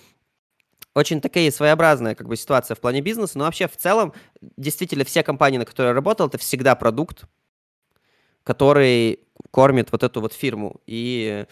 очень 0.96 1.22
такая 1.22 1.52
своеобразная 1.52 2.16
как 2.16 2.28
бы 2.28 2.36
ситуация 2.36 2.76
в 2.76 2.80
плане 2.80 3.02
бизнеса, 3.02 3.38
но 3.38 3.46
вообще 3.46 3.68
в 3.68 3.78
целом 3.78 4.14
действительно 4.58 5.06
все 5.06 5.24
компании, 5.24 5.58
на 5.58 5.66
которые 5.66 5.90
я 5.90 5.94
работал, 5.94 6.28
это 6.28 6.38
всегда 6.38 6.76
продукт, 6.76 7.24
который 8.44 9.20
кормит 9.52 9.92
вот 9.92 10.04
эту 10.04 10.22
вот 10.22 10.34
фирму. 10.34 10.82
И 10.86 11.46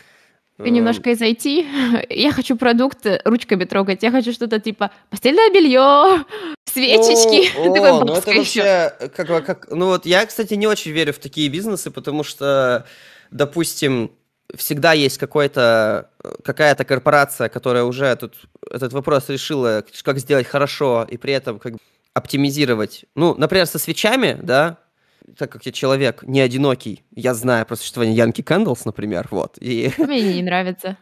ты 0.57 0.71
немножко 0.71 1.11
из 1.11 1.21
IT. 1.21 2.07
Я 2.09 2.31
хочу 2.31 2.57
продукт 2.57 3.05
ручками 3.25 3.65
трогать. 3.65 4.01
Я 4.01 4.11
хочу 4.11 4.33
что-то 4.33 4.59
типа 4.59 4.89
постельное 5.11 5.51
белье, 5.51 6.25
свечечки. 6.65 7.55
О, 7.57 7.73
Такой, 7.73 7.91
ну 8.05 8.13
это 8.13 8.31
вообще 8.31 8.93
как, 9.15 9.45
как... 9.45 9.67
Ну 9.69 9.87
вот 9.87 10.05
я, 10.07 10.25
кстати, 10.25 10.55
не 10.55 10.65
очень 10.65 10.91
верю 10.91 11.13
в 11.13 11.19
такие 11.19 11.47
бизнесы, 11.49 11.91
потому 11.91 12.23
что, 12.23 12.87
допустим, 13.29 14.11
всегда 14.55 14.93
есть 14.93 15.17
какой-то, 15.17 16.09
какая-то 16.43 16.85
корпорация, 16.85 17.49
которая 17.49 17.83
уже 17.83 18.15
тут 18.15 18.35
этот 18.69 18.93
вопрос 18.93 19.29
решила, 19.29 19.83
как 20.03 20.19
сделать 20.19 20.47
хорошо 20.47 21.05
и 21.09 21.17
при 21.17 21.33
этом 21.33 21.59
как 21.59 21.73
оптимизировать. 22.13 23.05
Ну, 23.15 23.35
например, 23.35 23.65
со 23.67 23.79
свечами, 23.79 24.37
да, 24.41 24.77
так 25.37 25.51
как 25.51 25.65
я 25.65 25.71
человек 25.71 26.23
не 26.23 26.39
одинокий, 26.39 27.03
я 27.11 27.33
знаю 27.33 27.65
про 27.65 27.75
существование 27.75 28.15
Янки 28.15 28.41
Кэндлс, 28.41 28.85
например, 28.85 29.27
вот. 29.31 29.57
И... 29.59 29.91
Мне 29.97 30.33
не 30.33 30.43
нравится. 30.43 30.97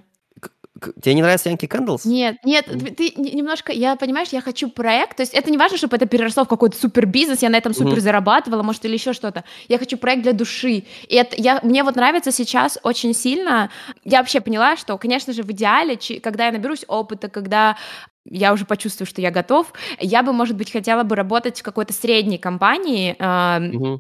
Тебе 1.02 1.14
не 1.16 1.22
нравится 1.22 1.50
Янки 1.50 1.66
Candles? 1.66 2.02
Нет, 2.04 2.38
нет, 2.44 2.66
ты 2.66 3.14
немножко, 3.16 3.72
я, 3.72 3.96
понимаешь, 3.96 4.30
я 4.30 4.42
хочу 4.42 4.70
проект, 4.70 5.18
то 5.18 5.22
есть 5.24 5.34
это 5.34 5.50
не 5.50 5.58
важно, 5.58 5.78
чтобы 5.78 5.96
это 5.96 6.06
переросло 6.06 6.44
в 6.44 6.50
какой-то 6.50 6.78
супер 6.78 7.06
бизнес, 7.06 7.42
я 7.42 7.50
на 7.50 7.56
этом 7.56 7.74
супер 7.74 8.00
зарабатывала, 8.02 8.62
может, 8.62 8.84
или 8.86 8.94
еще 8.94 9.14
что-то. 9.14 9.46
Я 9.70 9.78
хочу 9.78 9.98
проект 9.98 10.24
для 10.24 10.34
души. 10.34 10.84
И 11.08 11.16
это, 11.16 11.36
я, 11.38 11.60
мне 11.64 11.84
вот 11.84 11.96
нравится 11.96 12.32
сейчас 12.32 12.78
очень 12.84 13.14
сильно, 13.14 13.70
я 14.04 14.20
вообще 14.20 14.42
поняла, 14.42 14.76
что, 14.76 14.98
конечно 14.98 15.32
же, 15.32 15.44
в 15.44 15.52
идеале, 15.52 15.98
когда 16.22 16.48
я 16.48 16.52
наберусь 16.52 16.84
опыта, 16.88 17.30
когда 17.30 17.78
я 18.26 18.52
уже 18.52 18.66
почувствую, 18.66 19.08
что 19.08 19.22
я 19.22 19.32
готов, 19.32 19.72
я 20.00 20.24
бы, 20.24 20.34
может 20.34 20.58
быть, 20.58 20.72
хотела 20.72 21.04
бы 21.04 21.16
работать 21.16 21.60
в 21.60 21.64
какой-то 21.64 21.94
средней 21.94 22.38
компании, 22.38 23.16
uh-huh 23.18 24.00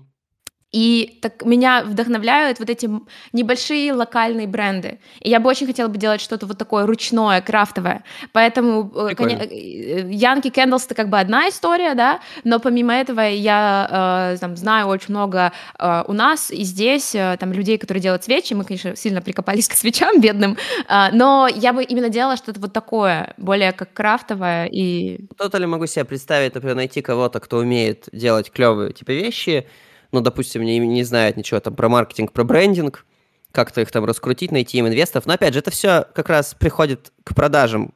и 0.72 1.20
так 1.22 1.45
меня 1.45 1.84
вдохновляют 1.84 2.59
вот 2.59 2.70
эти 2.70 2.89
небольшие 3.32 3.93
локальные 3.93 4.45
бренды. 4.45 4.99
И 5.22 5.30
я 5.30 5.39
бы 5.39 5.49
очень 5.49 5.68
хотела 5.68 5.88
бы 5.88 5.97
делать 5.97 6.20
что-то 6.20 6.45
вот 6.45 6.57
такое 6.57 6.86
ручное, 6.86 7.41
крафтовое. 7.41 8.03
Поэтому 8.34 8.91
Янки 9.18 10.49
Кэндлс 10.49 10.86
это 10.86 10.95
как 10.95 11.09
бы 11.09 11.18
одна 11.18 11.47
история, 11.47 11.93
да, 11.93 12.20
но 12.43 12.59
помимо 12.59 12.93
этого 12.93 13.22
я 13.22 14.34
э, 14.36 14.38
там, 14.39 14.57
знаю 14.57 14.88
очень 14.88 15.11
много 15.11 15.53
э, 15.80 16.03
у 16.07 16.13
нас 16.13 16.51
и 16.51 16.63
здесь 16.63 17.16
э, 17.16 17.38
там 17.39 17.53
людей, 17.53 17.78
которые 17.78 18.01
делают 18.01 18.26
свечи. 18.26 18.53
Мы, 18.53 18.66
конечно, 18.66 18.95
сильно 18.97 19.22
прикопались 19.22 19.68
к 19.70 19.74
свечам 19.74 20.20
бедным, 20.20 20.57
э, 20.89 21.07
но 21.13 21.47
я 21.47 21.72
бы 21.72 21.84
именно 21.84 22.09
делала 22.09 22.36
что-то 22.36 22.59
вот 22.59 22.74
такое, 22.74 23.34
более 23.38 23.72
как 23.72 23.93
крафтовое 23.93 24.66
и... 24.66 25.26
То-то 25.38 25.57
ли 25.57 25.66
могу 25.66 25.86
себе 25.88 26.03
представить, 26.03 26.53
например, 26.53 26.76
найти 26.76 27.01
кого-то, 27.01 27.39
кто 27.39 27.57
умеет 27.57 28.09
делать 28.11 28.51
клевые 28.51 28.91
типа 28.91 29.11
вещи, 29.11 29.68
ну, 30.16 30.22
допустим, 30.22 30.63
не, 30.63 30.80
не 30.80 31.03
знают 31.03 31.38
ничего 31.38 31.59
там 31.59 31.76
про 31.76 31.89
маркетинг, 31.89 32.32
про 32.32 32.43
брендинг, 32.43 33.05
как-то 33.51 33.82
их 33.82 33.91
там 33.91 34.05
раскрутить, 34.05 34.51
найти 34.51 34.78
им 34.78 34.88
инвесторов. 34.88 35.26
Но 35.26 35.34
опять 35.34 35.53
же, 35.53 35.59
это 35.59 35.72
все 35.72 36.05
как 36.13 36.30
раз 36.30 36.53
приходит 36.53 37.11
к 37.24 37.36
продажам 37.36 37.93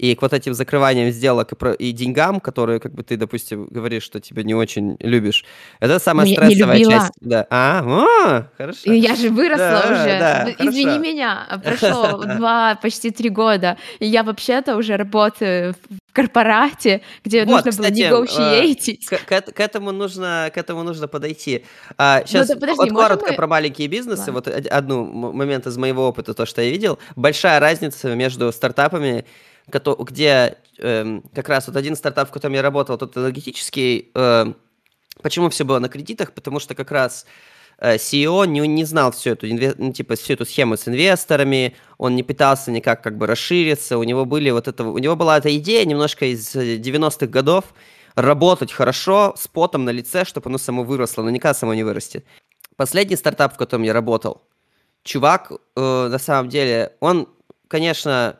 и 0.00 0.14
к 0.14 0.22
вот 0.22 0.32
этим 0.32 0.54
закрываниям 0.54 1.10
сделок 1.10 1.52
и, 1.52 1.54
про, 1.54 1.72
и 1.72 1.92
деньгам, 1.92 2.40
которые, 2.40 2.80
как 2.80 2.94
бы 2.94 3.02
ты, 3.02 3.18
допустим, 3.18 3.66
говоришь, 3.66 4.02
что 4.02 4.18
тебя 4.18 4.42
не 4.42 4.54
очень 4.54 4.96
любишь. 4.98 5.44
Это 5.78 5.98
самая 5.98 6.26
ну, 6.26 6.32
стрессовая 6.32 6.78
не 6.78 6.84
часть. 6.86 7.12
Да. 7.20 7.46
А, 7.50 7.82
о, 7.84 8.44
хорошо. 8.56 8.90
Я 8.90 9.14
же 9.14 9.28
выросла 9.28 9.58
да, 9.58 9.92
уже. 9.92 10.18
Да, 10.18 10.50
Извини 10.58 10.84
хорошо. 10.84 11.00
меня, 11.00 11.60
прошло 11.62 12.24
два, 12.36 12.76
почти 12.76 13.10
три 13.10 13.28
года. 13.28 13.76
И 13.98 14.06
я 14.06 14.22
вообще-то 14.22 14.76
уже 14.76 14.96
работаю 14.96 15.74
в 15.74 16.12
корпорате, 16.14 17.02
где 17.22 17.44
вот, 17.44 17.56
нужно 17.56 17.70
кстати, 17.70 18.08
было 18.08 18.24
negotiate. 18.24 18.96
К, 19.06 19.18
к, 19.26 19.52
к, 19.52 19.60
этому 19.60 19.92
нужно, 19.92 20.50
к 20.54 20.56
этому 20.56 20.82
нужно 20.82 21.08
подойти. 21.08 21.66
А, 21.98 22.22
сейчас 22.24 22.48
ну, 22.48 22.54
да, 22.54 22.60
подожди, 22.60 22.90
вот 22.90 23.02
коротко 23.02 23.30
мы... 23.32 23.36
про 23.36 23.46
маленькие 23.46 23.88
бизнесы. 23.88 24.32
Ладно. 24.32 24.52
Вот 24.54 24.66
одну 24.66 25.04
момент 25.04 25.66
из 25.66 25.76
моего 25.76 26.08
опыта, 26.08 26.32
то, 26.32 26.46
что 26.46 26.62
я 26.62 26.70
видел. 26.70 26.98
Большая 27.16 27.60
разница 27.60 28.14
между 28.14 28.50
стартапами 28.50 29.26
где 29.70 30.58
э, 30.78 31.20
как 31.34 31.48
раз 31.48 31.66
вот 31.66 31.76
один 31.76 31.96
стартап, 31.96 32.28
в 32.28 32.32
котором 32.32 32.54
я 32.54 32.62
работал, 32.62 32.98
тот 32.98 33.16
энергетический, 33.16 34.10
э, 34.14 34.52
почему 35.22 35.50
все 35.50 35.64
было 35.64 35.78
на 35.78 35.88
кредитах? 35.88 36.32
Потому 36.32 36.60
что 36.60 36.74
как 36.74 36.90
раз 36.90 37.26
э, 37.78 37.96
CEO 37.96 38.46
не, 38.46 38.60
не 38.66 38.84
знал 38.84 39.12
всю 39.12 39.30
эту, 39.30 39.46
ну, 39.78 39.92
типа, 39.92 40.16
всю 40.16 40.34
эту 40.34 40.44
схему 40.44 40.76
с 40.76 40.88
инвесторами, 40.88 41.76
он 41.98 42.16
не 42.16 42.22
пытался 42.22 42.70
никак 42.70 43.02
как 43.02 43.16
бы 43.16 43.26
расшириться, 43.26 43.98
у 43.98 44.02
него 44.02 44.24
были 44.24 44.50
вот 44.50 44.68
это, 44.68 44.84
у 44.84 44.98
него 44.98 45.16
была 45.16 45.38
эта 45.38 45.56
идея 45.56 45.84
немножко 45.84 46.26
из 46.26 46.54
90-х 46.54 47.26
годов, 47.26 47.64
работать 48.14 48.72
хорошо, 48.72 49.34
с 49.36 49.48
потом 49.48 49.84
на 49.84 49.90
лице, 49.90 50.24
чтобы 50.24 50.48
оно 50.48 50.58
само 50.58 50.82
выросло, 50.84 51.22
но 51.22 51.30
никогда 51.30 51.54
само 51.54 51.74
не 51.74 51.84
вырастет. 51.84 52.24
Последний 52.76 53.16
стартап, 53.16 53.54
в 53.54 53.56
котором 53.56 53.82
я 53.82 53.92
работал, 53.92 54.42
чувак, 55.02 55.52
э, 55.52 56.08
на 56.10 56.18
самом 56.18 56.48
деле, 56.48 56.96
он, 57.00 57.28
конечно, 57.68 58.39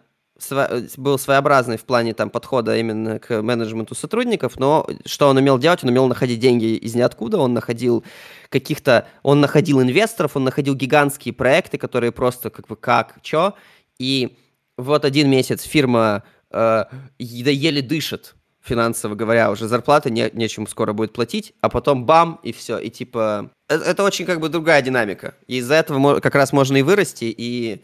был 0.97 1.19
своеобразный 1.19 1.77
в 1.77 1.85
плане 1.85 2.15
там 2.15 2.31
подхода 2.31 2.77
именно 2.77 3.19
к 3.19 3.43
менеджменту 3.43 3.95
сотрудников, 3.95 4.59
но 4.59 4.89
что 5.05 5.29
он 5.29 5.37
умел 5.37 5.59
делать? 5.59 5.83
Он 5.83 5.91
умел 5.91 6.07
находить 6.07 6.41
деньги 6.41 6.77
из 6.77 6.95
ниоткуда, 6.95 7.39
он 7.39 7.55
находил 7.55 8.05
каких-то, 8.49 9.07
он 9.23 9.41
находил 9.41 9.81
инвесторов, 9.83 10.37
он 10.37 10.45
находил 10.45 10.75
гигантские 10.75 11.35
проекты, 11.35 11.79
которые 11.79 12.13
просто 12.13 12.51
как 12.51 12.67
бы 12.67 12.77
как, 12.77 13.21
чё, 13.23 13.55
и 13.99 14.37
вот 14.77 15.05
один 15.05 15.31
месяц 15.31 15.63
фирма 15.63 16.25
э, 16.51 16.85
еле 17.19 17.83
дышит, 17.83 18.35
финансово 18.63 19.15
говоря, 19.15 19.51
уже 19.51 19.69
зарплаты 19.69 20.11
не, 20.11 20.31
нечем 20.33 20.67
скоро 20.67 20.93
будет 20.93 21.13
платить, 21.13 21.55
а 21.61 21.69
потом 21.69 22.07
бам, 22.07 22.41
и 22.43 22.53
все, 22.53 22.79
и 22.79 22.91
типа... 22.91 23.51
Это, 23.69 23.85
это 23.85 24.03
очень 24.03 24.25
как 24.25 24.41
бы 24.41 24.49
другая 24.49 24.83
динамика, 24.83 25.35
из-за 25.47 25.75
этого 25.75 26.21
как 26.21 26.35
раз 26.35 26.53
можно 26.53 26.77
и 26.77 26.83
вырасти, 26.83 27.33
и 27.37 27.83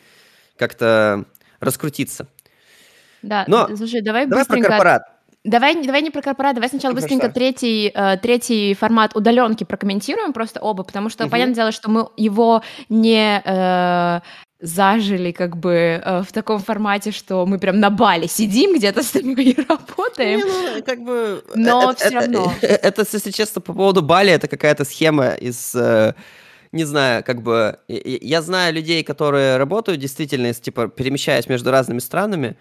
как-то 0.57 1.25
раскрутиться. 1.61 2.29
Да, 3.27 3.45
Но 3.47 3.77
слушай, 3.77 4.03
давай, 4.03 4.27
давай 4.27 4.45
быстренько... 4.45 4.69
про 4.69 4.77
корпорат. 4.77 5.03
Давай, 5.45 5.81
давай 5.85 6.03
не 6.03 6.11
про 6.11 6.23
корпорат, 6.23 6.55
давай 6.55 6.69
сначала 6.69 6.93
быстренько 6.93 7.29
третий, 7.29 7.93
э, 7.95 8.17
третий 8.17 8.75
формат 8.75 9.15
удаленки 9.15 9.63
прокомментируем 9.63 10.33
просто 10.33 10.61
оба, 10.61 10.83
потому 10.83 11.09
что, 11.09 11.25
угу. 11.25 11.31
понятное 11.31 11.55
дело, 11.55 11.73
что 11.73 11.89
мы 11.89 12.09
его 12.17 12.63
не 12.89 13.43
э, 13.45 14.21
зажили 14.61 15.31
как 15.33 15.57
бы 15.57 16.03
э, 16.05 16.23
в 16.23 16.33
таком 16.33 16.59
формате, 16.59 17.13
что 17.13 17.47
мы 17.47 17.59
прям 17.59 17.79
на 17.79 17.91
бале 17.91 18.27
сидим 18.27 18.75
где-то 18.75 19.03
с 19.03 19.11
тобой 19.11 19.45
и 19.45 19.57
работаем. 19.69 20.39
Не, 20.39 20.45
ну, 20.45 20.83
как 20.85 21.01
бы... 21.03 21.45
Но 21.55 21.93
это, 21.93 22.07
все 22.07 22.15
равно. 22.15 22.53
Это, 22.61 22.89
это, 22.89 23.05
если 23.13 23.31
честно, 23.31 23.61
по 23.61 23.73
поводу 23.73 24.03
Бали, 24.03 24.33
это 24.33 24.49
какая-то 24.49 24.85
схема 24.85 25.31
из... 25.31 25.75
Э, 25.75 26.15
не 26.73 26.85
знаю, 26.85 27.23
как 27.23 27.43
бы... 27.43 27.79
Я 27.89 28.43
знаю 28.43 28.75
людей, 28.75 29.05
которые 29.05 29.59
работают 29.59 30.01
действительно, 30.01 30.53
типа, 30.53 30.89
перемещаясь 30.89 31.49
между 31.49 31.71
разными 31.71 32.01
странами, 32.01 32.57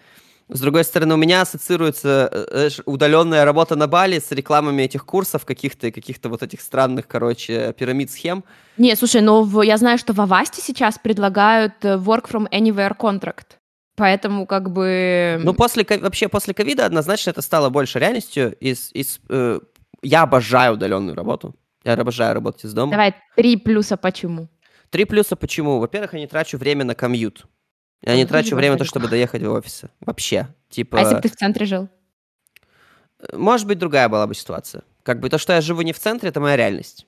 с 0.48 0.60
другой 0.60 0.84
стороны, 0.84 1.16
у 1.16 1.18
меня 1.18 1.42
ассоциируется 1.42 2.30
э, 2.32 2.70
удаленная 2.86 3.46
работа 3.46 3.76
на 3.76 3.88
Бали 3.88 4.20
с 4.20 4.32
рекламами 4.32 4.84
этих 4.84 5.06
курсов 5.06 5.44
каких-то, 5.44 5.92
каких-то 5.92 6.30
вот 6.30 6.44
этих 6.44 6.62
странных, 6.62 7.08
короче, 7.08 7.74
пирамид-схем. 7.74 8.44
Не, 8.78 8.96
слушай, 8.96 9.22
но 9.22 9.42
в, 9.42 9.64
я 9.64 9.78
знаю, 9.78 9.98
что 9.98 10.14
в 10.14 10.22
Авасте 10.22 10.62
сейчас 10.62 11.00
предлагают 11.00 11.74
э, 11.84 11.96
work 11.96 12.30
from 12.30 12.48
anywhere 12.52 12.96
contract. 12.96 13.58
Поэтому 13.96 14.46
как 14.46 14.72
бы... 14.72 15.40
Ну, 15.42 15.54
после, 15.54 15.84
вообще 16.00 16.28
после 16.28 16.54
ковида 16.54 16.86
однозначно 16.86 17.32
это 17.32 17.42
стало 17.42 17.70
больше 17.70 17.98
реальностью. 17.98 18.56
Из, 18.60 18.92
из, 18.94 19.22
э, 19.30 19.60
я 20.04 20.22
обожаю 20.22 20.74
удаленную 20.74 21.16
работу. 21.16 21.56
Я 21.84 21.94
обожаю 21.94 22.36
работать 22.36 22.66
из 22.66 22.74
дома. 22.74 22.92
Давай, 22.92 23.16
три 23.36 23.58
плюса 23.58 23.98
почему? 23.98 24.50
Три 24.92 25.06
плюса 25.06 25.36
почему? 25.36 25.80
Во-первых, 25.80 26.14
я 26.14 26.20
не 26.20 26.28
трачу 26.28 26.58
время 26.58 26.86
на 26.86 26.94
комьют. 26.94 27.46
Я 28.06 28.16
не 28.16 28.26
трачу 28.26 28.56
время 28.56 28.74
на 28.74 28.80
то, 28.80 28.86
чтобы 28.86 29.08
доехать 29.08 29.42
в 29.42 29.52
офис. 29.52 29.84
Вообще. 30.02 30.48
Типа... 30.70 31.00
А 31.00 31.02
если 31.02 31.16
бы 31.16 31.22
ты 31.22 31.30
в 31.30 31.36
центре 31.36 31.66
жил? 31.66 31.90
Может 33.34 33.68
быть, 33.68 33.80
другая 33.80 34.10
была 34.10 34.28
бы 34.28 34.36
ситуация. 34.36 34.84
Как 35.04 35.20
бы 35.20 35.30
то, 35.30 35.38
что 35.38 35.54
я 35.54 35.62
живу 35.62 35.82
не 35.82 35.94
в 35.94 36.00
центре, 36.00 36.30
это 36.30 36.40
моя 36.40 36.56
реальность. 36.56 37.08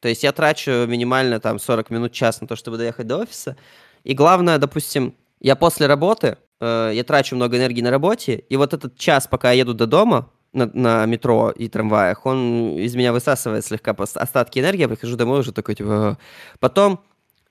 То 0.00 0.08
есть 0.08 0.22
я 0.22 0.32
трачу 0.32 0.86
минимально 0.86 1.40
там 1.40 1.58
40 1.58 1.90
минут, 1.90 2.12
час 2.12 2.40
на 2.40 2.46
то, 2.46 2.56
чтобы 2.56 2.76
доехать 2.76 3.06
до 3.06 3.18
офиса. 3.18 3.56
И 4.04 4.14
главное, 4.14 4.58
допустим, 4.58 5.14
я 5.40 5.56
после 5.56 5.86
работы, 5.86 6.36
э, 6.60 6.90
я 6.94 7.04
трачу 7.04 7.34
много 7.34 7.56
энергии 7.56 7.80
на 7.80 7.90
работе, 7.90 8.36
и 8.36 8.56
вот 8.56 8.74
этот 8.74 8.96
час, 8.96 9.26
пока 9.26 9.52
я 9.52 9.60
еду 9.60 9.74
до 9.74 9.86
дома, 9.86 10.30
на, 10.52 10.70
на 10.72 11.06
метро 11.06 11.50
и 11.50 11.68
трамваях, 11.68 12.24
он 12.24 12.78
из 12.78 12.94
меня 12.94 13.12
высасывает 13.12 13.64
слегка 13.64 13.92
остатки 13.92 14.58
энергии, 14.58 14.82
я 14.82 14.88
прихожу 14.88 15.16
домой 15.16 15.40
уже 15.40 15.52
такой, 15.52 15.74
типа... 15.74 16.18
Потом 16.60 17.00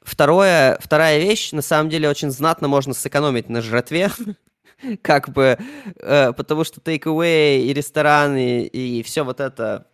Второе, 0.05 0.77
вторая 0.79 1.17
вещь, 1.17 1.51
на 1.51 1.63
самом 1.63 1.89
деле, 1.89 2.07
очень 2.07 2.29
знатно 2.29 2.67
можно 2.67 2.93
сэкономить 2.93 3.49
на 3.49 3.63
жратве, 3.63 4.11
как 5.01 5.29
бы, 5.29 5.57
э, 5.95 6.31
потому 6.33 6.63
что 6.63 6.79
take-away 6.79 7.61
и 7.61 7.73
рестораны 7.73 8.65
и 8.65 9.01
все 9.01 9.23
вот 9.23 9.39
это 9.39 9.87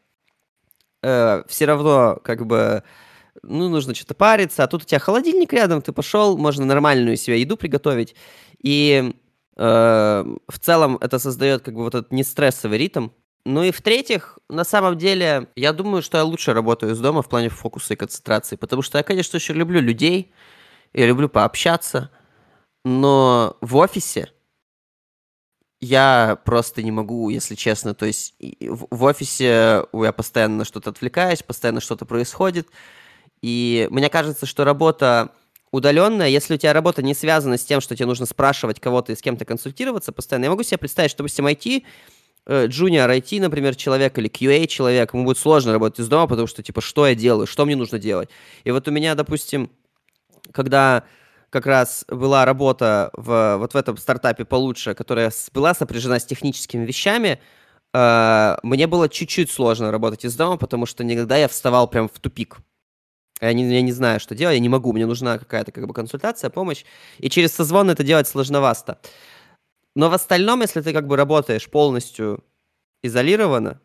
э, 1.01 1.43
все 1.47 1.66
равно, 1.66 2.20
как 2.26 2.45
бы, 2.45 2.84
ну, 3.41 3.70
нужно 3.70 3.95
что-то 3.95 4.14
париться, 4.14 4.66
а 4.66 4.68
тут 4.68 4.84
у 4.84 4.86
тебя 4.86 4.99
холодильник 4.99 5.53
рядом, 5.53 5.82
ты 5.82 5.93
пошел, 5.93 6.38
можно 6.38 6.66
нормальную 6.66 7.16
себе 7.16 7.39
еду 7.39 7.55
приготовить, 7.55 8.14
и 8.62 9.14
э, 9.55 10.36
в 10.47 10.59
целом 10.59 10.97
это 10.99 11.20
создает, 11.20 11.62
как 11.62 11.74
бы, 11.74 11.84
вот 11.84 11.95
этот 11.95 12.12
нестрессовый 12.12 12.78
ритм, 12.78 13.07
ну 13.46 13.64
и 13.64 13.72
в-третьих, 13.72 14.38
на 14.50 14.64
самом 14.64 14.98
деле, 14.98 15.48
я 15.56 15.74
думаю, 15.74 16.02
что 16.02 16.18
я 16.18 16.24
лучше 16.24 16.54
работаю 16.54 16.94
из 16.94 17.00
дома 17.00 17.22
в 17.22 17.30
плане 17.30 17.50
фокуса 17.50 17.94
и 17.94 17.98
концентрации, 17.98 18.56
потому 18.56 18.82
что 18.82 18.98
я, 18.98 19.04
конечно, 19.04 19.38
еще 19.38 19.54
люблю 19.54 19.82
людей, 19.82 20.34
я 20.94 21.08
люблю 21.08 21.30
пообщаться, 21.30 22.12
но 22.84 23.58
в 23.62 23.76
офисе 23.78 24.32
я 25.80 26.38
просто 26.46 26.84
не 26.84 26.92
могу, 26.92 27.30
если 27.30 27.56
честно. 27.56 27.96
То 27.96 28.06
есть 28.06 28.36
в 28.39 29.04
офисе 29.04 29.86
я 29.94 30.12
постоянно 30.12 30.64
что-то 30.64 30.92
отвлекаюсь, 30.92 31.42
постоянно 31.42 31.82
что-то 31.82 32.06
происходит. 32.06 32.68
И 33.42 33.88
мне 33.89 34.10
кажется, 34.10 34.46
что 34.46 34.64
работа 34.64 35.32
удаленная, 35.72 36.28
если 36.28 36.56
у 36.56 36.58
тебя 36.58 36.74
работа 36.74 37.02
не 37.02 37.16
связана 37.16 37.58
с 37.58 37.64
тем, 37.64 37.82
что 37.82 37.96
тебе 37.96 38.06
нужно 38.06 38.26
спрашивать 38.26 38.80
кого-то 38.80 39.14
и 39.14 39.16
с 39.16 39.22
кем-то 39.22 39.46
консультироваться 39.46 40.12
постоянно, 40.12 40.46
я 40.46 40.50
могу 40.52 40.64
себе 40.64 40.78
представить, 40.78 41.12
что, 41.12 41.20
допустим, 41.20 41.48
IT 41.48 41.84
junior 42.48 43.10
э, 43.10 43.20
IT, 43.20 43.39
например, 43.39 43.76
человек 43.76 44.18
или 44.18 44.30
QA 44.30 44.68
человек, 44.68 45.14
ему 45.14 45.26
будет 45.26 45.38
сложно 45.38 45.74
работать 45.74 46.00
из 46.00 46.08
дома, 46.08 46.28
потому 46.28 46.48
что, 46.48 46.64
типа, 46.64 46.82
что 46.82 47.08
я 47.08 47.16
делаю, 47.16 47.48
что 47.48 47.66
мне 47.66 47.76
нужно 47.76 48.00
делать. 48.00 48.30
И 48.64 48.72
вот 48.72 48.88
у 48.88 48.92
меня, 48.92 49.16
допустим, 49.16 49.70
когда 50.52 51.04
как 51.50 51.66
раз 51.66 52.06
была 52.08 52.46
работа 52.46 53.12
в, 53.14 53.58
вот 53.58 53.74
в 53.74 53.78
этом 53.78 53.98
стартапе 53.98 54.46
получше, 54.46 54.94
которая 54.94 55.32
была 55.54 55.74
сопряжена 55.74 56.20
с 56.20 56.26
техническими 56.26 56.86
вещами, 56.86 57.39
э, 57.94 58.58
мне 58.64 58.88
было 58.88 59.10
чуть-чуть 59.10 59.52
сложно 59.52 59.92
работать 59.92 60.26
из 60.26 60.36
дома, 60.36 60.58
потому 60.58 60.86
что 60.86 61.04
никогда 61.04 61.38
я 61.38 61.48
вставал 61.48 61.88
прям 61.88 62.08
в 62.08 62.20
тупик. 62.20 62.58
Я 63.42 63.54
не, 63.54 63.74
я 63.74 63.82
не 63.82 63.92
знаю, 63.92 64.20
что 64.20 64.36
делать, 64.36 64.54
я 64.54 64.60
не 64.60 64.70
могу, 64.70 64.94
мне 64.94 65.08
нужна 65.08 65.39
какая-то 65.39 65.72
как 65.72 65.88
бы 65.88 65.94
консультация, 65.94 66.50
помощь. 66.52 66.86
И 67.18 67.30
через 67.30 67.52
созвон 67.52 67.89
это 67.89 68.04
делать 68.04 68.28
сложновато. 68.28 69.00
Но 69.96 70.10
в 70.10 70.14
остальном, 70.14 70.62
если 70.62 70.82
ты 70.82 70.94
как 70.94 71.08
бы 71.08 71.18
работаешь 71.18 71.70
полностью 71.70 72.44
изолированно, 73.04 73.80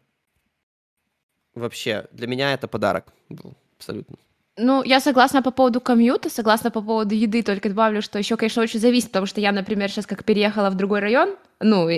вообще, 1.55 2.07
для 2.13 2.27
меня 2.27 2.53
это 2.53 2.69
подарок 2.69 3.13
был 3.29 3.55
абсолютно. 3.77 4.17
Ну, 4.59 4.83
я 4.83 5.01
согласна 5.01 5.43
по 5.43 5.51
поводу 5.51 5.81
комьюта, 5.81 6.31
согласна 6.31 6.71
по 6.71 6.81
поводу 6.81 7.15
еды, 7.15 7.43
только 7.43 7.69
добавлю, 7.69 8.01
что 8.01 8.19
еще, 8.19 8.37
конечно, 8.37 8.63
очень 8.63 8.81
зависит, 8.81 9.09
потому 9.09 9.27
что 9.27 9.41
я, 9.41 9.53
например, 9.53 9.91
сейчас 9.91 10.07
как 10.07 10.25
переехала 10.25 10.71
в 10.71 10.77
другой 10.77 11.01
район, 11.01 11.37
ну, 11.61 11.89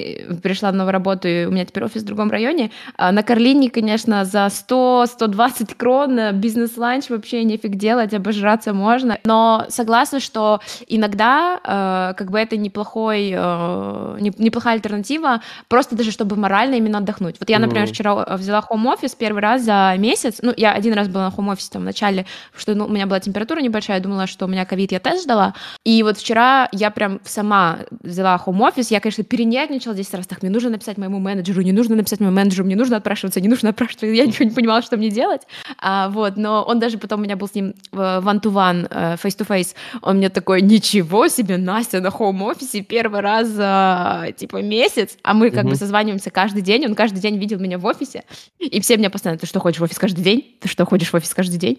пришла 0.43 0.71
в 0.71 0.75
новую 0.75 0.93
работу, 0.93 1.27
и 1.27 1.45
у 1.45 1.51
меня 1.51 1.65
теперь 1.65 1.85
офис 1.85 2.03
в 2.03 2.05
другом 2.05 2.31
районе. 2.31 2.71
А 2.97 3.11
на 3.11 3.25
Карлине, 3.25 3.71
конечно, 3.71 4.25
за 4.25 4.47
100-120 4.47 5.75
крон 5.77 6.33
бизнес-ланч 6.35 7.11
вообще 7.11 7.43
нефиг 7.43 7.75
делать, 7.75 8.15
обожраться 8.15 8.73
можно. 8.73 9.19
Но 9.25 9.67
согласна, 9.69 10.21
что 10.21 10.61
иногда 10.87 11.59
э, 11.65 12.15
как 12.17 12.31
бы 12.31 12.39
это 12.39 12.57
неплохой, 12.57 13.33
э, 13.35 14.17
неплохая 14.39 14.75
альтернатива, 14.75 15.43
просто 15.67 15.97
даже 15.97 16.13
чтобы 16.13 16.37
морально 16.37 16.77
именно 16.77 16.99
отдохнуть. 16.99 17.37
Вот 17.41 17.51
я, 17.51 17.59
например, 17.59 17.89
вчера 17.89 18.37
взяла 18.37 18.61
хом-офис 18.61 19.17
первый 19.17 19.43
раз 19.43 19.63
за 19.63 19.93
месяц, 19.99 20.39
ну, 20.41 20.53
я 20.57 20.73
один 20.73 20.93
раз 20.93 21.09
была 21.09 21.25
на 21.25 21.31
хом-офисе 21.33 21.71
там 21.73 21.83
в 21.83 21.85
начале, 21.85 22.27
что 22.57 22.77
ну, 22.77 22.85
у 22.85 22.89
меня 22.89 23.07
была 23.07 23.19
температура 23.19 23.61
небольшая, 23.61 23.97
я 23.97 24.03
думала, 24.03 24.29
что 24.29 24.45
у 24.45 24.49
меня 24.49 24.65
ковид, 24.65 24.93
я 24.93 25.01
тест 25.01 25.25
ждала, 25.25 25.55
и 25.85 26.03
вот 26.05 26.17
вчера 26.17 26.69
я 26.71 26.93
прям 26.93 27.21
сама 27.25 27.79
взяла 28.03 28.39
хом-офис, 28.39 28.93
я, 28.93 29.01
конечно, 29.01 29.25
перенесла 29.25 29.48
нервничала 29.49 29.95
10 29.95 30.15
раз, 30.15 30.27
так, 30.27 30.43
мне 30.43 30.51
нужно 30.51 30.71
написать 30.71 30.99
моему 30.99 31.19
менеджеру, 31.19 31.63
не 31.63 31.73
нужно 31.73 31.97
написать 31.97 32.21
моему 32.21 32.35
менеджеру, 32.37 32.65
мне 32.65 32.77
нужно 32.77 32.97
отпрашиваться, 32.97 33.41
не 33.41 33.49
нужно 33.49 33.71
отпрашиваться, 33.71 34.07
я 34.07 34.27
ничего 34.27 34.45
не 34.45 34.55
понимала, 34.55 34.83
что 34.83 34.97
мне 34.97 35.11
делать, 35.11 35.43
а, 35.79 36.09
вот, 36.09 36.37
но 36.37 36.63
он 36.63 36.79
даже 36.79 36.99
потом 36.99 37.21
у 37.21 37.25
меня 37.25 37.37
был 37.37 37.49
с 37.49 37.55
ним 37.55 37.75
one-to-one, 37.93 38.87
э, 38.91 39.17
face-to-face, 39.23 39.75
он 40.03 40.19
мне 40.19 40.29
такой, 40.29 40.63
ничего 40.63 41.29
себе, 41.29 41.57
Настя 41.57 42.01
на 42.01 42.11
хоум-офисе 42.11 42.83
первый 42.83 43.21
раз 43.21 43.49
за, 43.49 44.29
типа, 44.37 44.63
месяц, 44.63 45.17
а 45.23 45.35
мы 45.35 45.51
как 45.51 45.65
mm-hmm. 45.65 45.71
бы 45.71 45.77
созваниваемся 45.77 46.31
каждый 46.31 46.63
день, 46.63 46.87
он 46.87 46.95
каждый 46.95 47.21
день 47.21 47.39
видел 47.39 47.59
меня 47.59 47.79
в 47.79 47.87
офисе, 47.87 48.25
и 48.59 48.81
все 48.81 48.97
меня 48.97 49.11
постоянно, 49.11 49.39
ты 49.39 49.47
что, 49.47 49.61
ходишь 49.61 49.81
в 49.81 49.85
офис 49.85 49.99
каждый 49.99 50.23
день? 50.23 50.57
Ты 50.61 50.69
что, 50.69 50.85
ходишь 50.85 51.11
в 51.11 51.15
офис 51.15 51.35
каждый 51.35 51.59
день? 51.59 51.79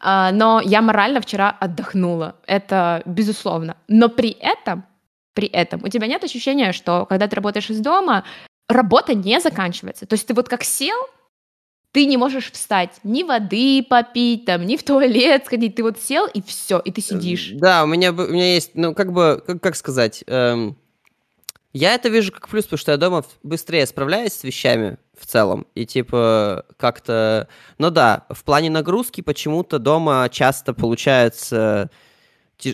Uh, 0.00 0.30
но 0.32 0.60
я 0.64 0.80
морально 0.80 1.20
вчера 1.20 1.50
отдохнула, 1.50 2.36
это 2.46 3.02
безусловно. 3.04 3.76
Но 3.88 4.08
при 4.08 4.30
этом 4.30 4.84
при 5.38 5.46
этом. 5.46 5.80
У 5.84 5.88
тебя 5.88 6.08
нет 6.08 6.24
ощущения, 6.24 6.72
что 6.72 7.06
когда 7.06 7.28
ты 7.28 7.36
работаешь 7.36 7.70
из 7.70 7.78
дома, 7.78 8.24
работа 8.68 9.14
не 9.14 9.38
заканчивается. 9.40 10.04
То 10.04 10.14
есть 10.14 10.26
ты 10.26 10.34
вот 10.34 10.48
как 10.48 10.64
сел, 10.64 10.98
ты 11.92 12.06
не 12.06 12.16
можешь 12.16 12.50
встать, 12.50 12.98
ни 13.04 13.22
воды 13.22 13.86
попить, 13.88 14.46
там, 14.46 14.66
ни 14.66 14.76
в 14.76 14.82
туалет 14.82 15.46
сходить. 15.46 15.76
Ты 15.76 15.84
вот 15.84 16.00
сел 16.00 16.26
и 16.26 16.42
все, 16.42 16.80
и 16.80 16.90
ты 16.90 17.00
сидишь. 17.00 17.50
Да, 17.52 17.84
у 17.84 17.86
меня, 17.86 18.10
у 18.10 18.14
меня 18.14 18.54
есть, 18.54 18.72
ну, 18.74 18.96
как 18.96 19.12
бы, 19.12 19.40
как, 19.46 19.62
как 19.62 19.76
сказать, 19.76 20.24
эм, 20.26 20.76
я 21.72 21.94
это 21.94 22.08
вижу 22.08 22.32
как 22.32 22.48
плюс, 22.48 22.64
потому 22.64 22.78
что 22.78 22.90
я 22.90 22.98
дома 22.98 23.24
быстрее 23.44 23.86
справляюсь 23.86 24.32
с 24.32 24.42
вещами 24.42 24.98
в 25.16 25.24
целом. 25.24 25.68
И 25.76 25.86
типа 25.86 26.64
как-то... 26.76 27.46
Ну 27.78 27.90
да, 27.90 28.26
в 28.28 28.42
плане 28.42 28.70
нагрузки 28.70 29.20
почему-то 29.20 29.78
дома 29.78 30.28
часто 30.32 30.74
получается 30.74 31.90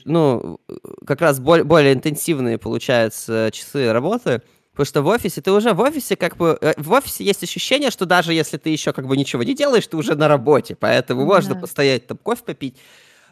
ну, 0.05 0.61
как 1.07 1.21
раз 1.21 1.41
более, 1.41 1.65
более 1.65 1.93
интенсивные, 1.93 2.59
получаются, 2.59 3.51
часы 3.53 3.93
работы, 3.93 4.43
потому 4.73 4.87
что 4.87 5.03
в 5.03 5.07
офисе, 5.07 5.41
ты 5.41 5.53
уже 5.53 5.73
в 5.73 5.81
офисе, 5.81 6.17
как 6.17 6.37
бы, 6.37 6.59
э, 6.61 6.75
в 6.77 6.93
офисе 6.93 7.25
есть 7.25 7.43
ощущение, 7.43 7.91
что 7.91 8.07
даже 8.07 8.33
если 8.33 8.57
ты 8.57 8.71
еще 8.71 8.93
как 8.93 9.07
бы 9.07 9.17
ничего 9.17 9.43
не 9.43 9.55
делаешь, 9.55 9.87
ты 9.87 9.97
уже 9.97 10.15
на 10.15 10.29
работе, 10.29 10.75
поэтому 10.75 11.23
да. 11.23 11.27
можно 11.27 11.55
постоять, 11.55 12.07
там, 12.07 12.19
кофе 12.19 12.43
попить. 12.45 12.77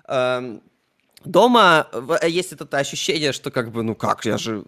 Эм, 0.09 0.63
дома 1.25 1.89
есть 2.27 2.53
это 2.53 2.79
ощущение, 2.79 3.33
что 3.33 3.51
как 3.51 3.73
бы, 3.73 3.83
ну 3.83 3.95
как, 3.95 4.25
я 4.25 4.39
же... 4.39 4.65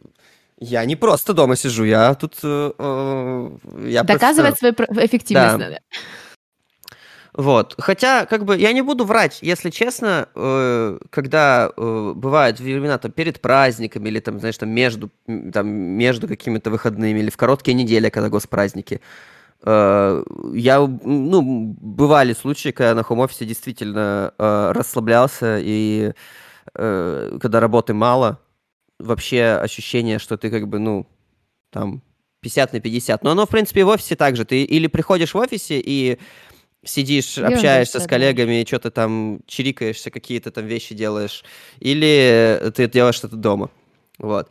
Я 0.60 0.84
не 0.84 0.94
просто 0.94 1.34
дома 1.34 1.56
сижу, 1.56 1.84
я 1.84 2.14
тут... 2.14 2.36
Э, 2.44 2.72
э 2.78 3.50
я 3.88 4.04
Доказывать 4.04 4.58
просто... 4.58 4.84
свою 4.86 5.06
эффективность 5.06 5.58
да. 5.58 5.58
надо. 5.58 5.80
Вот. 7.34 7.74
Хотя, 7.78 8.26
как 8.26 8.44
бы, 8.44 8.56
я 8.56 8.72
не 8.72 8.82
буду 8.82 9.04
врать, 9.04 9.40
если 9.42 9.70
честно, 9.70 10.28
э, 10.36 10.98
когда 11.10 11.68
э, 11.76 12.12
бывают 12.14 12.60
времена 12.60 12.96
там 12.98 13.10
перед 13.10 13.40
праздниками 13.40 14.08
или 14.08 14.20
там, 14.20 14.38
знаешь, 14.38 14.56
там 14.56 14.70
между, 14.70 15.10
там, 15.52 15.66
между 15.66 16.28
какими-то 16.28 16.70
выходными 16.70 17.18
или 17.18 17.30
в 17.30 17.36
короткие 17.36 17.74
недели, 17.74 18.08
когда 18.08 18.28
госпраздники, 18.28 19.00
э, 19.64 20.24
я, 20.54 20.78
ну, 20.80 21.42
бывали 21.80 22.34
случаи, 22.34 22.68
когда 22.70 22.94
на 22.94 23.02
хом-офисе 23.02 23.44
действительно 23.46 24.32
э, 24.38 24.72
расслаблялся 24.72 25.58
и 25.60 26.12
э, 26.76 27.38
когда 27.42 27.58
работы 27.58 27.94
мало, 27.94 28.38
вообще 29.00 29.58
ощущение, 29.60 30.20
что 30.20 30.36
ты 30.36 30.50
как 30.50 30.68
бы, 30.68 30.78
ну, 30.78 31.08
там, 31.70 32.00
50 32.42 32.74
на 32.74 32.80
50. 32.80 33.24
Но 33.24 33.30
оно, 33.32 33.44
в 33.46 33.48
принципе, 33.48 33.84
в 33.84 33.88
офисе 33.88 34.14
также. 34.14 34.44
Ты 34.44 34.62
или 34.62 34.86
приходишь 34.86 35.34
в 35.34 35.38
офисе 35.38 35.80
и 35.84 36.20
сидишь, 36.84 37.36
Ерунда, 37.36 37.56
общаешься 37.56 38.00
с 38.00 38.06
коллегами, 38.06 38.64
что-то 38.66 38.90
там 38.90 39.40
чирикаешься, 39.46 40.10
какие-то 40.10 40.50
там 40.50 40.66
вещи 40.66 40.94
делаешь, 40.94 41.44
или 41.80 42.72
ты 42.74 42.88
делаешь 42.88 43.16
что-то 43.16 43.36
дома. 43.36 43.70
Вот. 44.18 44.48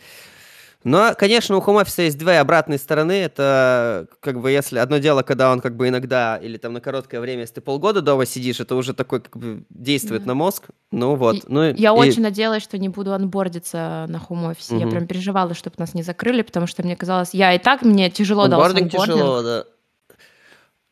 Но, 0.84 1.14
конечно, 1.18 1.56
у 1.56 1.62
хом-офиса 1.62 2.02
есть 2.02 2.18
две 2.18 2.40
обратные 2.40 2.78
стороны. 2.78 3.14
Это 3.14 4.08
как 4.20 4.42
бы 4.42 4.52
если 4.52 4.80
одно 4.80 4.98
дело, 4.98 5.24
когда 5.24 5.52
он 5.52 5.62
как 5.62 5.78
бы 5.78 5.88
иногда 5.88 6.38
или 6.38 6.58
там 6.58 6.74
на 6.74 6.82
короткое 6.82 7.22
время, 7.22 7.42
если 7.42 7.56
ты 7.56 7.62
полгода 7.62 8.02
дома 8.02 8.26
сидишь, 8.26 8.60
это 8.60 8.76
уже 8.76 8.94
такой 8.94 9.22
как 9.22 9.38
бы 9.38 9.64
действует 9.70 10.24
да. 10.24 10.30
на 10.30 10.34
мозг. 10.34 10.66
Ну 10.92 11.16
вот. 11.16 11.36
И, 11.36 11.44
ну, 11.48 11.64
я 11.74 11.90
и... 11.90 11.94
очень 11.94 12.22
надеялась, 12.22 12.64
что 12.64 12.78
не 12.78 12.90
буду 12.90 13.14
анбордиться 13.14 14.06
на 14.10 14.20
хом-офисе. 14.20 14.76
Угу. 14.76 14.84
Я 14.84 14.88
прям 14.90 15.08
переживала, 15.08 15.54
чтобы 15.54 15.76
нас 15.78 15.94
не 15.94 16.04
закрыли, 16.04 16.42
потому 16.42 16.68
что 16.68 16.84
мне 16.84 16.98
казалось, 16.98 17.30
я 17.34 17.54
и 17.54 17.60
так, 17.60 17.84
мне 17.84 18.10
тяжело 18.10 18.48
дался 18.48 18.68
анбординг. 18.68 18.92
тяжело, 18.92 19.42
да. 19.42 19.66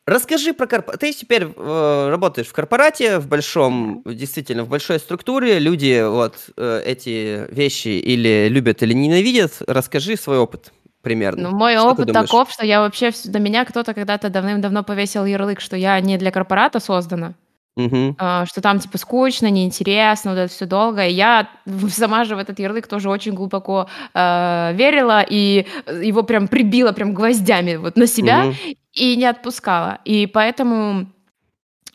Расскажи 0.04 0.52
про 0.52 0.66
корпорацию. 0.66 0.98
Ты 0.98 1.16
теперь 1.16 1.44
э, 1.44 2.08
работаешь 2.08 2.48
в 2.48 2.52
корпорате, 2.52 3.18
в 3.18 3.28
большом, 3.28 4.02
действительно, 4.04 4.64
в 4.64 4.68
большой 4.68 4.98
структуре. 4.98 5.60
Люди 5.60 6.04
вот 6.08 6.34
э, 6.56 6.82
эти 6.84 7.46
вещи 7.52 7.88
или 7.88 8.48
любят, 8.48 8.82
или 8.82 8.94
ненавидят. 8.94 9.62
Расскажи 9.66 10.16
свой 10.16 10.38
опыт 10.38 10.72
примерно. 11.02 11.50
Ну, 11.50 11.56
мой 11.56 11.74
что 11.74 11.90
опыт 11.90 12.12
таков, 12.12 12.50
что 12.50 12.66
я 12.66 12.80
вообще... 12.80 13.12
До 13.24 13.38
меня 13.38 13.64
кто-то 13.64 13.94
когда-то 13.94 14.28
давным-давно 14.28 14.82
повесил 14.82 15.24
ярлык, 15.24 15.60
что 15.60 15.76
я 15.76 16.00
не 16.00 16.18
для 16.18 16.32
корпората 16.32 16.80
создана. 16.80 17.34
Угу. 17.74 18.16
что 18.44 18.60
там 18.60 18.80
типа 18.80 18.98
скучно, 18.98 19.48
неинтересно, 19.48 20.32
вот 20.32 20.38
это 20.38 20.52
все 20.52 20.66
долго. 20.66 21.06
И 21.06 21.12
я 21.12 21.48
сама 21.88 22.24
же 22.24 22.36
в 22.36 22.38
этот 22.38 22.58
ярлык 22.58 22.86
тоже 22.86 23.08
очень 23.08 23.32
глубоко 23.32 23.88
э, 24.12 24.72
верила 24.74 25.24
и 25.26 25.66
его 26.02 26.22
прям 26.22 26.48
прибила 26.48 26.92
прям 26.92 27.14
гвоздями 27.14 27.76
вот 27.76 27.96
на 27.96 28.06
себя 28.06 28.46
угу. 28.46 28.54
и 28.92 29.16
не 29.16 29.24
отпускала. 29.24 30.00
И 30.04 30.26
поэтому 30.26 31.06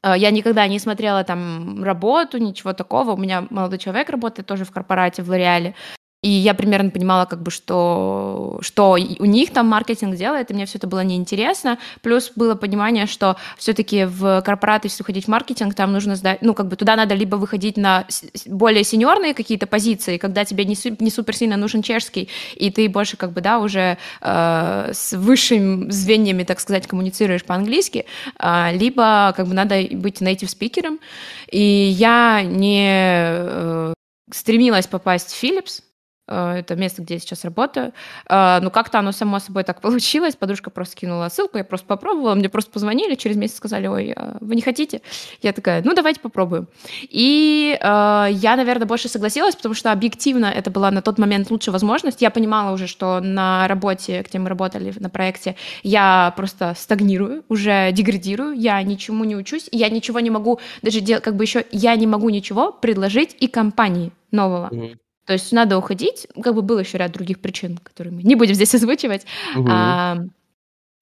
э, 0.01 0.13
я 0.17 0.31
никогда 0.31 0.67
не 0.67 0.79
смотрела 0.79 1.23
там 1.23 1.83
работу, 1.83 2.39
ничего 2.39 2.73
такого. 2.73 3.11
У 3.11 3.17
меня 3.17 3.45
молодой 3.51 3.77
человек 3.77 4.09
работает 4.09 4.47
тоже 4.47 4.65
в 4.65 4.71
корпорате 4.71 5.21
в 5.21 5.29
Лореале. 5.29 5.75
И 6.27 6.29
я 6.29 6.53
примерно 6.53 6.89
понимала, 6.89 7.23
как 7.23 7.41
бы, 7.41 7.51
что, 7.51 8.59
что 8.59 8.97
у 9.19 9.25
них 9.25 9.53
там 9.53 9.67
маркетинг 9.67 10.17
делает, 10.17 10.51
и 10.51 10.53
мне 10.53 10.65
все 10.65 10.77
это 10.77 10.85
было 10.85 10.99
неинтересно. 10.99 11.77
Плюс 12.01 12.33
было 12.35 12.55
понимание, 12.55 13.05
что 13.05 13.37
все-таки 13.57 14.03
в 14.03 14.41
корпораты, 14.41 14.89
если 14.89 15.03
уходить 15.03 15.23
в 15.23 15.27
маркетинг, 15.29 15.73
там 15.73 15.93
нужно 15.93 16.17
сдать, 16.17 16.41
ну, 16.41 16.53
как 16.53 16.67
бы 16.67 16.75
туда 16.75 16.97
надо 16.97 17.15
либо 17.15 17.37
выходить 17.37 17.77
на 17.77 18.05
более 18.45 18.83
сеньорные 18.83 19.33
какие-то 19.33 19.67
позиции, 19.67 20.17
когда 20.17 20.43
тебе 20.43 20.65
не, 20.65 20.75
не 20.99 21.09
супер 21.09 21.33
сильно 21.33 21.55
нужен 21.55 21.81
чешский, 21.81 22.27
и 22.55 22.71
ты 22.71 22.89
больше, 22.89 23.15
как 23.15 23.31
бы, 23.31 23.39
да, 23.39 23.59
уже 23.59 23.97
э, 24.19 24.91
с 24.93 25.13
высшими 25.13 25.89
звеньями, 25.89 26.43
так 26.43 26.59
сказать, 26.59 26.87
коммуницируешь 26.87 27.45
по-английски, 27.45 28.05
э, 28.37 28.75
либо, 28.75 29.33
как 29.37 29.47
бы, 29.47 29.53
надо 29.53 29.81
быть 29.93 30.21
native 30.21 30.49
спикером. 30.49 30.99
И 31.49 31.61
я 31.61 32.41
не 32.43 32.85
э, 32.89 33.93
стремилась 34.29 34.87
попасть 34.87 35.31
в 35.31 35.41
Philips, 35.41 35.83
это 36.27 36.75
место, 36.75 37.01
где 37.01 37.15
я 37.15 37.19
сейчас 37.19 37.43
работаю. 37.43 37.93
Э, 38.29 38.59
ну, 38.61 38.71
как-то 38.71 38.99
оно 38.99 39.11
само 39.11 39.39
собой 39.39 39.63
так 39.63 39.81
получилось. 39.81 40.35
Подружка 40.35 40.69
просто 40.69 40.95
кинула 40.95 41.29
ссылку, 41.29 41.57
я 41.57 41.63
просто 41.63 41.87
попробовала, 41.87 42.35
мне 42.35 42.49
просто 42.49 42.71
позвонили, 42.71 43.15
через 43.15 43.37
месяц 43.37 43.57
сказали, 43.57 43.87
ой, 43.87 44.13
а 44.15 44.37
вы 44.41 44.55
не 44.55 44.61
хотите? 44.61 45.01
Я 45.41 45.53
такая, 45.53 45.81
ну, 45.83 45.93
давайте 45.93 46.19
попробуем. 46.19 46.67
И 47.03 47.77
э, 47.79 48.27
я, 48.31 48.55
наверное, 48.55 48.87
больше 48.87 49.09
согласилась, 49.09 49.55
потому 49.55 49.75
что 49.75 49.91
объективно 49.91 50.45
это 50.45 50.69
была 50.69 50.91
на 50.91 51.01
тот 51.01 51.17
момент 51.17 51.49
лучшая 51.49 51.73
возможность. 51.73 52.21
Я 52.21 52.29
понимала 52.29 52.73
уже, 52.73 52.87
что 52.87 53.19
на 53.21 53.67
работе, 53.67 54.23
где 54.27 54.39
мы 54.39 54.49
работали, 54.49 54.93
на 54.99 55.09
проекте, 55.09 55.55
я 55.83 56.33
просто 56.35 56.73
стагнирую, 56.77 57.43
уже 57.49 57.91
деградирую, 57.91 58.53
я 58.53 58.81
ничему 58.83 59.23
не 59.23 59.35
учусь, 59.35 59.69
я 59.71 59.89
ничего 59.89 60.19
не 60.19 60.29
могу, 60.29 60.59
даже 60.81 60.99
дел, 61.01 61.21
как 61.21 61.35
бы 61.35 61.43
еще, 61.43 61.65
я 61.71 61.95
не 61.95 62.07
могу 62.07 62.29
ничего 62.29 62.71
предложить 62.71 63.35
и 63.39 63.47
компании 63.47 64.11
нового. 64.31 64.69
Mm-hmm 64.71 64.97
То 65.27 65.33
есть 65.33 65.51
надо 65.51 65.77
уходить. 65.77 66.25
Как 66.41 66.55
бы 66.55 66.61
был 66.61 66.79
еще 66.79 66.97
ряд 66.97 67.11
других 67.11 67.39
причин, 67.39 67.77
которые 67.83 68.13
мы 68.13 68.23
не 68.23 68.35
будем 68.35 68.55
здесь 68.55 68.73
озвучивать. 68.73 69.25
Мгм. 69.55 69.67
А, 69.69 70.17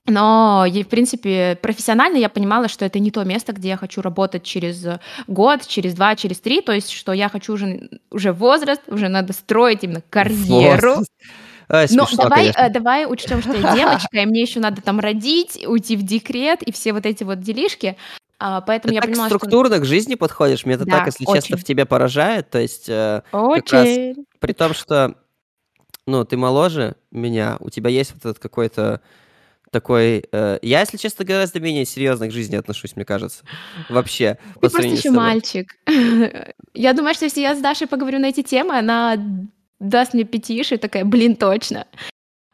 но, 0.07 0.65
и, 0.65 0.84
в 0.84 0.88
принципе, 0.88 1.57
профессионально 1.61 2.17
я 2.17 2.28
понимала, 2.28 2.67
что 2.67 2.86
это 2.86 2.97
не 2.97 3.11
то 3.11 3.23
место, 3.23 3.53
где 3.53 3.69
я 3.69 3.78
хочу 3.78 4.01
работать 4.01 4.43
через 4.43 4.84
год, 5.28 5.65
через 5.67 5.93
два, 5.93 6.15
через 6.15 6.39
три. 6.39 6.61
То 6.61 6.71
есть, 6.71 6.89
что 6.89 7.13
я 7.13 7.30
хочу 7.30 7.53
уже, 7.53 7.89
уже 8.09 8.34
возраст, 8.34 8.82
уже 8.88 9.09
надо 9.09 9.34
строить 9.34 9.84
именно 9.84 10.01
карьеру. 10.09 11.03
А, 11.67 11.86
Но 11.91 12.07
давай, 12.17 12.39
конечно. 12.41 12.61
э, 12.61 12.69
давай 12.69 13.05
учтем, 13.11 13.41
что 13.41 13.53
я 13.53 13.76
девочка, 13.76 14.17
и 14.21 14.26
мне 14.26 14.41
еще 14.41 14.59
надо 14.59 14.82
там 14.82 14.99
родить, 14.99 15.63
уйти 15.67 15.95
в 15.95 16.03
декрет 16.03 16.61
и 16.63 16.71
все 16.71 16.93
вот 16.93 17.05
эти 17.05 17.23
вот 17.23 17.41
делишки. 17.41 17.95
А, 18.39 18.61
поэтому 18.61 18.89
Ты 18.91 18.95
я 18.95 19.01
так 19.01 19.09
понимала, 19.09 19.29
что 19.29 19.38
структурно 19.38 19.79
к 19.79 19.86
жизни 19.86 20.15
подходишь, 20.15 20.65
мне 20.65 20.75
это 20.75 20.86
Да, 20.86 20.99
так, 20.99 21.05
если 21.07 21.25
честно, 21.25 21.55
очень. 21.55 21.57
в 21.57 21.63
тебе 21.63 21.86
поражает. 21.86 22.49
То 22.49 22.59
есть, 22.59 22.89
э, 22.89 23.21
как 23.31 23.71
раз 23.71 23.88
очень. 23.88 24.25
при 24.39 24.53
том, 24.53 24.73
что, 24.73 25.15
ну, 26.05 26.25
ты 26.25 26.38
моложе 26.38 26.95
меня, 27.11 27.57
у 27.59 27.69
тебя 27.69 27.89
есть 27.89 28.13
вот 28.13 28.25
этот 28.25 28.39
какой-то 28.39 29.01
такой... 29.71 30.25
э, 30.31 30.59
я, 30.61 30.79
если 30.81 30.97
честно, 30.97 31.25
гораздо 31.25 31.59
менее 31.59 31.86
серьезно 31.86 32.27
к 32.27 32.31
жизни 32.31 32.55
отношусь, 32.55 32.95
мне 32.95 33.03
кажется. 33.05 33.43
Вообще, 33.89 34.38
Ты 34.55 34.59
просто 34.69 34.83
еще 34.83 35.11
мальчик. 35.11 35.75
Я 36.73 36.93
думаю, 36.93 37.13
что 37.13 37.25
если 37.25 37.41
я 37.41 37.55
с 37.55 37.59
Дашей 37.59 37.88
поговорю 37.88 38.19
на 38.19 38.27
эти 38.27 38.43
темы, 38.43 38.77
она 38.77 39.17
даст 39.79 40.13
мне 40.13 40.23
пятиши, 40.23 40.77
такая, 40.77 41.05
блин, 41.05 41.36
точно. 41.36 41.88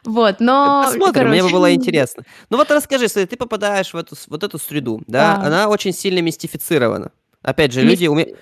Вот, 0.04 0.40
но... 0.40 0.84
Посмотрим, 0.86 1.30
мне 1.30 1.44
бы 1.44 1.50
было 1.50 1.74
интересно. 1.74 2.24
Ну 2.50 2.58
вот 2.58 2.72
расскажи, 2.72 3.06
если 3.06 3.26
ты 3.26 3.38
попадаешь 3.38 3.94
в 3.94 3.98
эту, 3.98 4.16
вот 4.28 4.44
эту 4.44 4.58
среду, 4.58 5.02
да, 5.08 5.36
А. 5.36 5.46
она 5.48 5.68
очень 5.70 5.94
сильно 5.94 6.20
мистифицирована. 6.22 7.12
Опять 7.44 7.72
же, 7.74 7.82
Миф- 7.82 7.92
люди 7.92 8.06
уме- 8.06 8.36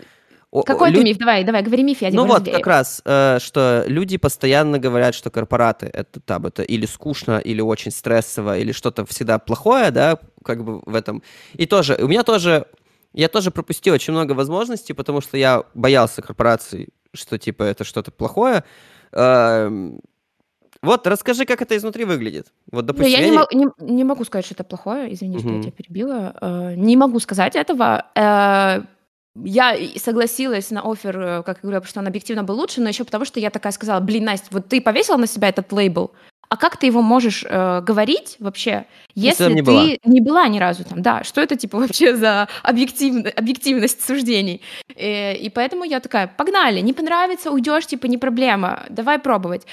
о- 0.52 0.60
о, 0.62 0.64
Какой 0.64 0.90
ты 0.92 0.98
лю- 0.98 1.04
миф? 1.04 1.18
Давай, 1.18 1.44
давай, 1.44 1.62
говори 1.62 1.84
миф, 1.84 2.02
я 2.02 2.10
Ну 2.12 2.26
вот, 2.26 2.46
как 2.50 2.66
раз, 2.66 3.02
э, 3.06 3.38
что 3.40 3.84
люди 3.88 4.18
постоянно 4.18 4.80
говорят, 4.80 5.14
что 5.16 5.30
корпораты 5.30 5.90
это 5.94 6.20
там 6.22 6.46
это 6.46 6.64
или 6.64 6.86
скучно, 6.86 7.38
или 7.40 7.62
очень 7.62 7.92
стрессово, 7.92 8.58
или 8.58 8.72
что-то 8.72 9.06
всегда 9.06 9.38
плохое, 9.38 9.92
да, 9.92 10.18
как 10.44 10.64
бы 10.64 10.82
в 10.86 10.96
этом. 10.96 11.22
И 11.54 11.66
тоже, 11.66 11.96
у 12.02 12.08
меня 12.08 12.24
тоже, 12.24 12.66
я 13.14 13.28
тоже 13.28 13.52
пропустил 13.52 13.94
очень 13.94 14.14
много 14.14 14.32
возможностей, 14.32 14.94
потому 14.94 15.22
что 15.22 15.38
я 15.38 15.64
боялся 15.76 16.22
корпораций, 16.22 16.90
что 17.14 17.38
типа 17.38 17.64
это 17.64 17.84
что-то 17.84 18.12
плохое. 18.12 18.64
Эм, 19.12 20.00
Вот, 20.82 21.06
расскажи, 21.08 21.46
как 21.46 21.62
это 21.62 21.76
изнутри 21.76 22.06
выглядит. 22.06 22.48
Вот, 22.72 22.86
допустим, 22.86 23.12
я 23.12 23.20
я 23.20 23.26
не, 23.26 23.32
не- 23.32 23.38
мо- 23.38 23.48
не- 23.80 23.96
не 23.96 24.04
могу 24.04 24.24
сказать, 24.24 24.46
что 24.46 24.54
это 24.54 24.64
плохое, 24.64 25.14
извини, 25.14 25.40
что 25.40 25.50
я 25.50 25.62
тебя 25.62 25.72
перебила. 25.72 26.34
Э, 26.42 26.76
Не 26.76 26.96
могу 26.98 27.20
сказать 27.20 27.56
этого. 27.56 28.06
Э, 28.16 28.82
Я 29.36 29.74
и 29.76 29.98
согласилась 30.00 30.72
на 30.72 30.82
офер, 30.82 31.20
э, 31.20 31.44
как 31.44 31.58
я 31.58 31.62
говорю, 31.62 31.78
потому 31.82 31.90
что 31.90 32.00
он 32.00 32.08
объективно 32.08 32.44
был 32.44 32.56
лучше, 32.56 32.82
но 32.82 32.90
еще 32.90 33.04
потому, 33.04 33.26
что 33.26 33.40
я 33.40 33.50
такая 33.50 33.72
сказала, 33.72 34.00
блин, 34.00 34.26
Настя, 34.26 34.48
вот 34.52 34.68
ты 34.68 34.82
повесила 34.82 35.18
на 35.18 35.28
себя 35.28 35.50
этот 35.50 35.72
лейбл, 35.72 36.12
а 36.50 36.58
как 36.58 36.78
ты 36.78 36.88
его 36.88 37.04
можешь 37.04 37.46
э, 37.48 37.82
говорить 37.82 38.36
вообще, 38.40 38.86
Если 39.14 39.44
если 39.44 39.54
не 39.54 39.62
ты 39.62 39.64
была. 39.64 39.84
не 40.04 40.20
была 40.22 40.48
ни 40.48 40.58
разу 40.58 40.84
там? 40.84 41.02
Да, 41.04 41.24
что 41.24 41.42
это 41.42 41.56
типа 41.56 41.78
вообще 41.80 42.16
за 42.16 42.48
объективно- 42.64 43.30
объективность 43.30 44.04
суждений? 44.04 44.62
Э, 44.96 45.36
И 45.36 45.50
поэтому 45.52 45.84
я 45.84 46.00
такая, 46.00 46.28
погнали, 46.28 46.80
не 46.82 46.94
понравится, 46.94 47.52
уйдешь, 47.52 47.86
типа 47.86 48.08
не 48.08 48.18
проблема, 48.18 48.84
давай 48.90 49.20
пробовать. 49.20 49.68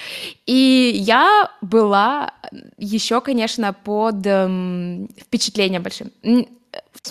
И 0.45 0.93
я 0.97 1.51
была 1.63 2.35
еще, 2.77 3.23
конечно, 3.23 3.73
под 3.73 4.27
эм, 4.27 5.09
впечатлением 5.19 5.83
большим. 5.83 6.11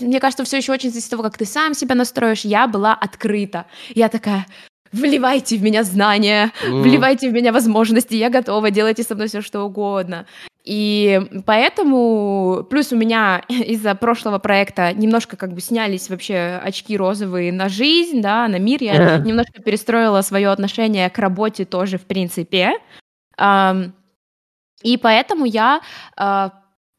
Мне 0.01 0.19
кажется, 0.19 0.43
все 0.43 0.57
еще 0.57 0.73
очень 0.73 0.89
зависит 0.89 1.07
от 1.07 1.11
того, 1.11 1.23
как 1.23 1.37
ты 1.37 1.45
сам 1.45 1.73
себя 1.73 1.95
настроишь. 1.95 2.45
Я 2.45 2.67
была 2.67 2.93
открыта. 2.93 3.65
Я 3.93 4.09
такая, 4.09 4.45
вливайте 4.91 5.57
в 5.57 5.63
меня 5.63 5.83
знания, 5.83 6.51
М. 6.65 6.81
вливайте 6.81 7.29
в 7.29 7.33
меня 7.33 7.51
возможности, 7.51 8.15
я 8.15 8.29
готова, 8.29 8.71
делайте 8.71 9.03
со 9.03 9.15
мной 9.15 9.27
все, 9.27 9.41
что 9.41 9.63
угодно. 9.63 10.25
И 10.63 11.21
поэтому, 11.45 12.65
плюс 12.69 12.91
у 12.91 12.95
меня 12.95 13.43
из-за 13.49 13.93
прошлого 13.95 14.39
проекта 14.39 14.93
немножко 14.93 15.37
как 15.37 15.53
бы 15.53 15.61
снялись 15.61 16.09
вообще 16.09 16.59
очки 16.63 16.97
розовые 16.97 17.51
на 17.51 17.69
жизнь, 17.69 18.21
да, 18.21 18.47
на 18.47 18.57
мир. 18.57 18.81
Я 18.81 19.17
немножко 19.17 19.61
перестроила 19.61 20.21
свое 20.21 20.49
отношение 20.49 21.09
к 21.09 21.19
работе 21.19 21.65
тоже, 21.65 21.97
в 21.97 22.05
принципе. 22.05 22.73
И 24.83 24.97
поэтому 24.97 25.45
я 25.45 25.81
а, 26.15 26.51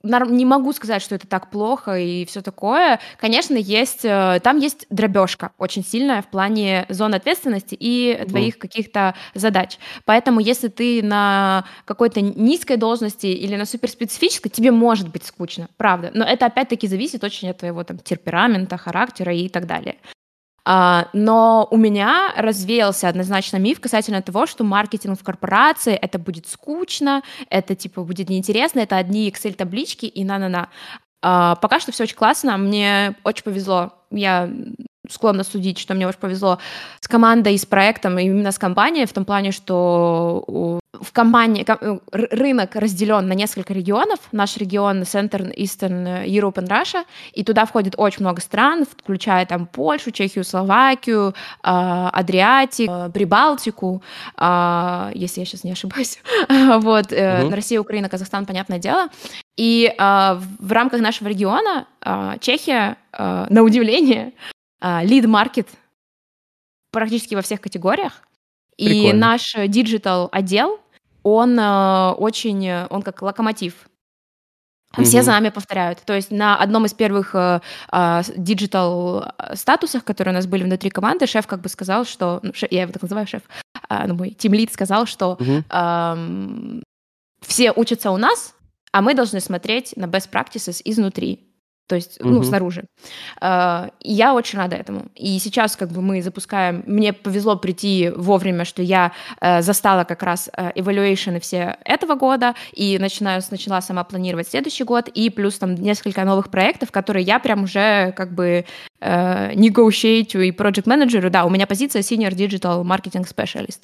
не 0.06 0.44
могу 0.44 0.72
сказать, 0.72 1.02
что 1.02 1.14
это 1.14 1.26
так 1.26 1.50
плохо 1.50 1.98
и 1.98 2.24
все 2.26 2.42
такое. 2.42 3.00
Конечно, 3.18 3.56
есть 3.56 4.04
э, 4.04 4.40
там 4.42 4.58
есть 4.58 4.86
дробежка 4.90 5.52
очень 5.58 5.84
сильная 5.84 6.22
в 6.22 6.26
плане 6.26 6.86
зон 6.88 7.14
ответственности 7.14 7.76
и 7.78 8.24
твоих 8.28 8.58
каких-то 8.58 9.14
задач. 9.34 9.78
Поэтому, 10.04 10.40
если 10.40 10.68
ты 10.68 11.02
на 11.02 11.64
какой-то 11.84 12.20
низкой 12.20 12.76
должности 12.76 13.26
или 13.26 13.56
на 13.56 13.66
суперспецифической, 13.66 14.50
тебе 14.50 14.70
может 14.70 15.08
быть 15.08 15.24
скучно, 15.24 15.68
правда. 15.76 16.10
Но 16.14 16.24
это 16.24 16.46
опять-таки 16.46 16.86
зависит 16.86 17.24
очень 17.24 17.50
от 17.50 17.58
твоего 17.58 17.84
там 17.84 17.98
темперамента, 17.98 18.76
характера 18.76 19.34
и 19.34 19.48
так 19.48 19.66
далее. 19.66 19.96
А, 20.68 21.08
но 21.12 21.68
у 21.70 21.76
меня 21.76 22.32
развеялся 22.36 23.08
однозначно 23.08 23.56
миф 23.58 23.78
касательно 23.78 24.20
того, 24.20 24.46
что 24.46 24.64
маркетинг 24.64 25.16
в 25.18 25.22
корпорации 25.22 25.94
это 25.94 26.18
будет 26.18 26.48
скучно, 26.48 27.22
это 27.50 27.76
типа 27.76 28.02
будет 28.02 28.28
неинтересно, 28.28 28.80
это 28.80 28.96
одни 28.96 29.30
Excel-таблички 29.30 30.06
и 30.06 30.24
на-на-на. 30.24 30.68
А, 31.22 31.54
пока 31.54 31.78
что 31.78 31.92
все 31.92 32.02
очень 32.02 32.16
классно, 32.16 32.56
мне 32.56 33.14
очень 33.22 33.44
повезло. 33.44 33.92
Я 34.10 34.50
склонна 35.10 35.44
судить, 35.44 35.78
что 35.78 35.94
мне 35.94 36.06
очень 36.06 36.18
повезло 36.18 36.58
с 37.00 37.08
командой 37.08 37.54
и 37.54 37.58
с 37.58 37.66
проектом, 37.66 38.18
именно 38.18 38.52
с 38.52 38.58
компанией, 38.58 39.06
в 39.06 39.12
том 39.12 39.24
плане, 39.24 39.52
что 39.52 40.44
в 41.00 41.12
компании 41.12 41.62
ко- 41.62 41.78
э, 41.80 41.98
рынок 42.12 42.74
разделен 42.74 43.28
на 43.28 43.34
несколько 43.34 43.74
регионов. 43.74 44.18
Наш 44.32 44.56
регион 44.56 45.02
Center, 45.02 45.54
Eastern 45.54 46.24
Europe 46.26 46.54
and 46.54 46.68
Russia, 46.68 47.04
и 47.34 47.44
туда 47.44 47.66
входит 47.66 47.94
очень 47.98 48.20
много 48.20 48.40
стран, 48.40 48.86
включая 48.98 49.44
там 49.44 49.66
Польшу, 49.66 50.10
Чехию, 50.10 50.44
Словакию, 50.44 51.34
а, 51.62 52.08
Адриатик, 52.10 52.88
а, 52.90 53.10
Прибалтику, 53.10 54.02
а, 54.36 55.10
если 55.14 55.40
я 55.40 55.46
сейчас 55.46 55.64
не 55.64 55.72
ошибаюсь. 55.72 56.18
Вот, 56.80 57.12
э, 57.12 57.44
Мгм. 57.44 57.54
Россия, 57.54 57.80
Украина, 57.80 58.08
Казахстан, 58.08 58.46
понятное 58.46 58.78
дело. 58.78 59.08
И 59.58 59.92
а, 59.98 60.40
в 60.58 60.72
рамках 60.72 61.00
нашего 61.00 61.28
региона 61.28 61.86
а, 62.00 62.38
Чехия, 62.38 62.96
а, 63.12 63.46
на 63.50 63.62
удивление, 63.62 64.32
lead 64.80 65.15
market 65.15 65.68
практически 66.92 67.34
во 67.34 67.42
всех 67.42 67.60
категориях. 67.60 68.22
И 68.76 68.86
Прикольно. 68.88 69.18
наш 69.28 69.54
digital 69.68 70.28
отдел, 70.32 70.78
он 71.22 71.58
э, 71.58 72.10
очень, 72.12 72.66
э, 72.66 72.86
он 72.90 73.02
как 73.02 73.22
локомотив. 73.22 73.88
Все 74.92 75.18
Мгм. 75.18 75.24
за 75.24 75.30
нами 75.32 75.48
повторяют. 75.50 76.00
То 76.06 76.14
есть 76.14 76.30
на 76.30 76.56
одном 76.56 76.86
из 76.86 76.94
первых 76.94 77.34
digital 78.36 79.32
статусах, 79.54 80.04
которые 80.04 80.32
у 80.32 80.36
нас 80.36 80.46
были 80.46 80.62
внутри 80.64 80.90
команды, 80.90 81.26
шеф 81.26 81.46
как 81.46 81.60
бы 81.60 81.68
сказал, 81.68 82.04
что... 82.06 82.40
ну, 82.42 82.52
ше- 82.54 82.68
я 82.70 82.82
его 82.82 82.92
так 82.92 83.02
называю, 83.02 83.26
шеф. 83.26 83.42
а, 83.88 84.06
ну, 84.06 84.14
мой 84.14 84.30
тимлид 84.30 84.72
сказал, 84.72 85.04
что 85.06 85.36
Мгм. 85.40 85.64
ам, 85.68 86.82
все 87.42 87.72
учатся 87.72 88.10
у 88.10 88.16
нас, 88.16 88.54
а 88.92 89.02
мы 89.02 89.14
должны 89.14 89.40
смотреть 89.40 89.94
на 89.96 90.06
best 90.06 90.30
practices 90.30 90.80
изнутри. 90.84 91.52
То 91.86 91.94
есть, 91.94 92.18
ну, 92.20 92.36
Мгм. 92.36 92.44
снаружи. 92.44 92.84
И 93.42 94.12
я 94.12 94.34
очень 94.34 94.58
рада 94.58 94.76
этому. 94.76 95.06
И 95.14 95.38
сейчас 95.38 95.76
как 95.76 95.90
бы 95.90 96.02
мы 96.02 96.20
запускаем... 96.22 96.82
Мне 96.86 97.12
повезло 97.12 97.56
прийти 97.56 98.10
вовремя, 98.16 98.64
что 98.64 98.82
я 98.82 99.12
э, 99.40 99.62
застала 99.62 100.04
как 100.04 100.22
раз 100.22 100.50
э, 100.56 100.72
evaluation 100.74 101.38
все 101.40 101.76
этого 101.84 102.14
года, 102.16 102.54
и 102.72 102.98
начинаю, 102.98 103.42
начала 103.50 103.80
сама 103.80 104.04
планировать 104.04 104.48
следующий 104.48 104.84
год, 104.84 105.08
и 105.08 105.30
плюс 105.30 105.58
там 105.58 105.74
несколько 105.74 106.24
новых 106.24 106.50
проектов, 106.50 106.90
которые 106.90 107.24
я 107.24 107.38
прям 107.38 107.62
уже 107.64 108.12
как 108.16 108.34
бы 108.34 108.64
э, 109.00 109.52
negotiate 109.54 110.44
и 110.44 110.50
project 110.50 110.84
менеджеру. 110.86 111.30
Да, 111.30 111.44
у 111.44 111.50
меня 111.50 111.66
позиция 111.66 112.02
senior 112.02 112.30
digital 112.32 112.82
marketing 112.82 113.26
specialist. 113.26 113.82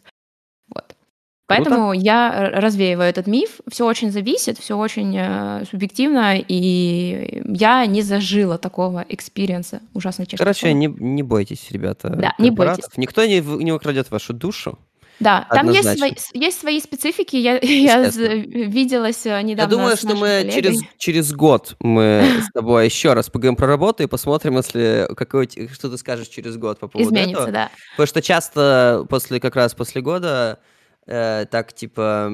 Поэтому 1.57 1.93
я 1.93 2.33
р- 2.35 2.61
развеиваю 2.63 3.09
этот 3.09 3.27
миф. 3.27 3.61
Все 3.71 3.87
очень 3.87 4.11
зависит, 4.11 4.59
все 4.59 4.77
очень 4.77 5.17
э, 5.17 5.65
субъективно, 5.71 6.39
и 6.39 7.43
я 7.47 7.87
не 7.87 8.03
зажила 8.03 8.59
такого 8.59 9.05
experience 9.09 9.69
а. 9.69 9.81
Ужасно 9.95 10.27
честно. 10.27 10.45
Короче, 10.45 10.73
не, 10.73 10.87
не 10.87 11.23
бойтесь, 11.23 11.71
ребята. 11.71 12.11
Да, 12.11 12.35
не 12.39 12.51
бойтесь. 12.51 12.85
Никто 12.97 13.25
не, 13.25 13.41
не 13.41 13.73
украдет 13.73 14.11
вашу 14.11 14.33
душу. 14.33 14.79
Да, 15.21 15.47
там 15.51 15.71
есть 15.71 15.99
свои, 15.99 16.13
есть 16.35 16.61
свои 16.61 16.81
специфики. 16.81 17.37
Я, 17.37 17.59
я 17.63 18.09
виделась 18.09 19.25
э, 19.25 19.41
недавно 19.43 19.71
Я 19.73 19.79
думаю, 19.79 19.97
что 19.97 20.15
мы 20.17 20.41
коллегой. 20.41 20.53
через, 20.53 20.81
через 20.99 21.33
год 21.33 21.77
мы 21.79 22.25
с 22.43 22.51
тобой 22.53 22.87
еще 22.87 23.13
раз 23.13 23.31
поговорим 23.31 23.57
про 23.57 23.67
работу 23.69 24.03
и 24.03 24.07
посмотрим, 24.07 24.57
если 24.57 25.09
какой, 25.17 25.49
что 25.73 25.91
ты 25.91 25.97
скажешь 25.97 26.29
через 26.29 26.57
год 26.57 26.81
по 26.81 26.89
поводу 26.89 27.09
изменится, 27.09 27.43
этого. 27.43 27.53
да. 27.53 27.71
Потому 27.93 28.07
что 28.09 28.23
часто 28.23 29.07
после 29.09 29.39
как 29.39 29.55
раз 29.55 29.75
после 29.75 30.01
года 30.03 30.59
э, 31.07 31.47
так 31.51 31.73
типа 31.73 32.31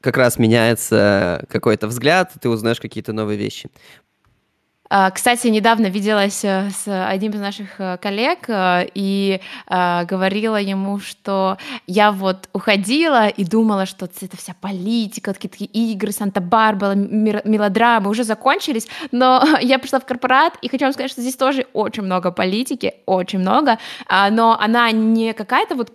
как 0.00 0.16
раз 0.16 0.38
меняется 0.38 1.44
какой-то 1.48 1.86
взгляд, 1.86 2.32
ты 2.40 2.48
узнаешь 2.48 2.80
какие-то 2.80 3.12
новые 3.12 3.38
вещи. 3.38 3.68
А, 4.92 5.12
кстати, 5.12 5.46
недавно 5.46 5.86
виделась 5.86 6.44
э, 6.44 6.68
с 6.70 6.88
одним 6.88 7.30
из 7.32 7.40
наших 7.40 7.78
э, 7.78 7.96
коллег 7.98 8.38
и 8.48 9.40
говорила 9.68 10.56
ему, 10.56 10.98
что 10.98 11.58
я 11.86 12.10
вот 12.10 12.48
уходила 12.52 13.28
и 13.28 13.44
думала, 13.44 13.86
что 13.86 14.06
это 14.20 14.36
вся 14.36 14.54
политика, 14.60 15.32
какие-то 15.32 15.62
игры, 15.62 16.10
Санта-Барбара, 16.10 16.94
мелодрамы 16.96 18.10
уже 18.10 18.24
закончились, 18.24 18.88
но 19.12 19.44
я 19.60 19.78
пришла 19.78 20.00
в 20.00 20.06
корпорат 20.06 20.54
и 20.60 20.68
хочу 20.68 20.86
вам 20.86 20.92
сказать, 20.92 21.12
что 21.12 21.20
здесь 21.20 21.36
тоже 21.36 21.66
очень 21.72 22.02
много 22.02 22.32
политики, 22.32 22.94
очень 23.06 23.38
много, 23.38 23.78
а, 24.08 24.28
но 24.30 24.58
она 24.58 24.90
не 24.90 25.34
какая-то 25.34 25.76
вот 25.76 25.92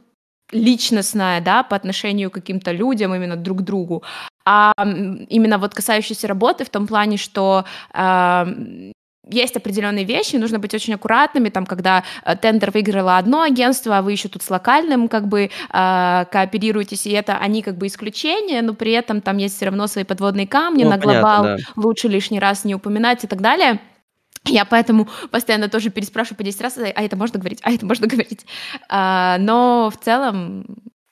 личностная, 0.52 1.42
да, 1.42 1.64
по 1.64 1.76
отношению 1.76 2.30
к 2.30 2.36
каким-то 2.36 2.72
людям, 2.72 3.14
именно 3.14 3.36
друг 3.36 3.60
к 3.60 3.62
другу, 3.62 4.04
а 4.46 4.74
именно 4.78 5.58
вот 5.58 5.74
касающиеся 5.74 6.28
работы 6.28 6.66
в 6.66 6.70
том 6.70 6.86
плане, 6.88 7.18
что 7.18 7.66
э, 7.94 8.92
есть 9.28 9.56
определенные 9.56 10.06
вещи, 10.06 10.36
нужно 10.36 10.60
быть 10.60 10.74
очень 10.74 10.94
аккуратными, 10.94 11.50
там, 11.50 11.66
когда 11.66 12.04
э, 12.24 12.36
тендер 12.36 12.72
выиграло 12.72 13.18
одно 13.18 13.42
агентство, 13.42 13.98
а 13.98 14.02
вы 14.02 14.12
еще 14.12 14.30
тут 14.30 14.44
с 14.44 14.50
локальным 14.50 15.08
как 15.08 15.28
бы 15.28 15.50
э, 15.50 16.26
кооперируетесь, 16.32 17.08
и 17.08 17.12
это 17.12 17.38
они 17.38 17.62
как 17.62 17.78
бы 17.78 17.88
исключения, 17.88 18.62
но 18.62 18.74
при 18.74 18.92
этом 18.92 19.22
там 19.22 19.38
есть 19.38 19.56
все 19.56 19.66
равно 19.66 19.88
свои 19.88 20.04
подводные 20.04 20.48
камни, 20.48 20.84
ну, 20.84 20.92
на 20.92 20.98
глобал 20.98 21.44
понятно, 21.44 21.66
да. 21.76 21.82
лучше 21.82 22.08
лишний 22.08 22.40
раз 22.40 22.66
не 22.66 22.76
упоминать 22.76 23.24
и 23.24 23.28
так 23.28 23.42
далее. 23.42 23.80
Я 24.48 24.66
поэтому 24.66 25.08
постоянно 25.32 25.70
тоже 25.70 25.90
переспрашиваю 25.90 26.38
по 26.38 26.44
10 26.44 26.62
раз, 26.62 26.78
а 26.78 27.02
это 27.02 27.16
можно 27.16 27.40
говорить, 27.40 27.60
а 27.64 27.72
это 27.72 27.86
можно 27.86 28.08
говорить. 28.08 28.46
А, 28.90 29.38
но 29.40 29.92
в 29.92 30.04
целом 30.04 30.66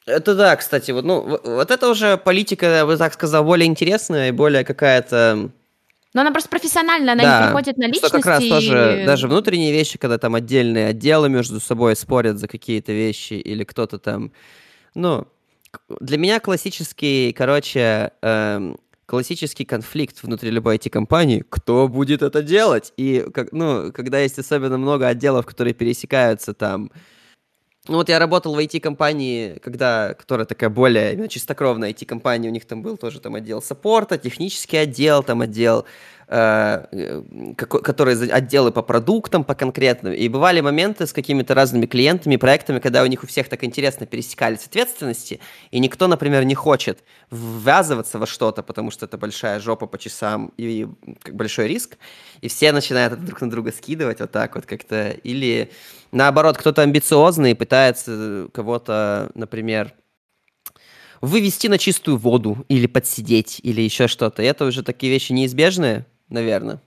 это 0.05 0.35
да, 0.35 0.55
кстати, 0.55 0.91
вот, 0.91 1.05
ну, 1.05 1.39
вот 1.43 1.71
это 1.71 1.89
уже 1.89 2.17
политика, 2.17 2.65
я 2.65 2.85
бы 2.85 2.97
так 2.97 3.13
сказал, 3.13 3.43
более 3.43 3.67
интересная 3.67 4.29
и 4.29 4.31
более 4.31 4.65
какая-то... 4.65 5.49
Но 6.13 6.21
она 6.21 6.31
просто 6.31 6.49
профессиональная, 6.49 7.13
она 7.13 7.23
да, 7.23 7.39
не 7.39 7.45
переходит 7.45 7.77
на 7.77 7.85
личности. 7.85 8.07
Что 8.07 8.17
как 8.17 8.25
раз 8.25 8.43
тоже, 8.45 9.03
даже 9.05 9.27
внутренние 9.27 9.71
вещи, 9.71 9.97
когда 9.97 10.17
там 10.17 10.35
отдельные 10.35 10.87
отделы 10.87 11.29
между 11.29 11.59
собой 11.59 11.95
спорят 11.95 12.37
за 12.37 12.47
какие-то 12.47 12.91
вещи, 12.91 13.33
или 13.33 13.63
кто-то 13.63 13.97
там, 13.97 14.31
ну, 14.93 15.25
для 16.01 16.17
меня 16.17 16.39
классический, 16.39 17.33
короче, 17.33 18.11
эм, 18.21 18.77
классический 19.05 19.65
конфликт 19.65 20.23
внутри 20.23 20.49
любой 20.49 20.77
IT-компании, 20.77 21.43
кто 21.49 21.87
будет 21.87 22.21
это 22.21 22.41
делать? 22.41 22.93
И, 22.97 23.25
как, 23.33 23.51
ну, 23.51 23.91
когда 23.91 24.19
есть 24.19 24.39
особенно 24.39 24.77
много 24.77 25.07
отделов, 25.07 25.45
которые 25.45 25.73
пересекаются 25.73 26.53
там, 26.53 26.91
ну 27.89 27.95
вот 27.95 28.07
я 28.07 28.17
работал 28.17 28.55
в 28.55 28.59
IT-компании, 28.59 29.59
когда, 29.61 30.13
которая 30.13 30.45
такая 30.45 30.69
более 30.69 31.27
чистокровная 31.27 31.91
IT-компания, 31.91 32.47
у 32.47 32.53
них 32.53 32.65
там 32.65 32.81
был 32.81 32.95
тоже 32.95 33.19
там 33.19 33.35
отдел 33.35 33.61
саппорта, 33.61 34.17
технический 34.17 34.77
отдел, 34.77 35.21
там 35.21 35.41
отдел 35.41 35.85
которые 36.27 38.31
отделы 38.31 38.71
по 38.71 38.81
продуктам, 38.81 39.43
по 39.43 39.55
конкретным. 39.55 40.13
И 40.13 40.27
бывали 40.29 40.61
моменты 40.61 41.05
с 41.05 41.13
какими-то 41.13 41.53
разными 41.53 41.85
клиентами, 41.85 42.37
проектами, 42.37 42.79
когда 42.79 43.03
у 43.03 43.05
них 43.05 43.23
у 43.23 43.27
всех 43.27 43.49
так 43.49 43.63
интересно 43.63 44.05
пересекались 44.05 44.65
ответственности, 44.65 45.39
и 45.71 45.79
никто, 45.79 46.07
например, 46.07 46.43
не 46.43 46.55
хочет 46.55 47.03
ввязываться 47.31 48.19
во 48.19 48.25
что-то, 48.25 48.63
потому 48.63 48.91
что 48.91 49.05
это 49.05 49.17
большая 49.17 49.59
жопа 49.59 49.87
по 49.87 49.97
часам 49.97 50.51
и 50.57 50.87
большой 51.31 51.67
риск, 51.67 51.97
и 52.41 52.47
все 52.47 52.71
начинают 52.71 53.23
друг 53.23 53.41
на 53.41 53.49
друга 53.49 53.71
скидывать 53.71 54.19
вот 54.19 54.31
так 54.31 54.55
вот 54.55 54.65
как-то. 54.65 55.09
Или 55.09 55.71
наоборот, 56.11 56.57
кто-то 56.57 56.81
амбициозный 56.81 57.55
пытается 57.55 58.47
кого-то, 58.53 59.31
например, 59.35 59.93
вывести 61.21 61.67
на 61.67 61.77
чистую 61.77 62.17
воду 62.17 62.65
или 62.67 62.85
подсидеть 62.85 63.59
или 63.63 63.81
еще 63.81 64.07
что-то. 64.07 64.43
Это 64.43 64.65
уже 64.65 64.83
такие 64.83 65.11
вещи 65.11 65.31
неизбежные, 65.31 66.05
наверное. 66.33 66.79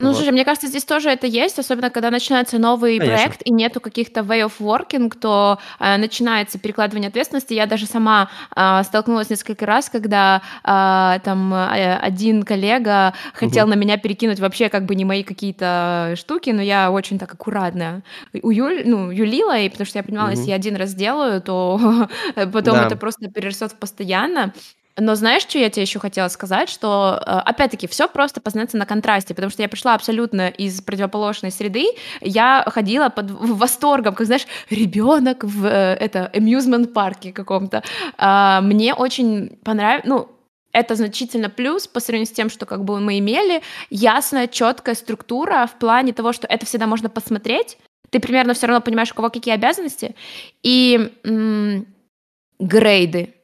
Ну, 0.00 0.08
вот. 0.08 0.16
слушай, 0.16 0.32
мне 0.32 0.44
кажется, 0.44 0.66
здесь 0.66 0.84
тоже 0.84 1.08
это 1.08 1.28
есть, 1.28 1.56
особенно 1.56 1.88
когда 1.88 2.10
начинается 2.10 2.58
новый 2.58 2.98
Конечно. 2.98 3.16
проект 3.16 3.42
и 3.44 3.52
нету 3.52 3.80
каких-то 3.80 4.22
way 4.22 4.44
of 4.44 4.54
working, 4.58 5.12
то 5.16 5.60
э, 5.78 5.96
начинается 5.98 6.58
перекладывание 6.58 7.08
ответственности. 7.08 7.54
Я 7.54 7.66
даже 7.66 7.86
сама 7.86 8.28
э, 8.56 8.82
столкнулась 8.82 9.30
несколько 9.30 9.66
раз, 9.66 9.88
когда 9.88 10.42
э, 10.64 11.20
там 11.22 11.54
э, 11.54 11.96
один 11.96 12.42
коллега 12.42 13.14
хотел 13.34 13.66
угу. 13.66 13.74
на 13.74 13.78
меня 13.78 13.96
перекинуть 13.96 14.40
вообще 14.40 14.68
как 14.68 14.84
бы 14.84 14.96
не 14.96 15.04
мои 15.04 15.22
какие-то 15.22 16.14
штуки, 16.16 16.50
но 16.50 16.60
я 16.60 16.90
очень 16.90 17.20
так 17.20 17.32
аккуратно 17.32 18.02
у 18.42 18.50
Юль, 18.50 18.82
ну, 18.84 19.12
юлила, 19.12 19.56
и 19.56 19.68
потому 19.68 19.86
что 19.86 20.00
я 20.00 20.02
понимала, 20.02 20.30
угу. 20.30 20.36
если 20.36 20.50
я 20.50 20.56
один 20.56 20.74
раз 20.74 20.90
сделаю, 20.90 21.40
то 21.40 22.08
потом 22.34 22.74
да. 22.74 22.86
это 22.86 22.96
просто 22.96 23.30
перерастет 23.30 23.78
постоянно. 23.78 24.52
Но 24.96 25.16
знаешь, 25.16 25.42
что 25.42 25.58
я 25.58 25.70
тебе 25.70 25.82
еще 25.82 25.98
хотела 25.98 26.28
сказать, 26.28 26.68
что 26.68 27.20
э, 27.20 27.30
опять-таки 27.30 27.88
все 27.88 28.06
просто 28.06 28.40
познается 28.40 28.76
на 28.76 28.86
контрасте, 28.86 29.34
потому 29.34 29.50
что 29.50 29.62
я 29.62 29.68
пришла 29.68 29.94
абсолютно 29.94 30.48
из 30.48 30.80
противоположной 30.82 31.50
среды, 31.50 31.86
я 32.20 32.64
ходила 32.68 33.08
под 33.08 33.30
восторгом, 33.30 34.14
как 34.14 34.26
знаешь, 34.26 34.46
ребенок 34.70 35.42
в 35.42 35.66
э, 35.66 35.96
это 35.98 36.30
amusement 36.32 36.88
парке 36.88 37.32
каком-то. 37.32 37.82
А, 38.18 38.60
мне 38.60 38.94
очень 38.94 39.56
понравилось, 39.64 40.06
ну 40.06 40.28
это 40.72 40.94
значительно 40.94 41.50
плюс 41.50 41.88
по 41.88 41.98
сравнению 42.00 42.26
с 42.26 42.36
тем, 42.36 42.48
что 42.48 42.66
как 42.66 42.84
бы 42.84 43.00
мы 43.00 43.18
имели, 43.18 43.62
ясная, 43.90 44.46
четкая 44.46 44.94
структура 44.94 45.66
в 45.66 45.78
плане 45.78 46.12
того, 46.12 46.32
что 46.32 46.46
это 46.46 46.66
всегда 46.66 46.86
можно 46.86 47.08
посмотреть, 47.08 47.78
ты 48.10 48.20
примерно 48.20 48.54
все 48.54 48.68
равно 48.68 48.80
понимаешь, 48.80 49.10
у 49.10 49.14
кого 49.14 49.30
какие 49.30 49.54
обязанности, 49.54 50.14
и 50.62 51.12
м- 51.24 51.86
грейды, 52.60 53.34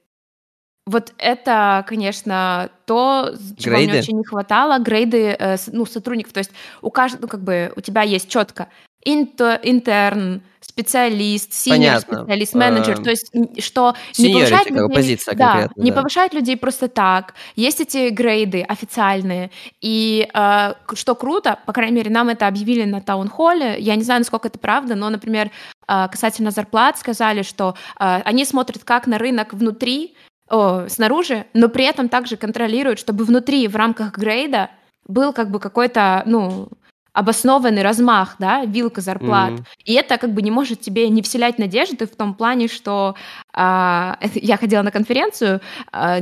вот 0.91 1.13
это, 1.19 1.85
конечно, 1.87 2.71
то, 2.85 3.33
чего 3.57 3.77
грейды? 3.77 3.93
мне 3.93 4.01
очень 4.01 4.19
не 4.19 4.25
хватало. 4.25 4.79
Грейды, 4.79 5.37
э, 5.39 5.57
ну, 5.69 5.87
сотрудников. 5.87 6.33
То 6.33 6.41
есть 6.41 6.51
у 6.83 6.91
каждого, 6.91 7.23
ну, 7.23 7.29
как 7.29 7.43
бы, 7.43 7.73
у 7.77 7.81
тебя 7.81 8.03
есть 8.03 8.29
четко 8.29 8.69
интерн, 9.05 10.43
специалист, 10.61 11.53
синер 11.53 12.01
специалист, 12.01 12.55
менеджер, 12.55 13.01
а, 13.01 13.03
то 13.03 13.11
есть 13.11 13.33
что 13.63 13.95
не 14.19 14.33
повышает 14.33 14.71
людей, 14.71 14.95
позиция 14.95 15.35
да, 15.35 15.69
не 15.77 15.91
да. 15.91 15.97
повышает 15.97 16.35
людей 16.35 16.57
просто 16.57 16.89
так. 16.89 17.35
Есть 17.57 17.81
эти 17.81 18.11
грейды 18.11 18.63
официальные, 18.63 19.51
и 19.81 20.29
э, 20.33 20.75
что 20.95 21.15
круто, 21.15 21.59
по 21.67 21.73
крайней 21.73 21.97
мере, 21.97 22.11
нам 22.11 22.29
это 22.29 22.47
объявили 22.47 22.85
на 22.85 23.01
таунхолле. 23.01 23.77
Я 23.79 23.97
не 23.97 24.03
знаю, 24.03 24.21
насколько 24.21 24.49
это 24.49 24.59
правда, 24.59 24.95
но, 24.95 25.09
например, 25.09 25.51
э, 25.89 26.09
касательно 26.11 26.51
зарплат 26.51 26.99
сказали, 26.99 27.43
что 27.43 27.75
э, 27.99 28.21
они 28.25 28.45
смотрят 28.45 28.85
как 28.85 29.07
на 29.07 29.19
рынок 29.19 29.55
внутри, 29.55 30.15
о, 30.51 30.89
снаружи, 30.89 31.47
но 31.55 31.69
при 31.69 31.85
этом 31.85 32.09
также 32.09 32.37
контролируют, 32.37 32.99
чтобы 32.99 33.25
внутри, 33.25 33.69
в 33.69 33.77
рамках 33.77 34.19
грейда, 34.19 34.71
был 35.07 35.33
как 35.33 35.51
бы 35.51 35.61
какой-то, 35.61 36.23
ну, 36.27 36.69
обоснованный 37.13 37.83
размах, 37.83 38.37
да, 38.39 38.65
вилка 38.65 39.01
зарплат. 39.01 39.53
Mm-hmm. 39.53 39.65
И 39.85 39.95
это 39.95 40.19
как 40.19 40.33
бы 40.33 40.43
не 40.43 40.51
может 40.51 40.81
тебе 40.81 41.09
не 41.09 41.23
вселять 41.23 41.59
надежды 41.59 42.07
в 42.07 42.15
том 42.15 42.35
плане, 42.35 42.69
что 42.69 43.17
а, 43.53 44.19
я 44.35 44.57
ходила 44.57 44.83
на 44.83 44.91
конференцию 44.91 45.61
а, 45.93 46.21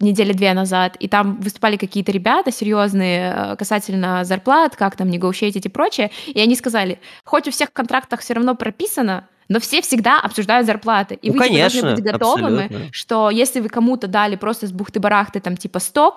недели 0.00 0.32
две 0.32 0.54
назад, 0.54 0.96
и 0.98 1.08
там 1.08 1.36
выступали 1.40 1.76
какие-то 1.76 2.12
ребята 2.12 2.50
серьезные 2.50 3.32
а, 3.32 3.56
касательно 3.56 4.24
зарплат, 4.24 4.76
как 4.76 4.96
там 4.96 5.08
негоушетить 5.08 5.66
и 5.66 5.68
прочее, 5.68 6.10
и 6.26 6.40
они 6.40 6.56
сказали, 6.56 6.98
хоть 7.24 7.48
у 7.48 7.50
всех 7.50 7.72
контрактах 7.72 8.20
все 8.20 8.34
равно 8.34 8.54
прописано, 8.54 9.28
но 9.48 9.60
все 9.60 9.80
всегда 9.82 10.20
обсуждают 10.20 10.66
зарплаты. 10.66 11.14
И 11.14 11.28
ну, 11.28 11.34
вы 11.34 11.40
конечно, 11.40 11.70
типа, 11.70 11.86
должны 11.86 12.02
быть 12.02 12.12
готовыми, 12.12 12.64
абсолютно. 12.64 12.92
что 12.92 13.30
если 13.30 13.60
вы 13.60 13.68
кому-то 13.68 14.06
дали 14.06 14.36
просто 14.36 14.66
с 14.66 14.72
бухты-барахты 14.72 15.40
там 15.40 15.56
типа 15.56 15.78
100 15.78 16.16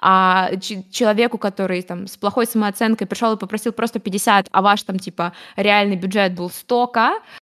а 0.00 0.50
человеку, 0.90 1.38
который 1.38 1.82
там 1.82 2.06
с 2.06 2.16
плохой 2.16 2.46
самооценкой 2.46 3.06
пришел 3.06 3.32
и 3.34 3.38
попросил 3.38 3.72
просто 3.72 3.98
50, 3.98 4.48
а 4.50 4.62
ваш 4.62 4.82
там 4.82 4.98
типа 4.98 5.32
реальный 5.56 5.96
бюджет 5.96 6.34
был 6.34 6.50
100 6.50 6.86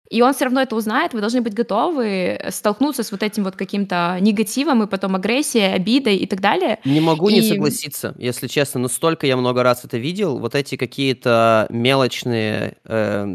и 0.09 0.21
он 0.23 0.33
все 0.33 0.45
равно 0.45 0.61
это 0.61 0.75
узнает, 0.75 1.13
вы 1.13 1.21
должны 1.21 1.41
быть 1.41 1.53
готовы 1.53 2.39
столкнуться 2.49 3.03
с 3.03 3.11
вот 3.11 3.21
этим 3.21 3.43
вот 3.43 3.55
каким-то 3.55 4.17
негативом 4.19 4.81
и 4.81 4.87
потом 4.87 5.15
агрессией, 5.15 5.71
обидой 5.73 6.17
и 6.17 6.25
так 6.25 6.41
далее. 6.41 6.79
Не 6.83 6.99
могу 6.99 7.29
и... 7.29 7.35
не 7.35 7.41
согласиться, 7.43 8.15
если 8.17 8.47
честно, 8.47 8.79
но 8.79 8.87
столько 8.87 9.27
я 9.27 9.37
много 9.37 9.61
раз 9.61 9.85
это 9.85 9.97
видел, 9.97 10.39
вот 10.39 10.55
эти 10.55 10.77
какие-то 10.77 11.67
мелочные 11.69 12.77
э, 12.85 13.25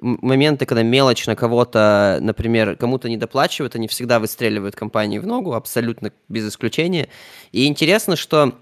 моменты, 0.00 0.66
когда 0.66 0.84
мелочно 0.84 1.34
кого-то, 1.34 2.18
например, 2.20 2.76
кому-то 2.76 3.08
не 3.08 3.16
доплачивают, 3.16 3.74
они 3.74 3.88
всегда 3.88 4.20
выстреливают 4.20 4.76
компании 4.76 5.18
в 5.18 5.26
ногу, 5.26 5.54
абсолютно 5.54 6.12
без 6.28 6.48
исключения. 6.48 7.08
И 7.50 7.66
интересно, 7.66 8.14
что 8.14 8.54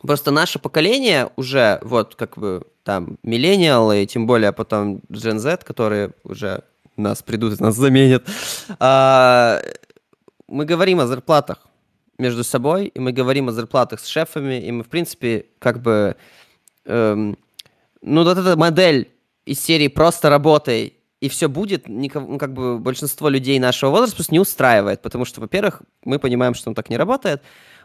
просто 0.00 0.30
наше 0.30 0.58
поколение 0.58 1.30
уже, 1.36 1.78
вот 1.82 2.14
как 2.14 2.38
бы 2.38 2.64
там, 2.84 3.18
миллениалы, 3.22 4.06
тем 4.06 4.26
более 4.26 4.52
потом 4.52 5.02
Gen 5.10 5.38
Z, 5.38 5.58
которые 5.64 6.12
уже 6.24 6.62
нас 6.96 7.22
придут 7.22 7.60
нас 7.60 7.76
заменят. 7.76 8.28
А, 8.78 9.60
мы 10.48 10.64
говорим 10.64 11.00
о 11.00 11.06
зарплатах 11.06 11.66
между 12.18 12.44
собой, 12.44 12.86
и 12.86 13.00
мы 13.00 13.12
говорим 13.12 13.48
о 13.48 13.52
зарплатах 13.52 14.00
с 14.00 14.06
шефами, 14.06 14.60
и 14.60 14.70
мы, 14.70 14.84
в 14.84 14.88
принципе, 14.88 15.46
как 15.58 15.80
бы... 15.80 16.16
Эм, 16.84 17.38
ну, 18.02 18.24
вот 18.24 18.36
эта 18.36 18.56
модель 18.56 19.10
из 19.46 19.60
серии 19.60 19.88
«просто 19.88 20.28
работай, 20.28 20.94
и 21.20 21.28
все 21.28 21.48
будет», 21.48 21.88
никого, 21.88 22.26
ну, 22.26 22.38
как 22.38 22.52
бы 22.52 22.78
большинство 22.78 23.28
людей 23.28 23.58
нашего 23.58 23.90
возраста 23.90 24.16
просто 24.16 24.34
не 24.34 24.40
устраивает, 24.40 25.02
потому 25.02 25.24
что, 25.24 25.40
во-первых, 25.40 25.82
мы 26.04 26.18
понимаем, 26.18 26.54
что 26.54 26.70
он 26.70 26.74
так 26.74 26.90
не 26.90 26.96
работает, 26.96 27.42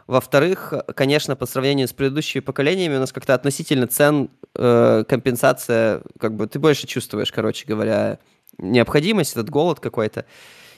Во-вторых, 0.08 0.72
конечно, 0.94 1.36
по 1.36 1.44
сравнению 1.44 1.86
с 1.86 1.92
предыдущими 1.92 2.40
поколениями 2.40 2.96
у 2.96 3.00
нас 3.00 3.12
как-то 3.12 3.34
относительно 3.34 3.86
цен 3.86 4.30
э, 4.54 5.04
компенсация, 5.06 6.00
как 6.18 6.34
бы 6.34 6.46
ты 6.46 6.58
больше 6.58 6.86
чувствуешь, 6.86 7.30
короче 7.30 7.66
говоря, 7.66 8.18
необходимость, 8.58 9.32
этот 9.32 9.50
голод 9.50 9.80
какой-то. 9.80 10.26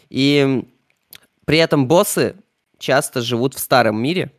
И 0.08 0.64
при 1.44 1.58
этом 1.58 1.86
боссы 1.86 2.36
часто 2.78 3.20
живут 3.20 3.54
в 3.54 3.58
старом 3.58 4.02
мире, 4.02 4.32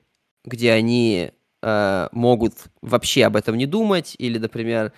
где 0.45 0.71
они 0.71 1.31
э, 1.61 2.07
могут 2.11 2.53
вообще 2.81 3.25
об 3.25 3.35
этом 3.35 3.57
не 3.57 3.65
думать, 3.65 4.15
или, 4.17 4.37
например, 4.37 4.93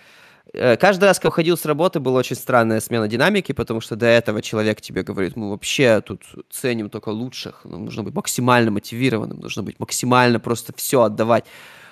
Э, 0.54 0.76
каждый 0.76 1.06
раз, 1.06 1.18
когда 1.18 1.30
уходил 1.30 1.56
с 1.56 1.64
работы, 1.66 1.98
была 1.98 2.20
очень 2.20 2.36
странная 2.36 2.80
смена 2.80 3.08
динамики, 3.08 3.50
потому 3.52 3.80
что 3.80 3.96
до 3.96 4.06
этого 4.06 4.40
человек 4.40 4.80
тебе 4.80 5.02
говорит, 5.02 5.34
мы 5.34 5.50
вообще 5.50 6.00
тут 6.00 6.22
ценим 6.48 6.90
только 6.90 7.08
лучших, 7.08 7.64
нам 7.64 7.84
нужно 7.84 8.04
быть 8.04 8.14
максимально 8.14 8.70
мотивированным, 8.70 9.40
нужно 9.40 9.64
быть 9.64 9.80
максимально 9.80 10.38
просто 10.38 10.72
все 10.76 11.02
отдавать. 11.02 11.44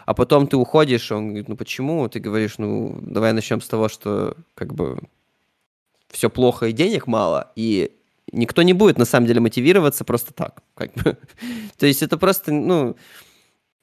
А 0.07 0.15
потом 0.15 0.47
ты 0.47 0.57
уходишь, 0.57 1.11
он 1.11 1.29
говорит, 1.29 1.49
ну 1.49 1.57
почему? 1.57 2.09
Ты 2.09 2.21
говоришь, 2.21 2.59
ну 2.59 2.99
давай 3.03 3.33
начнем 3.33 3.61
с 3.61 3.69
того, 3.69 3.89
что 3.89 4.37
как 4.55 4.75
бы 4.75 4.99
все 6.13 6.31
плохо 6.31 6.67
и 6.67 6.73
денег 6.73 7.07
мало, 7.07 7.53
и 7.57 7.91
никто 8.31 8.63
не 8.63 8.73
будет 8.73 8.99
на 8.99 9.05
самом 9.05 9.27
деле 9.27 9.41
мотивироваться 9.41 10.05
просто 10.05 10.33
так. 10.33 10.63
Как 10.75 10.93
бы. 10.95 11.17
То 11.79 11.87
есть 11.87 12.03
это 12.03 12.17
просто, 12.17 12.53
ну, 12.53 12.97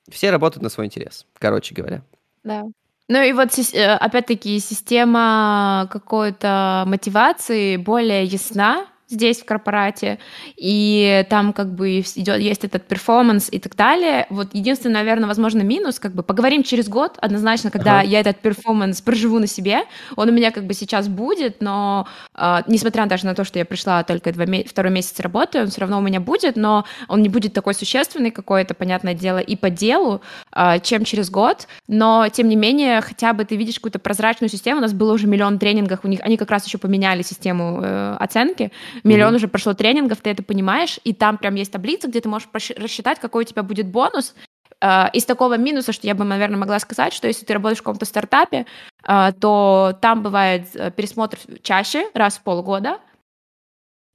все 0.10 0.32
работают 0.32 0.64
на 0.64 0.70
свой 0.70 0.86
интерес, 0.86 1.26
короче 1.38 1.76
говоря. 1.76 2.04
Да. 2.44 2.64
Ну 3.08 3.24
и 3.24 3.34
вот 3.34 3.50
э, 3.74 3.96
опять-таки 3.96 4.60
система 4.60 5.90
какой-то 5.92 6.84
мотивации 6.86 7.76
более 7.78 8.24
ясна, 8.24 8.86
здесь 9.10 9.42
в 9.42 9.46
corporate, 9.46 10.20
и 10.56 11.26
там 11.30 11.52
как 11.54 11.74
бы 11.74 12.00
идет, 12.00 12.40
есть 12.40 12.64
этот 12.64 12.84
performance 12.88 13.50
и 13.52 13.60
так 13.60 13.76
далее. 13.76 14.28
Вот 14.30 14.50
единственный, 14.54 14.94
наверное, 14.94 15.28
возможно, 15.28 15.62
минус, 15.62 16.00
как 16.00 16.14
бы 16.14 16.22
поговорим 16.24 16.64
через 16.64 16.88
год, 16.88 17.18
однозначно, 17.20 17.72
когда 17.72 18.00
ага. 18.00 18.08
я 18.08 18.20
этот 18.20 18.38
performance 18.38 19.02
проживу 19.02 19.40
на 19.40 19.48
себе, 19.48 19.82
он 20.16 20.30
у 20.30 20.32
меня 20.32 20.52
как 20.52 20.66
бы 20.66 20.74
сейчас 20.74 21.08
будет, 21.08 21.62
но 21.62 22.08
э, 22.36 22.58
несмотря 22.68 23.06
даже 23.08 23.26
на 23.26 23.34
то, 23.34 23.44
что 23.44 23.60
я 23.60 23.66
пришла 23.66 24.04
только 24.04 24.32
два, 24.32 24.46
второй 24.68 24.92
месяц 24.92 25.20
работы, 25.20 25.62
он 25.62 25.68
все 25.68 25.82
равно 25.82 25.98
у 25.98 26.02
меня 26.02 26.20
будет, 26.20 26.56
но 26.56 26.86
он 27.08 27.22
не 27.22 27.30
будет 27.30 27.54
такой 27.54 27.74
существенный 27.74 28.32
какой-то, 28.32 28.74
понятное 28.74 29.14
дело, 29.14 29.40
и 29.40 29.56
по 29.56 29.70
делу, 29.70 30.22
э, 30.56 30.80
чем 30.82 31.04
через 31.04 31.30
год, 31.30 31.68
но 31.88 32.28
тем 32.32 32.48
не 32.48 32.56
менее, 32.56 33.02
хотя 33.02 33.34
бы 33.34 33.44
ты 33.46 33.56
видишь 33.56 33.76
какую-то 33.76 34.00
прозрачную 34.00 34.50
систему, 34.50 34.80
у 34.80 34.82
нас 34.82 34.94
было 34.94 35.14
уже 35.14 35.28
миллион 35.28 35.58
тренингов, 35.58 36.02
у 36.04 36.08
них, 36.08 36.20
они 36.22 36.38
как 36.38 36.52
раз 36.52 36.66
еще 36.66 36.78
поменяли 36.78 37.24
систему 37.24 37.82
э, 37.82 38.18
оценки, 38.20 38.72
Миллион 39.04 39.34
mm-hmm. 39.34 39.38
уже 39.38 39.48
прошло 39.48 39.74
тренингов, 39.74 40.22
ты 40.22 40.30
это 40.30 40.44
понимаешь, 40.44 41.00
и 41.04 41.14
там 41.14 41.38
прям 41.38 41.56
есть 41.56 41.72
таблица, 41.72 42.08
где 42.08 42.22
ты 42.22 42.30
можешь 42.30 42.50
рассчитать, 42.78 43.20
какой 43.20 43.44
у 43.44 43.48
тебя 43.48 43.64
будет 43.64 43.88
бонус. 43.88 44.36
Uh, 44.82 45.12
из 45.12 45.26
такого 45.26 45.58
минуса, 45.58 45.92
что 45.92 46.08
я 46.08 46.16
бы, 46.16 46.24
наверное, 46.24 46.58
могла 46.58 46.80
сказать, 46.80 47.12
что 47.12 47.28
если 47.28 47.44
ты 47.44 47.54
работаешь 47.54 47.80
в 47.80 47.84
каком-то 47.84 48.06
стартапе, 48.06 48.66
uh, 49.06 49.34
то 49.34 49.98
там 50.02 50.24
бывает 50.24 50.68
э, 50.74 50.90
пересмотр 50.92 51.38
чаще, 51.62 52.10
раз 52.14 52.38
в 52.38 52.44
полгода, 52.44 53.00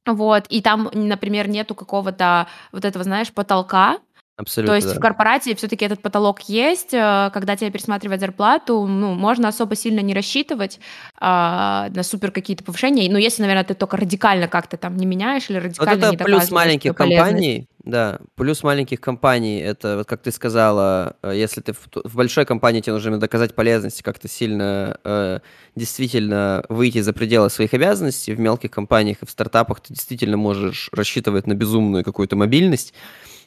вот, 0.07 0.47
и 0.49 0.61
там, 0.61 0.91
например, 0.93 1.49
нету 1.49 1.75
какого-то 1.75 2.47
вот 2.73 2.85
этого, 2.85 3.05
знаешь, 3.05 3.33
потолка, 3.33 3.99
Абсолютно. 4.37 4.73
То 4.73 4.77
есть 4.77 4.89
да. 4.89 4.95
в 4.95 5.01
корпорации 5.01 5.55
все-таки 5.55 5.85
этот 5.85 6.03
потолок 6.03 6.41
есть, 6.49 6.93
э, 6.93 7.31
когда 7.33 7.55
тебе 7.55 7.71
пересматривать 7.71 8.21
зарплату, 8.21 8.85
ну, 8.85 9.15
можно 9.15 9.47
особо 9.47 9.77
сильно 9.77 10.01
не 10.01 10.13
рассчитывать 10.13 10.81
а, 11.21 11.89
на 11.95 12.03
супер 12.03 12.33
какие-то 12.33 12.65
повышения. 12.65 13.09
Но 13.11 13.19
если, 13.19 13.43
наверное, 13.43 13.63
ты 13.63 13.75
только 13.75 13.97
радикально 13.97 14.49
как-то 14.49 14.77
там 14.77 14.97
не 14.97 15.07
меняешь 15.07 15.49
или 15.51 15.59
радикально 15.59 15.95
вот 15.95 15.99
это 15.99 16.11
не 16.11 16.17
плюс 16.17 16.51
маленьких 16.51 16.97
компаний, 16.97 17.69
да, 17.85 18.19
плюс 18.35 18.65
маленьких 18.65 19.01
компаний, 19.01 19.61
это 19.61 19.99
вот 19.99 20.09
как 20.09 20.21
ты 20.23 20.33
сказала, 20.33 21.17
э, 21.23 21.35
если 21.37 21.61
ты 21.61 21.73
в, 21.73 21.87
в 22.03 22.17
большой 22.17 22.45
компании 22.45 22.81
тебе 22.81 22.95
нужно 22.95 23.21
доказать 23.21 23.55
полезность, 23.55 24.03
как-то 24.03 24.27
сильно 24.27 24.99
э, 25.05 25.39
действительно 25.77 26.65
выйти 26.69 27.03
за 27.03 27.13
пределы 27.13 27.51
своих 27.51 27.73
обязанностей, 27.73 28.35
в 28.35 28.41
мелких 28.41 28.73
компаниях 28.73 29.19
и 29.23 29.27
в 29.27 29.31
стартапах 29.31 29.79
ты 29.79 29.95
действительно 29.95 30.37
можешь 30.37 30.89
рассчитывать 30.93 31.47
на 31.47 31.55
безумную 31.55 32.03
какую-то 32.03 32.35
мобильность. 32.35 32.95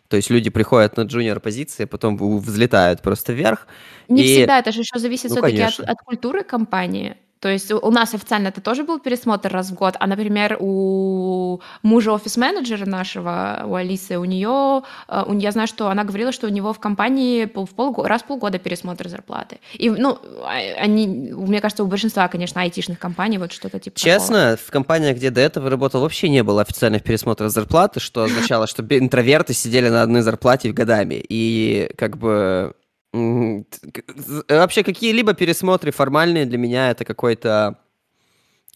То 0.08 0.18
есть 0.18 0.30
люди 0.30 0.50
приходят 0.50 0.98
на 0.98 1.02
джуниор 1.02 1.40
позиции, 1.40 1.86
потом 1.86 2.18
взлетают 2.18 3.02
просто 3.02 3.34
вверх. 3.34 3.68
Не 4.08 4.24
и... 4.24 4.36
всегда, 4.36 4.60
это 4.60 4.72
же 4.72 4.82
еще 4.82 5.00
зависит 5.00 5.30
ну, 5.30 5.38
все-таки 5.38 5.62
от, 5.62 5.80
от 5.80 5.98
культуры 6.00 6.44
компании. 6.44 7.18
То 7.40 7.50
есть 7.50 7.72
у 7.72 7.92
нас 7.92 8.14
официально 8.14 8.48
это 8.48 8.62
тоже 8.62 8.84
был 8.84 9.00
пересмотр 9.00 9.52
раз 9.52 9.70
в 9.70 9.76
год, 9.76 9.96
а, 10.00 10.08
например, 10.08 10.58
у 10.60 11.62
мужа 11.84 12.12
офис-менеджера 12.12 12.86
нашего, 12.86 13.64
у 13.66 13.76
Алисы, 13.76 14.18
у 14.18 14.26
нее, 14.26 14.84
э, 15.08 15.24
я 15.34 15.52
знаю, 15.52 15.68
что 15.68 15.90
она 15.90 16.04
говорила, 16.04 16.32
что 16.32 16.48
у 16.48 16.50
него 16.50 16.74
в 16.74 16.80
компании 16.80 17.46
в 17.46 17.76
полгода, 17.76 18.10
раз 18.10 18.22
в 18.24 18.26
полгода 18.26 18.58
пересмотр 18.58 19.08
зарплаты. 19.08 19.60
И, 19.74 19.90
ну, 19.90 20.18
а, 20.44 20.56
они, 20.80 21.08
мне 21.08 21.62
кажется, 21.62 21.84
у 21.84 21.88
большинства, 21.88 22.28
конечно, 22.28 22.62
айтишных 22.62 23.00
компаний 23.00 23.38
вот 23.38 23.52
что-то 23.52 23.80
типа 23.80 24.00
Честно, 24.00 24.52
такого. 24.52 24.68
в 24.68 24.72
компаниях, 24.72 25.18
где 25.18 25.30
до 25.30 25.42
этого 25.42 25.70
работал, 25.70 26.02
вообще 26.02 26.30
не 26.30 26.44
было 26.44 26.62
официальных 26.62 27.04
пересмотров 27.04 27.52
зарплаты, 27.52 28.00
что 28.00 28.24
означало, 28.24 28.68
что 28.68 28.84
интроверты 28.84 29.54
сидели 29.54 29.90
на 29.90 30.02
одной 30.02 30.22
зарплате 30.22 30.72
годами. 30.72 31.24
И 31.30 31.92
как 31.98 32.18
бы 32.18 32.74
Вообще 33.14 34.84
какие-либо 34.84 35.34
пересмотры 35.34 35.92
формальные 35.92 36.46
для 36.46 36.58
меня 36.58 36.92
это 36.92 37.06
какой-то 37.06 37.80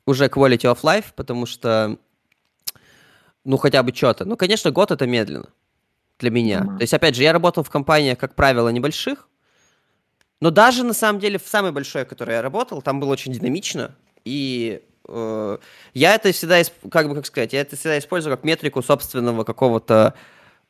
уже 0.05 0.25
quality 0.25 0.71
of 0.73 0.81
life, 0.81 1.05
потому 1.15 1.45
что, 1.45 1.97
ну, 3.43 3.57
хотя 3.57 3.83
бы 3.83 3.93
что-то. 3.93 4.25
Ну, 4.25 4.37
конечно, 4.37 4.71
год 4.71 4.91
это 4.91 5.05
медленно 5.05 5.49
для 6.19 6.31
меня. 6.31 6.61
Mm-hmm. 6.61 6.77
То 6.77 6.81
есть, 6.81 6.93
опять 6.93 7.15
же, 7.15 7.23
я 7.23 7.33
работал 7.33 7.63
в 7.63 7.69
компаниях, 7.69 8.17
как 8.17 8.35
правило, 8.35 8.69
небольших, 8.69 9.27
но 10.39 10.49
даже, 10.49 10.83
на 10.83 10.93
самом 10.93 11.19
деле, 11.19 11.37
в 11.37 11.47
самой 11.47 11.71
большой, 11.71 12.05
в 12.05 12.07
которой 12.07 12.35
я 12.35 12.41
работал, 12.41 12.81
там 12.81 12.99
было 12.99 13.11
очень 13.11 13.31
динамично, 13.31 13.95
и 14.25 14.81
э, 15.07 15.57
я 15.93 16.15
это 16.15 16.31
всегда, 16.31 16.61
как 16.89 17.09
бы, 17.09 17.15
как 17.15 17.25
сказать, 17.27 17.53
я 17.53 17.61
это 17.61 17.75
всегда 17.75 17.99
использую 17.99 18.35
как 18.35 18.43
метрику 18.43 18.81
собственного 18.81 19.43
какого-то 19.43 20.15
э, 20.15 20.19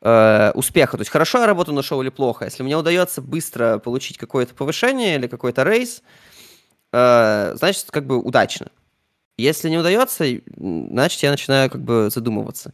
успеха. 0.01 0.97
То 0.97 1.01
есть 1.01 1.11
хорошо 1.11 1.39
я 1.39 1.45
работу 1.45 1.73
нашел 1.73 2.01
или 2.01 2.09
плохо. 2.09 2.45
Если 2.45 2.63
мне 2.63 2.75
удается 2.75 3.21
быстро 3.21 3.77
получить 3.77 4.17
какое-то 4.17 4.55
повышение 4.55 5.15
или 5.15 5.27
какой-то 5.27 5.63
рейс, 5.63 6.01
э, 6.91 7.53
значит, 7.55 7.87
как 7.91 8.05
бы 8.05 8.17
удачно. 8.17 8.67
Если 9.37 9.69
не 9.69 9.77
удается, 9.77 10.25
значит, 10.57 11.23
я 11.23 11.31
начинаю 11.31 11.69
как 11.69 11.81
бы 11.81 12.09
задумываться. 12.11 12.73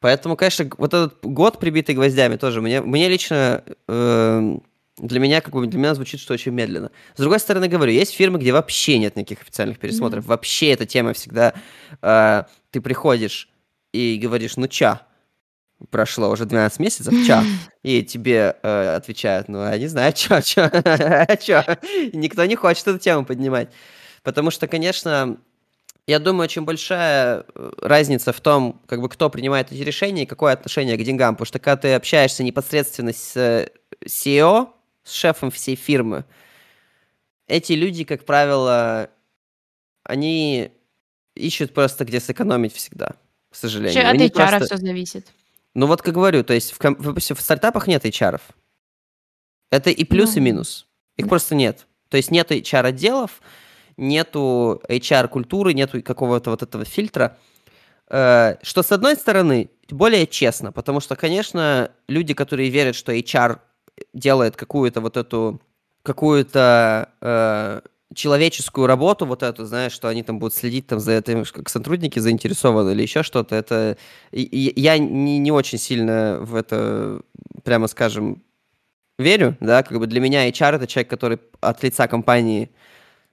Поэтому, 0.00 0.36
конечно, 0.36 0.68
вот 0.78 0.94
этот 0.94 1.18
год, 1.22 1.58
прибитый 1.58 1.94
гвоздями, 1.94 2.36
тоже 2.36 2.60
мне, 2.60 2.80
мне 2.80 3.08
лично, 3.08 3.64
э, 3.88 4.58
для 4.98 5.20
меня, 5.20 5.40
как 5.40 5.54
бы, 5.54 5.66
для 5.66 5.78
меня 5.78 5.94
звучит, 5.94 6.20
что 6.20 6.34
очень 6.34 6.52
медленно. 6.52 6.90
С 7.14 7.20
другой 7.20 7.40
стороны, 7.40 7.68
говорю, 7.68 7.92
есть 7.92 8.14
фирмы, 8.14 8.38
где 8.38 8.52
вообще 8.52 8.98
нет 8.98 9.16
никаких 9.16 9.42
официальных 9.42 9.78
пересмотров. 9.78 10.24
Mm-hmm. 10.24 10.28
Вообще 10.28 10.70
эта 10.70 10.86
тема 10.86 11.12
всегда, 11.12 11.54
э, 12.02 12.44
ты 12.70 12.80
приходишь 12.80 13.48
и 13.92 14.18
говоришь, 14.22 14.56
ну 14.56 14.68
ча, 14.68 15.07
прошло 15.90 16.30
уже 16.30 16.44
12 16.44 16.80
месяцев, 16.80 17.14
ча, 17.26 17.44
и 17.82 18.02
тебе 18.02 18.56
э, 18.62 18.96
отвечают, 18.96 19.48
ну, 19.48 19.62
я 19.62 19.78
не 19.78 19.86
знаю, 19.86 20.12
чё, 20.16 20.40
чё, 20.40 20.68
чё, 21.40 21.64
никто 22.12 22.44
не 22.44 22.56
хочет 22.56 22.86
эту 22.88 22.98
тему 22.98 23.24
поднимать. 23.24 23.70
Потому 24.22 24.50
что, 24.50 24.66
конечно, 24.66 25.38
я 26.06 26.18
думаю, 26.18 26.44
очень 26.44 26.62
большая 26.62 27.44
э, 27.54 27.70
разница 27.82 28.32
в 28.32 28.40
том, 28.40 28.80
как 28.86 29.00
бы 29.00 29.08
кто 29.08 29.30
принимает 29.30 29.72
эти 29.72 29.82
решения 29.82 30.24
и 30.24 30.26
какое 30.26 30.54
отношение 30.54 30.96
к 30.96 31.02
деньгам. 31.02 31.34
Потому 31.34 31.46
что 31.46 31.58
когда 31.58 31.76
ты 31.76 31.94
общаешься 31.94 32.42
непосредственно 32.42 33.12
с 33.12 33.36
CEO, 34.04 34.64
э, 34.64 34.66
с 35.04 35.12
шефом 35.12 35.50
всей 35.50 35.76
фирмы, 35.76 36.24
эти 37.46 37.72
люди, 37.72 38.04
как 38.04 38.24
правило, 38.24 39.10
они 40.02 40.72
ищут 41.34 41.72
просто 41.72 42.04
где 42.04 42.20
сэкономить 42.20 42.74
всегда, 42.74 43.16
к 43.50 43.56
сожалению. 43.56 44.10
От 44.10 44.16
HR 44.16 44.30
просто... 44.30 44.64
все 44.64 44.76
зависит. 44.76 45.26
Ну 45.78 45.86
вот 45.86 46.02
как 46.02 46.12
говорю, 46.12 46.42
то 46.42 46.54
есть 46.54 46.72
в, 46.72 46.80
в, 46.80 47.20
в 47.20 47.40
стартапах 47.40 47.86
нет 47.86 48.04
HR. 48.04 48.40
Это 49.70 49.90
и 49.90 50.02
плюс, 50.02 50.34
ну, 50.34 50.38
и 50.38 50.44
минус. 50.44 50.88
Их 51.16 51.26
да. 51.26 51.28
просто 51.28 51.54
нет. 51.54 51.86
То 52.08 52.16
есть 52.16 52.32
нет 52.32 52.50
HR-отделов, 52.50 53.40
нету 53.96 54.82
HR-культуры, 54.88 55.74
нету 55.74 56.02
какого-то 56.02 56.50
вот 56.50 56.64
этого 56.64 56.84
фильтра. 56.84 57.38
Э, 58.10 58.56
что, 58.60 58.82
с 58.82 58.90
одной 58.90 59.14
стороны, 59.14 59.70
более 59.88 60.26
честно, 60.26 60.72
потому 60.72 60.98
что, 60.98 61.14
конечно, 61.14 61.92
люди, 62.08 62.34
которые 62.34 62.70
верят, 62.70 62.96
что 62.96 63.12
HR 63.12 63.60
делает 64.12 64.56
какую-то 64.56 65.00
вот 65.00 65.16
эту, 65.16 65.60
какую-то 66.02 67.08
э, 67.20 67.80
человеческую 68.14 68.86
работу, 68.86 69.26
вот 69.26 69.42
эту, 69.42 69.64
знаешь, 69.64 69.92
что 69.92 70.08
они 70.08 70.22
там 70.22 70.38
будут 70.38 70.54
следить 70.54 70.86
там 70.86 70.98
за 70.98 71.12
этим, 71.12 71.44
как 71.44 71.68
сотрудники 71.68 72.18
заинтересованы 72.18 72.92
или 72.92 73.02
еще 73.02 73.22
что-то, 73.22 73.54
это... 73.54 73.96
И, 74.32 74.72
я 74.76 74.98
не, 74.98 75.38
не 75.38 75.52
очень 75.52 75.78
сильно 75.78 76.38
в 76.40 76.54
это, 76.54 77.20
прямо 77.64 77.86
скажем, 77.86 78.42
верю, 79.18 79.56
да, 79.60 79.82
как 79.82 79.98
бы 79.98 80.06
для 80.06 80.20
меня 80.20 80.48
HR 80.48 80.76
это 80.76 80.86
человек, 80.86 81.10
который 81.10 81.38
от 81.60 81.82
лица 81.82 82.08
компании 82.08 82.70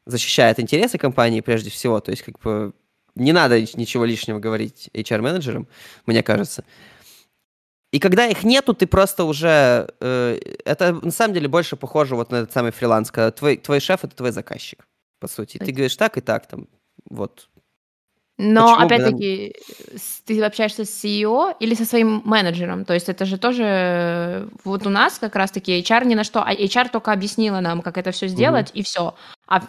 защищает 0.05 0.59
интересы 0.59 0.97
компании 0.97 1.41
прежде 1.41 1.69
всего, 1.69 1.99
то 1.99 2.11
есть 2.11 2.23
как 2.23 2.39
бы 2.39 2.73
не 3.15 3.31
надо 3.31 3.61
ничего 3.61 4.05
лишнего 4.05 4.39
говорить 4.39 4.89
HR-менеджерам, 4.93 5.67
мне 6.05 6.21
кажется. 6.21 6.65
И 7.95 7.99
когда 7.99 8.25
их 8.25 8.43
нету, 8.43 8.73
ты 8.73 8.87
просто 8.87 9.23
уже... 9.23 9.87
Э, 10.01 10.37
это 10.65 10.91
на 10.91 11.11
самом 11.11 11.33
деле 11.33 11.47
больше 11.47 11.77
похоже 11.77 12.17
вот 12.17 12.29
на 12.29 12.35
этот 12.41 12.51
самый 12.51 12.73
фриланс, 12.73 13.09
когда 13.09 13.31
твой, 13.31 13.55
твой 13.55 13.79
шеф— 13.79 13.99
это 14.03 14.13
твой 14.13 14.31
заказчик, 14.31 14.85
по 15.21 15.29
сути. 15.29 15.59
Ты 15.59 15.71
говоришь 15.71 15.95
так 15.95 16.17
и 16.17 16.21
так, 16.21 16.45
там, 16.45 16.67
вот. 17.09 17.47
Но, 18.37 18.77
опять-таки, 18.77 19.55
ты 20.25 20.43
общаешься 20.43 20.83
с 20.83 21.05
CEO 21.05 21.55
или 21.61 21.73
со 21.73 21.85
своим 21.85 22.21
менеджером? 22.25 22.83
То 22.83 22.93
есть 22.93 23.07
это 23.07 23.23
же 23.23 23.37
тоже... 23.37 24.49
Вот 24.65 24.85
у 24.85 24.89
нас 24.89 25.17
как 25.17 25.37
раз-таки 25.37 25.79
HR 25.79 26.05
ни 26.05 26.15
на 26.15 26.25
что... 26.25 26.43
А 26.43 26.53
HR 26.53 26.89
только 26.91 27.13
объяснила 27.13 27.61
нам, 27.61 27.81
как 27.81 27.97
это 27.97 28.11
все 28.11 28.27
сделать, 28.27 28.71
угу. 28.71 28.79
и 28.79 28.83
все. 28.83 29.15
А 29.47 29.61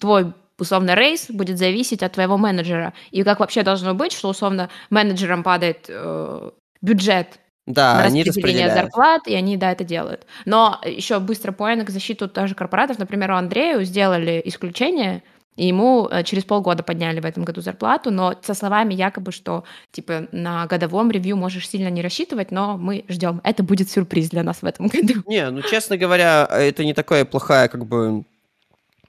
твой 0.00 0.32
условно 0.58 0.94
рейс 0.94 1.26
будет 1.28 1.58
зависеть 1.58 2.02
от 2.02 2.12
твоего 2.14 2.38
менеджера. 2.38 2.94
И 3.10 3.22
как 3.24 3.40
вообще 3.40 3.62
должно 3.62 3.92
быть, 3.92 4.12
что 4.12 4.30
условно 4.30 4.70
менеджерам 4.88 5.42
падает 5.42 5.84
э, 5.90 6.50
бюджет 6.80 7.40
да, 7.66 8.08
на 8.08 8.24
распределение 8.24 8.72
зарплат, 8.72 9.26
и 9.26 9.34
они, 9.34 9.56
да, 9.56 9.72
это 9.72 9.84
делают. 9.84 10.26
Но 10.44 10.80
еще 10.84 11.18
быстро 11.18 11.52
поинт 11.52 11.84
к 11.84 11.90
защиту 11.90 12.28
тоже 12.28 12.54
корпоратов. 12.54 12.98
Например, 12.98 13.30
у 13.30 13.34
Андрею 13.34 13.84
сделали 13.84 14.42
исключение, 14.44 15.22
и 15.56 15.68
ему 15.68 16.08
э, 16.10 16.24
через 16.24 16.44
полгода 16.44 16.82
подняли 16.82 17.20
в 17.20 17.24
этом 17.24 17.44
году 17.44 17.60
зарплату, 17.60 18.10
но 18.10 18.34
со 18.42 18.54
словами 18.54 18.92
якобы, 18.92 19.32
что 19.32 19.64
типа 19.92 20.26
на 20.32 20.66
годовом 20.66 21.10
ревью 21.10 21.36
можешь 21.36 21.68
сильно 21.68 21.88
не 21.88 22.02
рассчитывать, 22.02 22.50
но 22.50 22.76
мы 22.76 23.04
ждем. 23.08 23.40
Это 23.44 23.62
будет 23.62 23.88
сюрприз 23.90 24.30
для 24.30 24.42
нас 24.42 24.62
в 24.62 24.64
этом 24.64 24.88
году. 24.88 25.22
Не, 25.26 25.48
ну 25.50 25.62
честно 25.62 25.96
говоря, 25.96 26.46
это 26.50 26.84
не 26.84 26.92
такая 26.92 27.24
плохая 27.24 27.68
как 27.68 27.86
бы 27.86 28.24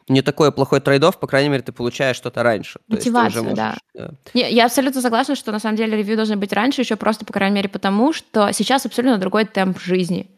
не 0.07 0.21
такой 0.21 0.51
плохой 0.51 0.81
трейдов, 0.81 1.19
по 1.19 1.27
крайней 1.27 1.49
мере, 1.49 1.63
ты 1.63 1.71
получаешь 1.71 2.15
что-то 2.15 2.43
раньше. 2.43 2.79
Мотивацию, 2.87 3.43
можешь, 3.43 3.57
да. 3.57 3.77
да. 3.93 4.11
Я, 4.33 4.47
я 4.47 4.65
абсолютно 4.65 5.01
согласна, 5.01 5.35
что 5.35 5.51
на 5.51 5.59
самом 5.59 5.77
деле 5.77 5.97
ревью 5.97 6.15
должны 6.15 6.35
быть 6.35 6.53
раньше, 6.53 6.81
еще 6.81 6.95
просто, 6.95 7.25
по 7.25 7.33
крайней 7.33 7.55
мере, 7.55 7.69
потому 7.69 8.13
что 8.13 8.51
сейчас 8.51 8.85
абсолютно 8.85 9.17
другой 9.17 9.45
темп 9.45 9.79
жизни. 9.79 10.29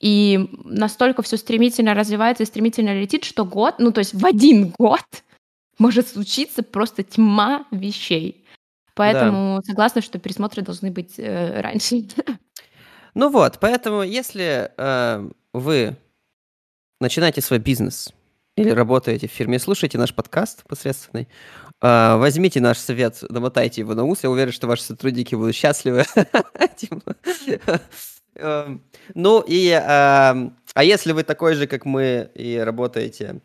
И 0.00 0.50
настолько 0.64 1.22
все 1.22 1.36
стремительно 1.38 1.94
развивается 1.94 2.42
и 2.42 2.46
стремительно 2.46 2.98
летит, 2.98 3.24
что 3.24 3.44
год, 3.44 3.76
ну 3.78 3.90
то 3.92 4.00
есть 4.00 4.14
в 4.14 4.24
один 4.24 4.72
год 4.78 5.04
может 5.78 6.08
случиться 6.08 6.62
просто 6.62 7.02
тьма 7.02 7.64
вещей. 7.70 8.44
Поэтому 8.94 9.56
да. 9.56 9.62
согласна, 9.62 10.02
что 10.02 10.18
пересмотры 10.18 10.62
должны 10.62 10.90
быть 10.90 11.14
э, 11.18 11.60
раньше. 11.60 12.04
Ну 13.18 13.30
вот, 13.30 13.60
поэтому 13.60 14.02
если 14.02 14.70
э, 14.76 15.30
вы 15.54 15.96
начинаете 17.00 17.40
свой 17.40 17.58
бизнес, 17.58 18.12
или 18.56 18.70
работаете 18.70 19.28
в 19.28 19.30
фирме, 19.30 19.58
слушайте 19.58 19.98
наш 19.98 20.14
подкаст 20.14 20.64
посредственный, 20.66 21.28
а, 21.80 22.16
возьмите 22.16 22.60
наш 22.60 22.78
совет, 22.78 23.22
намотайте 23.28 23.82
его 23.82 23.94
на 23.94 24.04
ус, 24.04 24.22
я 24.22 24.30
уверен, 24.30 24.52
что 24.52 24.66
ваши 24.66 24.82
сотрудники 24.82 25.34
будут 25.34 25.54
счастливы. 25.54 26.04
Эм, 28.36 28.82
ну 29.14 29.44
и, 29.46 29.70
а 29.70 30.34
если 30.82 31.12
вы 31.12 31.22
такой 31.22 31.54
же, 31.54 31.66
как 31.66 31.84
мы, 31.84 32.30
и 32.34 32.56
работаете 32.56 33.40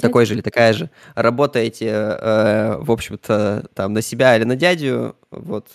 такой 0.00 0.24
же 0.24 0.34
или 0.34 0.40
такая 0.40 0.72
же, 0.72 0.88
работаете, 1.14 1.92
в 1.92 2.90
общем-то, 2.92 3.68
там 3.74 3.92
на 3.92 4.02
себя 4.02 4.36
или 4.36 4.44
на 4.44 4.56
дядю, 4.56 5.16
вот 5.30 5.68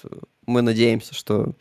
мы 0.45 0.61
надеемся, 0.61 1.13
что 1.13 1.53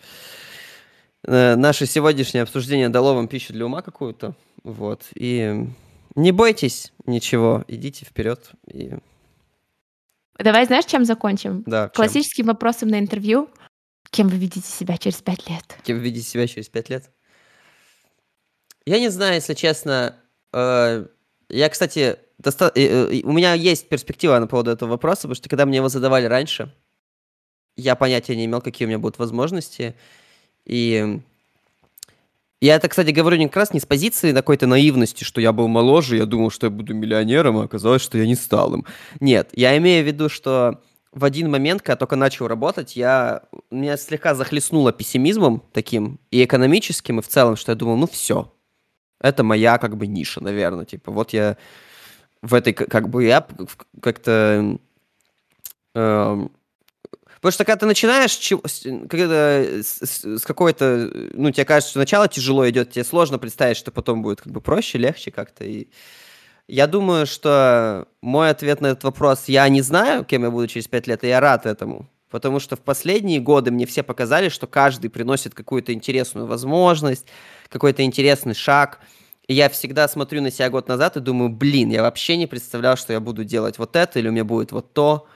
э, 1.27 1.57
наше 1.57 1.87
сегодняшнее 1.87 2.43
обсуждение 2.43 2.89
дало 2.89 3.15
вам 3.15 3.29
пищу 3.29 3.53
для 3.53 3.67
ума 3.67 3.83
какую-то, 3.83 4.35
вот, 4.63 5.03
и 5.15 5.67
не 6.15 6.33
бойтесь 6.33 6.93
ничего, 7.07 7.65
идите 7.69 8.05
вперед. 8.05 8.53
И... 8.67 8.93
Давай 10.39 10.67
знаешь, 10.67 10.85
чем 10.85 11.05
закончим? 11.05 11.63
Да. 11.67 11.89
Классическим 11.89 12.45
чем? 12.45 12.47
вопросом 12.47 12.89
на 12.89 12.99
интервью. 12.99 13.49
Кем 14.11 14.29
вы 14.29 14.37
видите 14.37 14.69
себя 14.69 14.97
через 14.97 15.23
пять 15.23 15.49
лет? 15.49 15.77
Кем 15.83 15.99
вы 15.99 16.05
видите 16.05 16.27
себя 16.27 16.47
через 16.47 16.69
пять 16.69 16.89
лет? 16.89 17.11
Я 18.87 19.01
не 19.01 19.09
знаю, 19.09 19.35
если 19.35 19.55
честно. 19.55 20.17
Э, 20.53 21.07
я, 21.49 21.69
кстати, 21.69 22.17
доста... 22.39 22.71
у 22.75 23.33
меня 23.33 23.55
есть 23.55 23.89
перспектива 23.89 24.39
на 24.39 24.47
поводу 24.47 24.71
этого 24.71 24.91
вопроса, 24.91 25.23
потому 25.23 25.35
что 25.35 25.49
когда 25.49 25.67
мне 25.67 25.79
его 25.79 25.89
задавали 25.89 26.27
раньше, 26.27 26.73
я 27.77 27.97
понятия 27.97 28.37
не 28.37 28.45
имел, 28.45 28.61
какие 28.61 28.87
у 28.87 28.89
меня 28.89 28.99
будут 28.99 29.19
возможности. 29.19 29.97
И 30.65 31.21
я 32.61 32.77
это, 32.77 32.89
кстати, 32.89 33.11
говорю 33.11 33.37
не 33.37 33.47
как 33.47 33.57
раз 33.57 33.75
не 33.75 33.81
с 33.81 33.87
позиции 33.87 34.33
какой-то 34.33 34.67
наивности, 34.67 35.25
что 35.25 35.41
я 35.41 35.53
был 35.53 35.69
моложе, 35.69 36.17
я 36.17 36.27
думал, 36.27 36.51
что 36.51 36.67
я 36.67 36.71
буду 36.71 36.95
миллионером, 36.95 37.59
а 37.59 37.65
оказалось, 37.65 38.03
что 38.03 38.19
я 38.19 38.27
не 38.27 38.35
стал 38.35 38.75
им. 38.75 38.87
Нет, 39.21 39.51
я 39.53 39.77
имею 39.77 40.05
в 40.05 40.07
виду, 40.07 40.29
что 40.29 40.81
в 41.13 41.25
один 41.25 41.51
момент, 41.51 41.83
когда 41.83 41.97
только 41.97 42.17
начал 42.17 42.49
работать, 42.49 42.97
я 42.97 43.43
меня 43.71 43.97
слегка 43.97 44.35
захлестнуло 44.35 44.93
пессимизмом 44.93 45.63
таким 45.73 46.19
и 46.31 46.45
экономическим, 46.45 47.21
и 47.21 47.23
в 47.23 47.29
целом, 47.29 47.57
что 47.57 47.73
я 47.73 47.77
думал, 47.77 47.97
ну 47.97 48.07
все, 48.07 48.53
это 49.21 49.45
моя 49.45 49.79
как 49.79 49.97
бы 49.97 50.07
ниша, 50.07 50.43
наверное, 50.43 50.85
типа 50.85 51.13
вот 51.13 51.33
я 51.33 51.57
в 52.43 52.53
этой 52.53 52.73
как 52.73 53.09
бы 53.09 53.25
я 53.25 53.47
как-то 54.01 54.79
э, 55.95 56.49
Потому 57.45 57.53
что 57.53 57.65
когда 57.67 57.81
ты 57.81 57.85
начинаешь, 57.85 58.39
когда 59.07 59.61
с, 59.83 60.01
с 60.25 60.45
какой-то, 60.47 61.11
ну, 61.35 61.51
тебе 61.51 61.67
кажется, 61.67 61.91
что 61.91 61.99
начало 61.99 62.27
тяжело 62.27 62.67
идет, 62.71 62.93
тебе 62.93 63.05
сложно 63.05 63.39
представить, 63.39 63.77
что 63.77 63.91
потом 63.91 64.23
будет 64.23 64.41
как 64.41 64.51
бы 64.51 64.63
проще, 64.63 64.97
легче 64.97 65.31
как-то. 65.31 65.63
И 65.63 65.89
я 66.69 66.87
думаю, 66.87 67.27
что 67.27 68.09
мой 68.23 68.49
ответ 68.49 68.81
на 68.81 68.87
этот 68.87 69.05
вопрос, 69.05 69.45
я 69.49 69.69
не 69.69 69.83
знаю, 69.83 70.25
кем 70.25 70.45
я 70.45 70.51
буду 70.51 70.69
через 70.69 70.89
пять 70.89 71.07
лет, 71.07 71.23
и 71.23 71.29
я 71.29 71.39
рад 71.39 71.67
этому. 71.67 72.09
Потому 72.31 72.61
что 72.61 72.77
в 72.77 72.81
последние 72.81 73.41
годы 73.41 73.71
мне 73.71 73.85
все 73.85 74.03
показали, 74.03 74.49
что 74.49 74.67
каждый 74.67 75.11
приносит 75.11 75.55
какую-то 75.55 75.93
интересную 75.93 76.47
возможность, 76.47 77.27
какой-то 77.69 78.05
интересный 78.05 78.55
шаг. 78.55 79.01
И 79.49 79.53
я 79.53 79.69
всегда 79.69 80.09
смотрю 80.09 80.41
на 80.41 80.51
себя 80.51 80.71
год 80.71 80.89
назад 80.89 81.19
и 81.19 81.21
думаю, 81.21 81.51
блин, 81.51 81.91
я 81.91 82.01
вообще 82.01 82.39
не 82.39 82.47
представлял, 82.47 82.97
что 82.97 83.13
я 83.13 83.21
буду 83.21 83.45
делать 83.45 83.77
вот 83.77 83.97
это, 83.97 84.19
или 84.19 84.29
у 84.29 84.33
меня 84.33 84.45
будет 84.45 84.73
вот 84.73 84.95
то. 84.95 85.29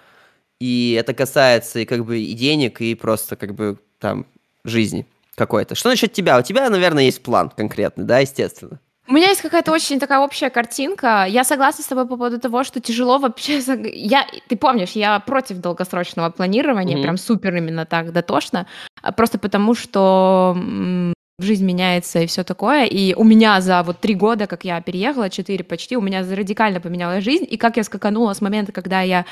И 0.60 0.96
это 0.98 1.14
касается 1.14 1.80
и 1.80 1.84
как 1.84 2.04
бы 2.04 2.18
и 2.18 2.32
денег, 2.34 2.80
и 2.80 2.94
просто 2.94 3.36
как 3.36 3.54
бы 3.54 3.78
там 3.98 4.26
жизни 4.64 5.06
какой-то. 5.34 5.74
Что 5.74 5.88
насчет 5.88 6.12
тебя? 6.12 6.38
У 6.38 6.42
тебя, 6.42 6.68
наверное, 6.68 7.04
есть 7.04 7.22
план 7.22 7.50
конкретный, 7.50 8.04
да, 8.04 8.18
естественно. 8.18 8.80
У 9.08 9.14
меня 9.14 9.28
есть 9.28 9.40
какая-то 9.40 9.72
очень 9.72 9.98
такая 9.98 10.18
общая 10.18 10.50
картинка. 10.50 11.24
Я 11.26 11.42
согласна 11.42 11.82
с 11.82 11.86
тобой 11.86 12.04
по 12.06 12.16
поводу 12.16 12.38
того, 12.38 12.62
что 12.62 12.78
тяжело 12.78 13.18
вообще... 13.18 13.58
Я, 13.94 14.26
ты 14.48 14.56
помнишь, 14.56 14.90
я 14.90 15.18
против 15.20 15.58
долгосрочного 15.58 16.28
планирования, 16.28 16.98
mm-hmm. 16.98 17.02
прям 17.02 17.16
супер 17.16 17.56
именно 17.56 17.86
так 17.86 18.12
дотошно, 18.12 18.66
а 19.00 19.12
просто 19.12 19.38
потому 19.38 19.74
что 19.74 20.54
жизнь 21.38 21.64
меняется 21.64 22.18
и 22.18 22.26
все 22.26 22.44
такое. 22.44 22.84
И 22.84 23.14
у 23.14 23.24
меня 23.24 23.60
за 23.62 23.82
вот 23.82 23.98
три 24.00 24.14
года, 24.14 24.46
как 24.46 24.64
я 24.64 24.80
переехала, 24.82 25.30
четыре 25.30 25.64
почти, 25.64 25.96
у 25.96 26.02
меня 26.02 26.20
радикально 26.20 26.80
поменялась 26.80 27.24
жизнь. 27.24 27.46
И 27.48 27.56
как 27.56 27.78
я 27.78 27.84
скаканула 27.84 28.34
с 28.34 28.42
момента, 28.42 28.72
когда 28.72 29.00
я 29.00 29.24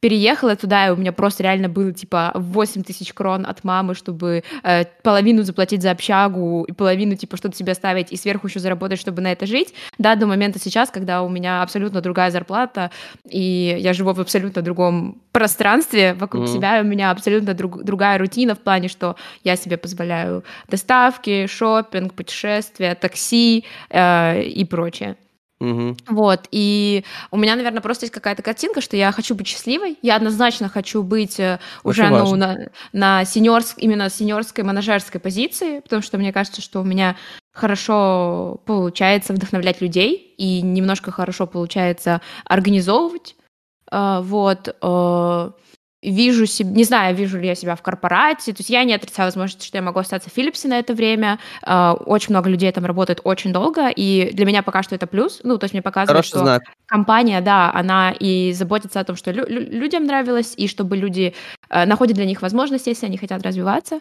переехала 0.00 0.56
туда, 0.56 0.88
и 0.88 0.90
у 0.90 0.96
меня 0.96 1.12
просто 1.12 1.42
реально 1.42 1.68
было, 1.68 1.92
типа, 1.92 2.32
8 2.34 2.82
тысяч 2.82 3.12
крон 3.12 3.44
от 3.46 3.64
мамы, 3.64 3.94
чтобы 3.94 4.42
э, 4.62 4.84
половину 5.02 5.42
заплатить 5.42 5.82
за 5.82 5.90
общагу 5.90 6.64
и 6.64 6.72
половину, 6.72 7.14
типа, 7.16 7.36
что-то 7.36 7.56
себе 7.56 7.72
оставить, 7.72 8.10
и 8.10 8.16
сверху 8.16 8.46
еще 8.46 8.60
заработать, 8.60 8.98
чтобы 8.98 9.20
на 9.20 9.30
это 9.30 9.46
жить, 9.46 9.74
да, 9.98 10.16
до 10.16 10.26
момента 10.26 10.58
сейчас, 10.58 10.90
когда 10.90 11.22
у 11.22 11.28
меня 11.28 11.62
абсолютно 11.62 12.00
другая 12.00 12.30
зарплата, 12.30 12.90
и 13.28 13.76
я 13.78 13.92
живу 13.92 14.12
в 14.12 14.20
абсолютно 14.20 14.62
другом 14.62 15.20
пространстве 15.32 16.14
вокруг 16.14 16.44
mm-hmm. 16.44 16.54
себя, 16.54 16.80
у 16.80 16.84
меня 16.84 17.10
абсолютно 17.10 17.52
друг, 17.52 17.84
другая 17.84 18.18
рутина 18.18 18.54
в 18.54 18.60
плане, 18.60 18.88
что 18.88 19.16
я 19.44 19.56
себе 19.56 19.76
позволяю 19.76 20.44
доставки, 20.68 21.46
шопинг, 21.46 22.14
путешествия, 22.14 22.94
такси 22.94 23.64
э, 23.90 24.42
и 24.44 24.64
прочее. 24.64 25.16
Угу. 25.60 25.96
Вот, 26.08 26.48
и 26.50 27.04
у 27.30 27.36
меня, 27.36 27.54
наверное, 27.54 27.82
просто 27.82 28.04
есть 28.04 28.14
какая-то 28.14 28.42
картинка, 28.42 28.80
что 28.80 28.96
я 28.96 29.12
хочу 29.12 29.34
быть 29.34 29.46
счастливой, 29.46 29.98
я 30.00 30.16
однозначно 30.16 30.70
хочу 30.70 31.02
быть 31.02 31.38
э, 31.38 31.60
уже 31.84 32.08
ну, 32.08 32.34
на, 32.34 32.70
на 32.94 33.26
сеньорск, 33.26 33.76
именно 33.76 34.08
сеньорской 34.08 34.64
менеджерской 34.64 35.20
позиции, 35.20 35.80
потому 35.80 36.00
что 36.00 36.16
мне 36.16 36.32
кажется, 36.32 36.62
что 36.62 36.80
у 36.80 36.84
меня 36.84 37.14
хорошо 37.52 38.62
получается 38.64 39.34
вдохновлять 39.34 39.82
людей 39.82 40.34
и 40.38 40.62
немножко 40.62 41.10
хорошо 41.10 41.46
получается 41.46 42.22
организовывать, 42.46 43.36
э, 43.92 44.20
вот, 44.22 44.74
э, 44.80 45.50
вижу 46.02 46.46
себя, 46.46 46.70
не 46.70 46.84
знаю, 46.84 47.14
вижу 47.14 47.38
ли 47.38 47.46
я 47.46 47.54
себя 47.54 47.76
в 47.76 47.82
корпорате, 47.82 48.52
то 48.52 48.60
есть 48.60 48.70
я 48.70 48.84
не 48.84 48.94
отрицаю 48.94 49.26
возможность, 49.26 49.64
что 49.64 49.76
я 49.76 49.82
могу 49.82 50.00
остаться 50.00 50.30
в 50.30 50.32
Филлипсе 50.32 50.68
на 50.68 50.78
это 50.78 50.94
время, 50.94 51.38
uh, 51.66 51.94
очень 52.04 52.30
много 52.30 52.48
людей 52.48 52.72
там 52.72 52.86
работает 52.86 53.20
очень 53.24 53.52
долго, 53.52 53.88
и 53.88 54.30
для 54.32 54.46
меня 54.46 54.62
пока 54.62 54.82
что 54.82 54.94
это 54.94 55.06
плюс, 55.06 55.40
ну, 55.42 55.58
то 55.58 55.64
есть 55.64 55.74
мне 55.74 55.82
показывает, 55.82 56.24
Хороший 56.24 56.28
что 56.28 56.38
знак. 56.38 56.62
компания, 56.86 57.40
да, 57.40 57.70
она 57.72 58.12
и 58.18 58.52
заботится 58.52 59.00
о 59.00 59.04
том, 59.04 59.16
что 59.16 59.30
лю- 59.30 59.46
людям 59.46 60.06
нравилось, 60.06 60.54
и 60.56 60.68
чтобы 60.68 60.96
люди 60.96 61.34
uh, 61.68 61.84
находят 61.84 62.16
для 62.16 62.24
них 62.24 62.40
возможности, 62.40 62.88
если 62.88 63.06
они 63.06 63.18
хотят 63.18 63.42
развиваться, 63.42 64.00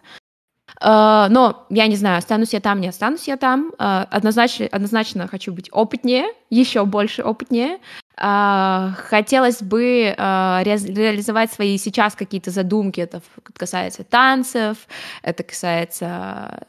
Uh, 0.82 1.28
но 1.30 1.66
я 1.72 1.88
не 1.88 1.96
знаю, 1.96 2.20
останусь 2.20 2.54
я 2.54 2.60
там, 2.60 2.80
не 2.80 2.88
останусь 2.88 3.28
я 3.28 3.38
там. 3.38 3.74
Uh, 3.80 4.08
однозначно, 4.12 4.68
однозначно 4.72 5.28
хочу 5.28 5.52
быть 5.52 5.68
опытнее, 5.72 6.26
еще 6.52 6.86
больше 6.86 7.24
опытнее. 7.24 7.80
Uh, 8.22 8.96
хотелось 8.96 9.62
бы 9.62 10.14
ре- 10.18 10.94
реализовать 10.94 11.54
свои 11.54 11.78
сейчас 11.78 12.16
какие-то 12.16 12.52
задумки. 12.52 13.00
Это 13.00 13.22
касается 13.54 14.04
танцев, 14.04 14.78
это 15.22 15.44
касается 15.44 16.66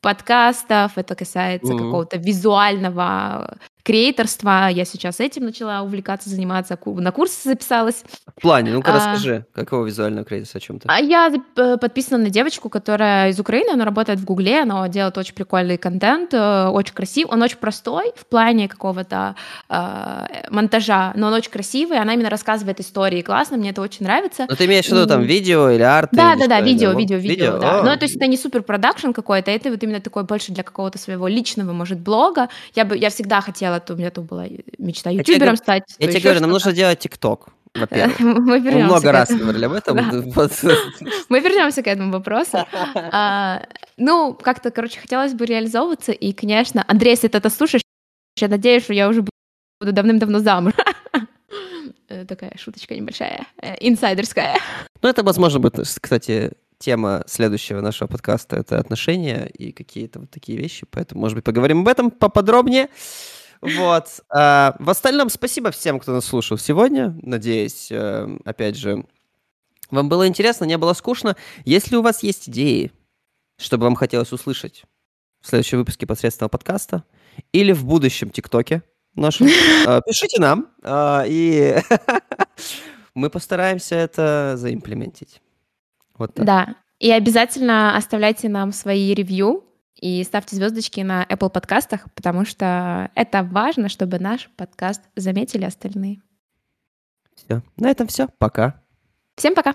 подкастов, 0.00 0.96
это 0.96 1.14
касается 1.14 1.72
mm-hmm. 1.72 1.78
какого-то 1.78 2.16
визуального 2.16 3.56
креаторства. 3.84 4.68
Я 4.68 4.84
сейчас 4.84 5.20
этим 5.20 5.44
начала 5.44 5.82
увлекаться, 5.82 6.30
заниматься, 6.30 6.78
на 6.86 7.12
курсы 7.12 7.48
записалась. 7.48 8.02
В 8.36 8.40
плане, 8.40 8.72
ну-ка 8.72 8.92
а, 8.92 8.96
расскажи, 8.96 9.46
какого 9.52 9.84
визуального 9.84 10.24
креаторства, 10.24 10.58
о 10.58 10.60
чем 10.60 10.78
ты? 10.80 10.88
А 10.90 10.98
я 11.00 11.30
э, 11.56 11.76
подписана 11.76 12.24
на 12.24 12.30
девочку, 12.30 12.70
которая 12.70 13.28
из 13.28 13.38
Украины, 13.38 13.70
она 13.72 13.84
работает 13.84 14.18
в 14.18 14.24
Гугле, 14.24 14.62
она 14.62 14.88
делает 14.88 15.16
очень 15.18 15.34
прикольный 15.34 15.76
контент, 15.76 16.32
э, 16.32 16.66
очень 16.68 16.94
красивый, 16.94 17.32
он 17.32 17.42
очень 17.42 17.58
простой 17.58 18.12
в 18.16 18.24
плане 18.26 18.68
какого-то 18.68 19.36
э, 19.68 20.48
монтажа, 20.50 21.12
но 21.14 21.26
он 21.26 21.34
очень 21.34 21.50
красивый, 21.50 21.98
она 21.98 22.14
именно 22.14 22.30
рассказывает 22.30 22.80
истории, 22.80 23.20
классно, 23.20 23.58
мне 23.58 23.70
это 23.70 23.82
очень 23.82 24.06
нравится. 24.06 24.46
Но 24.48 24.56
ты 24.56 24.64
имеешь 24.64 24.86
в 24.86 24.92
виду 24.92 25.06
там 25.06 25.22
видео 25.22 25.70
или 25.70 25.82
арт? 25.82 26.08
Да, 26.12 26.36
да, 26.36 26.46
да, 26.46 26.60
видео, 26.62 26.92
видео, 26.92 27.18
видео, 27.18 27.58
да. 27.58 27.82
Ну, 27.82 27.96
то 27.96 28.04
есть 28.04 28.16
это 28.16 28.26
не 28.26 28.38
супер 28.38 28.62
продакшн 28.62 29.12
какой-то, 29.12 29.50
это 29.50 29.68
вот 29.68 29.82
именно 29.82 30.00
такой 30.00 30.24
больше 30.24 30.52
для 30.52 30.62
какого-то 30.62 30.98
своего 30.98 31.28
личного, 31.28 31.72
может, 31.72 32.00
блога. 32.00 32.48
Я 32.74 32.86
бы, 32.86 32.96
я 32.96 33.10
всегда 33.10 33.42
хотела, 33.42 33.73
у 33.90 33.96
меня 33.96 34.10
тут 34.10 34.26
была 34.26 34.46
мечта 34.78 35.10
ютубером 35.10 35.56
стать. 35.56 35.82
Я 35.98 36.08
тебе 36.08 36.20
говорю, 36.20 36.40
нам 36.40 36.50
нужно 36.50 36.72
делать 36.72 36.98
тикток. 36.98 37.48
Во-первых. 37.74 38.20
Мы, 38.20 38.60
Мы 38.60 38.84
много 38.84 39.10
раз 39.10 39.30
говорили 39.30 39.64
об 39.64 39.72
этом. 39.72 39.96
Мы 41.28 41.40
вернемся 41.40 41.82
к 41.82 41.86
этому 41.86 42.12
вопросу. 42.12 42.58
А, 42.94 43.62
ну, 43.96 44.34
как-то, 44.34 44.70
короче, 44.70 45.00
хотелось 45.00 45.34
бы 45.34 45.46
реализовываться. 45.46 46.12
И, 46.12 46.32
конечно, 46.32 46.84
Андрей, 46.86 47.10
если 47.10 47.28
ты 47.28 47.38
это 47.38 47.50
слушаешь, 47.50 47.82
я 48.40 48.48
надеюсь, 48.48 48.84
что 48.84 48.92
я 48.92 49.08
уже 49.08 49.22
буду 49.80 49.92
давным-давно 49.92 50.38
замуж. 50.40 50.72
Э, 52.08 52.26
такая 52.26 52.52
шуточка 52.58 52.94
небольшая, 52.94 53.46
э, 53.62 53.76
инсайдерская. 53.80 54.58
Ну, 55.00 55.08
это, 55.08 55.22
возможно, 55.22 55.58
будет, 55.58 55.78
кстати, 55.78 56.52
тема 56.78 57.24
следующего 57.26 57.80
нашего 57.80 58.08
подкаста— 58.08 58.56
это 58.58 58.78
отношения 58.78 59.46
и 59.46 59.72
какие-то 59.72 60.20
вот 60.20 60.30
такие 60.30 60.58
вещи, 60.58 60.86
поэтому, 60.90 61.22
может 61.22 61.34
быть, 61.36 61.44
поговорим 61.44 61.80
об 61.80 61.88
этом 61.88 62.10
поподробнее. 62.10 62.88
Вот. 63.64 64.20
А, 64.28 64.76
в 64.78 64.90
остальном, 64.90 65.30
спасибо 65.30 65.70
всем, 65.70 65.98
кто 65.98 66.12
нас 66.12 66.26
слушал 66.26 66.58
сегодня. 66.58 67.18
Надеюсь, 67.22 67.90
э, 67.90 68.28
опять 68.44 68.76
же, 68.76 69.04
вам 69.90 70.08
было 70.08 70.28
интересно, 70.28 70.64
не 70.64 70.76
было 70.76 70.92
скучно. 70.92 71.36
Если 71.64 71.96
у 71.96 72.02
вас 72.02 72.22
есть 72.22 72.48
идеи, 72.48 72.92
чтобы 73.58 73.84
вам 73.84 73.94
хотелось 73.94 74.32
услышать 74.32 74.84
в 75.40 75.48
следующем 75.48 75.78
выпуске 75.78 76.06
посредственного 76.06 76.48
подкаста 76.48 77.04
или 77.52 77.72
в 77.72 77.84
будущем 77.84 78.30
ТикТоке 78.30 78.82
нашем, 79.14 79.46
э, 79.46 80.00
пишите 80.06 80.40
нам, 80.40 80.68
э, 80.82 81.24
и 81.28 81.76
мы 83.14 83.30
постараемся 83.30 83.94
это 83.94 84.54
заимплементить. 84.56 85.40
Вот 86.16 86.34
так. 86.34 86.44
Да, 86.44 86.76
и 86.98 87.10
обязательно 87.10 87.96
оставляйте 87.96 88.48
нам 88.48 88.72
свои 88.72 89.14
ревью 89.14 89.64
и 90.00 90.22
ставьте 90.24 90.56
звездочки 90.56 91.00
на 91.00 91.24
Apple 91.24 91.50
подкастах, 91.50 92.12
потому 92.14 92.44
что 92.44 93.10
это 93.14 93.42
важно, 93.42 93.88
чтобы 93.88 94.18
наш 94.18 94.50
подкаст 94.56 95.02
заметили 95.16 95.64
остальные. 95.64 96.20
Все. 97.34 97.62
На 97.76 97.90
этом 97.90 98.06
все. 98.06 98.28
Пока. 98.38 98.82
Всем 99.36 99.54
пока. 99.54 99.74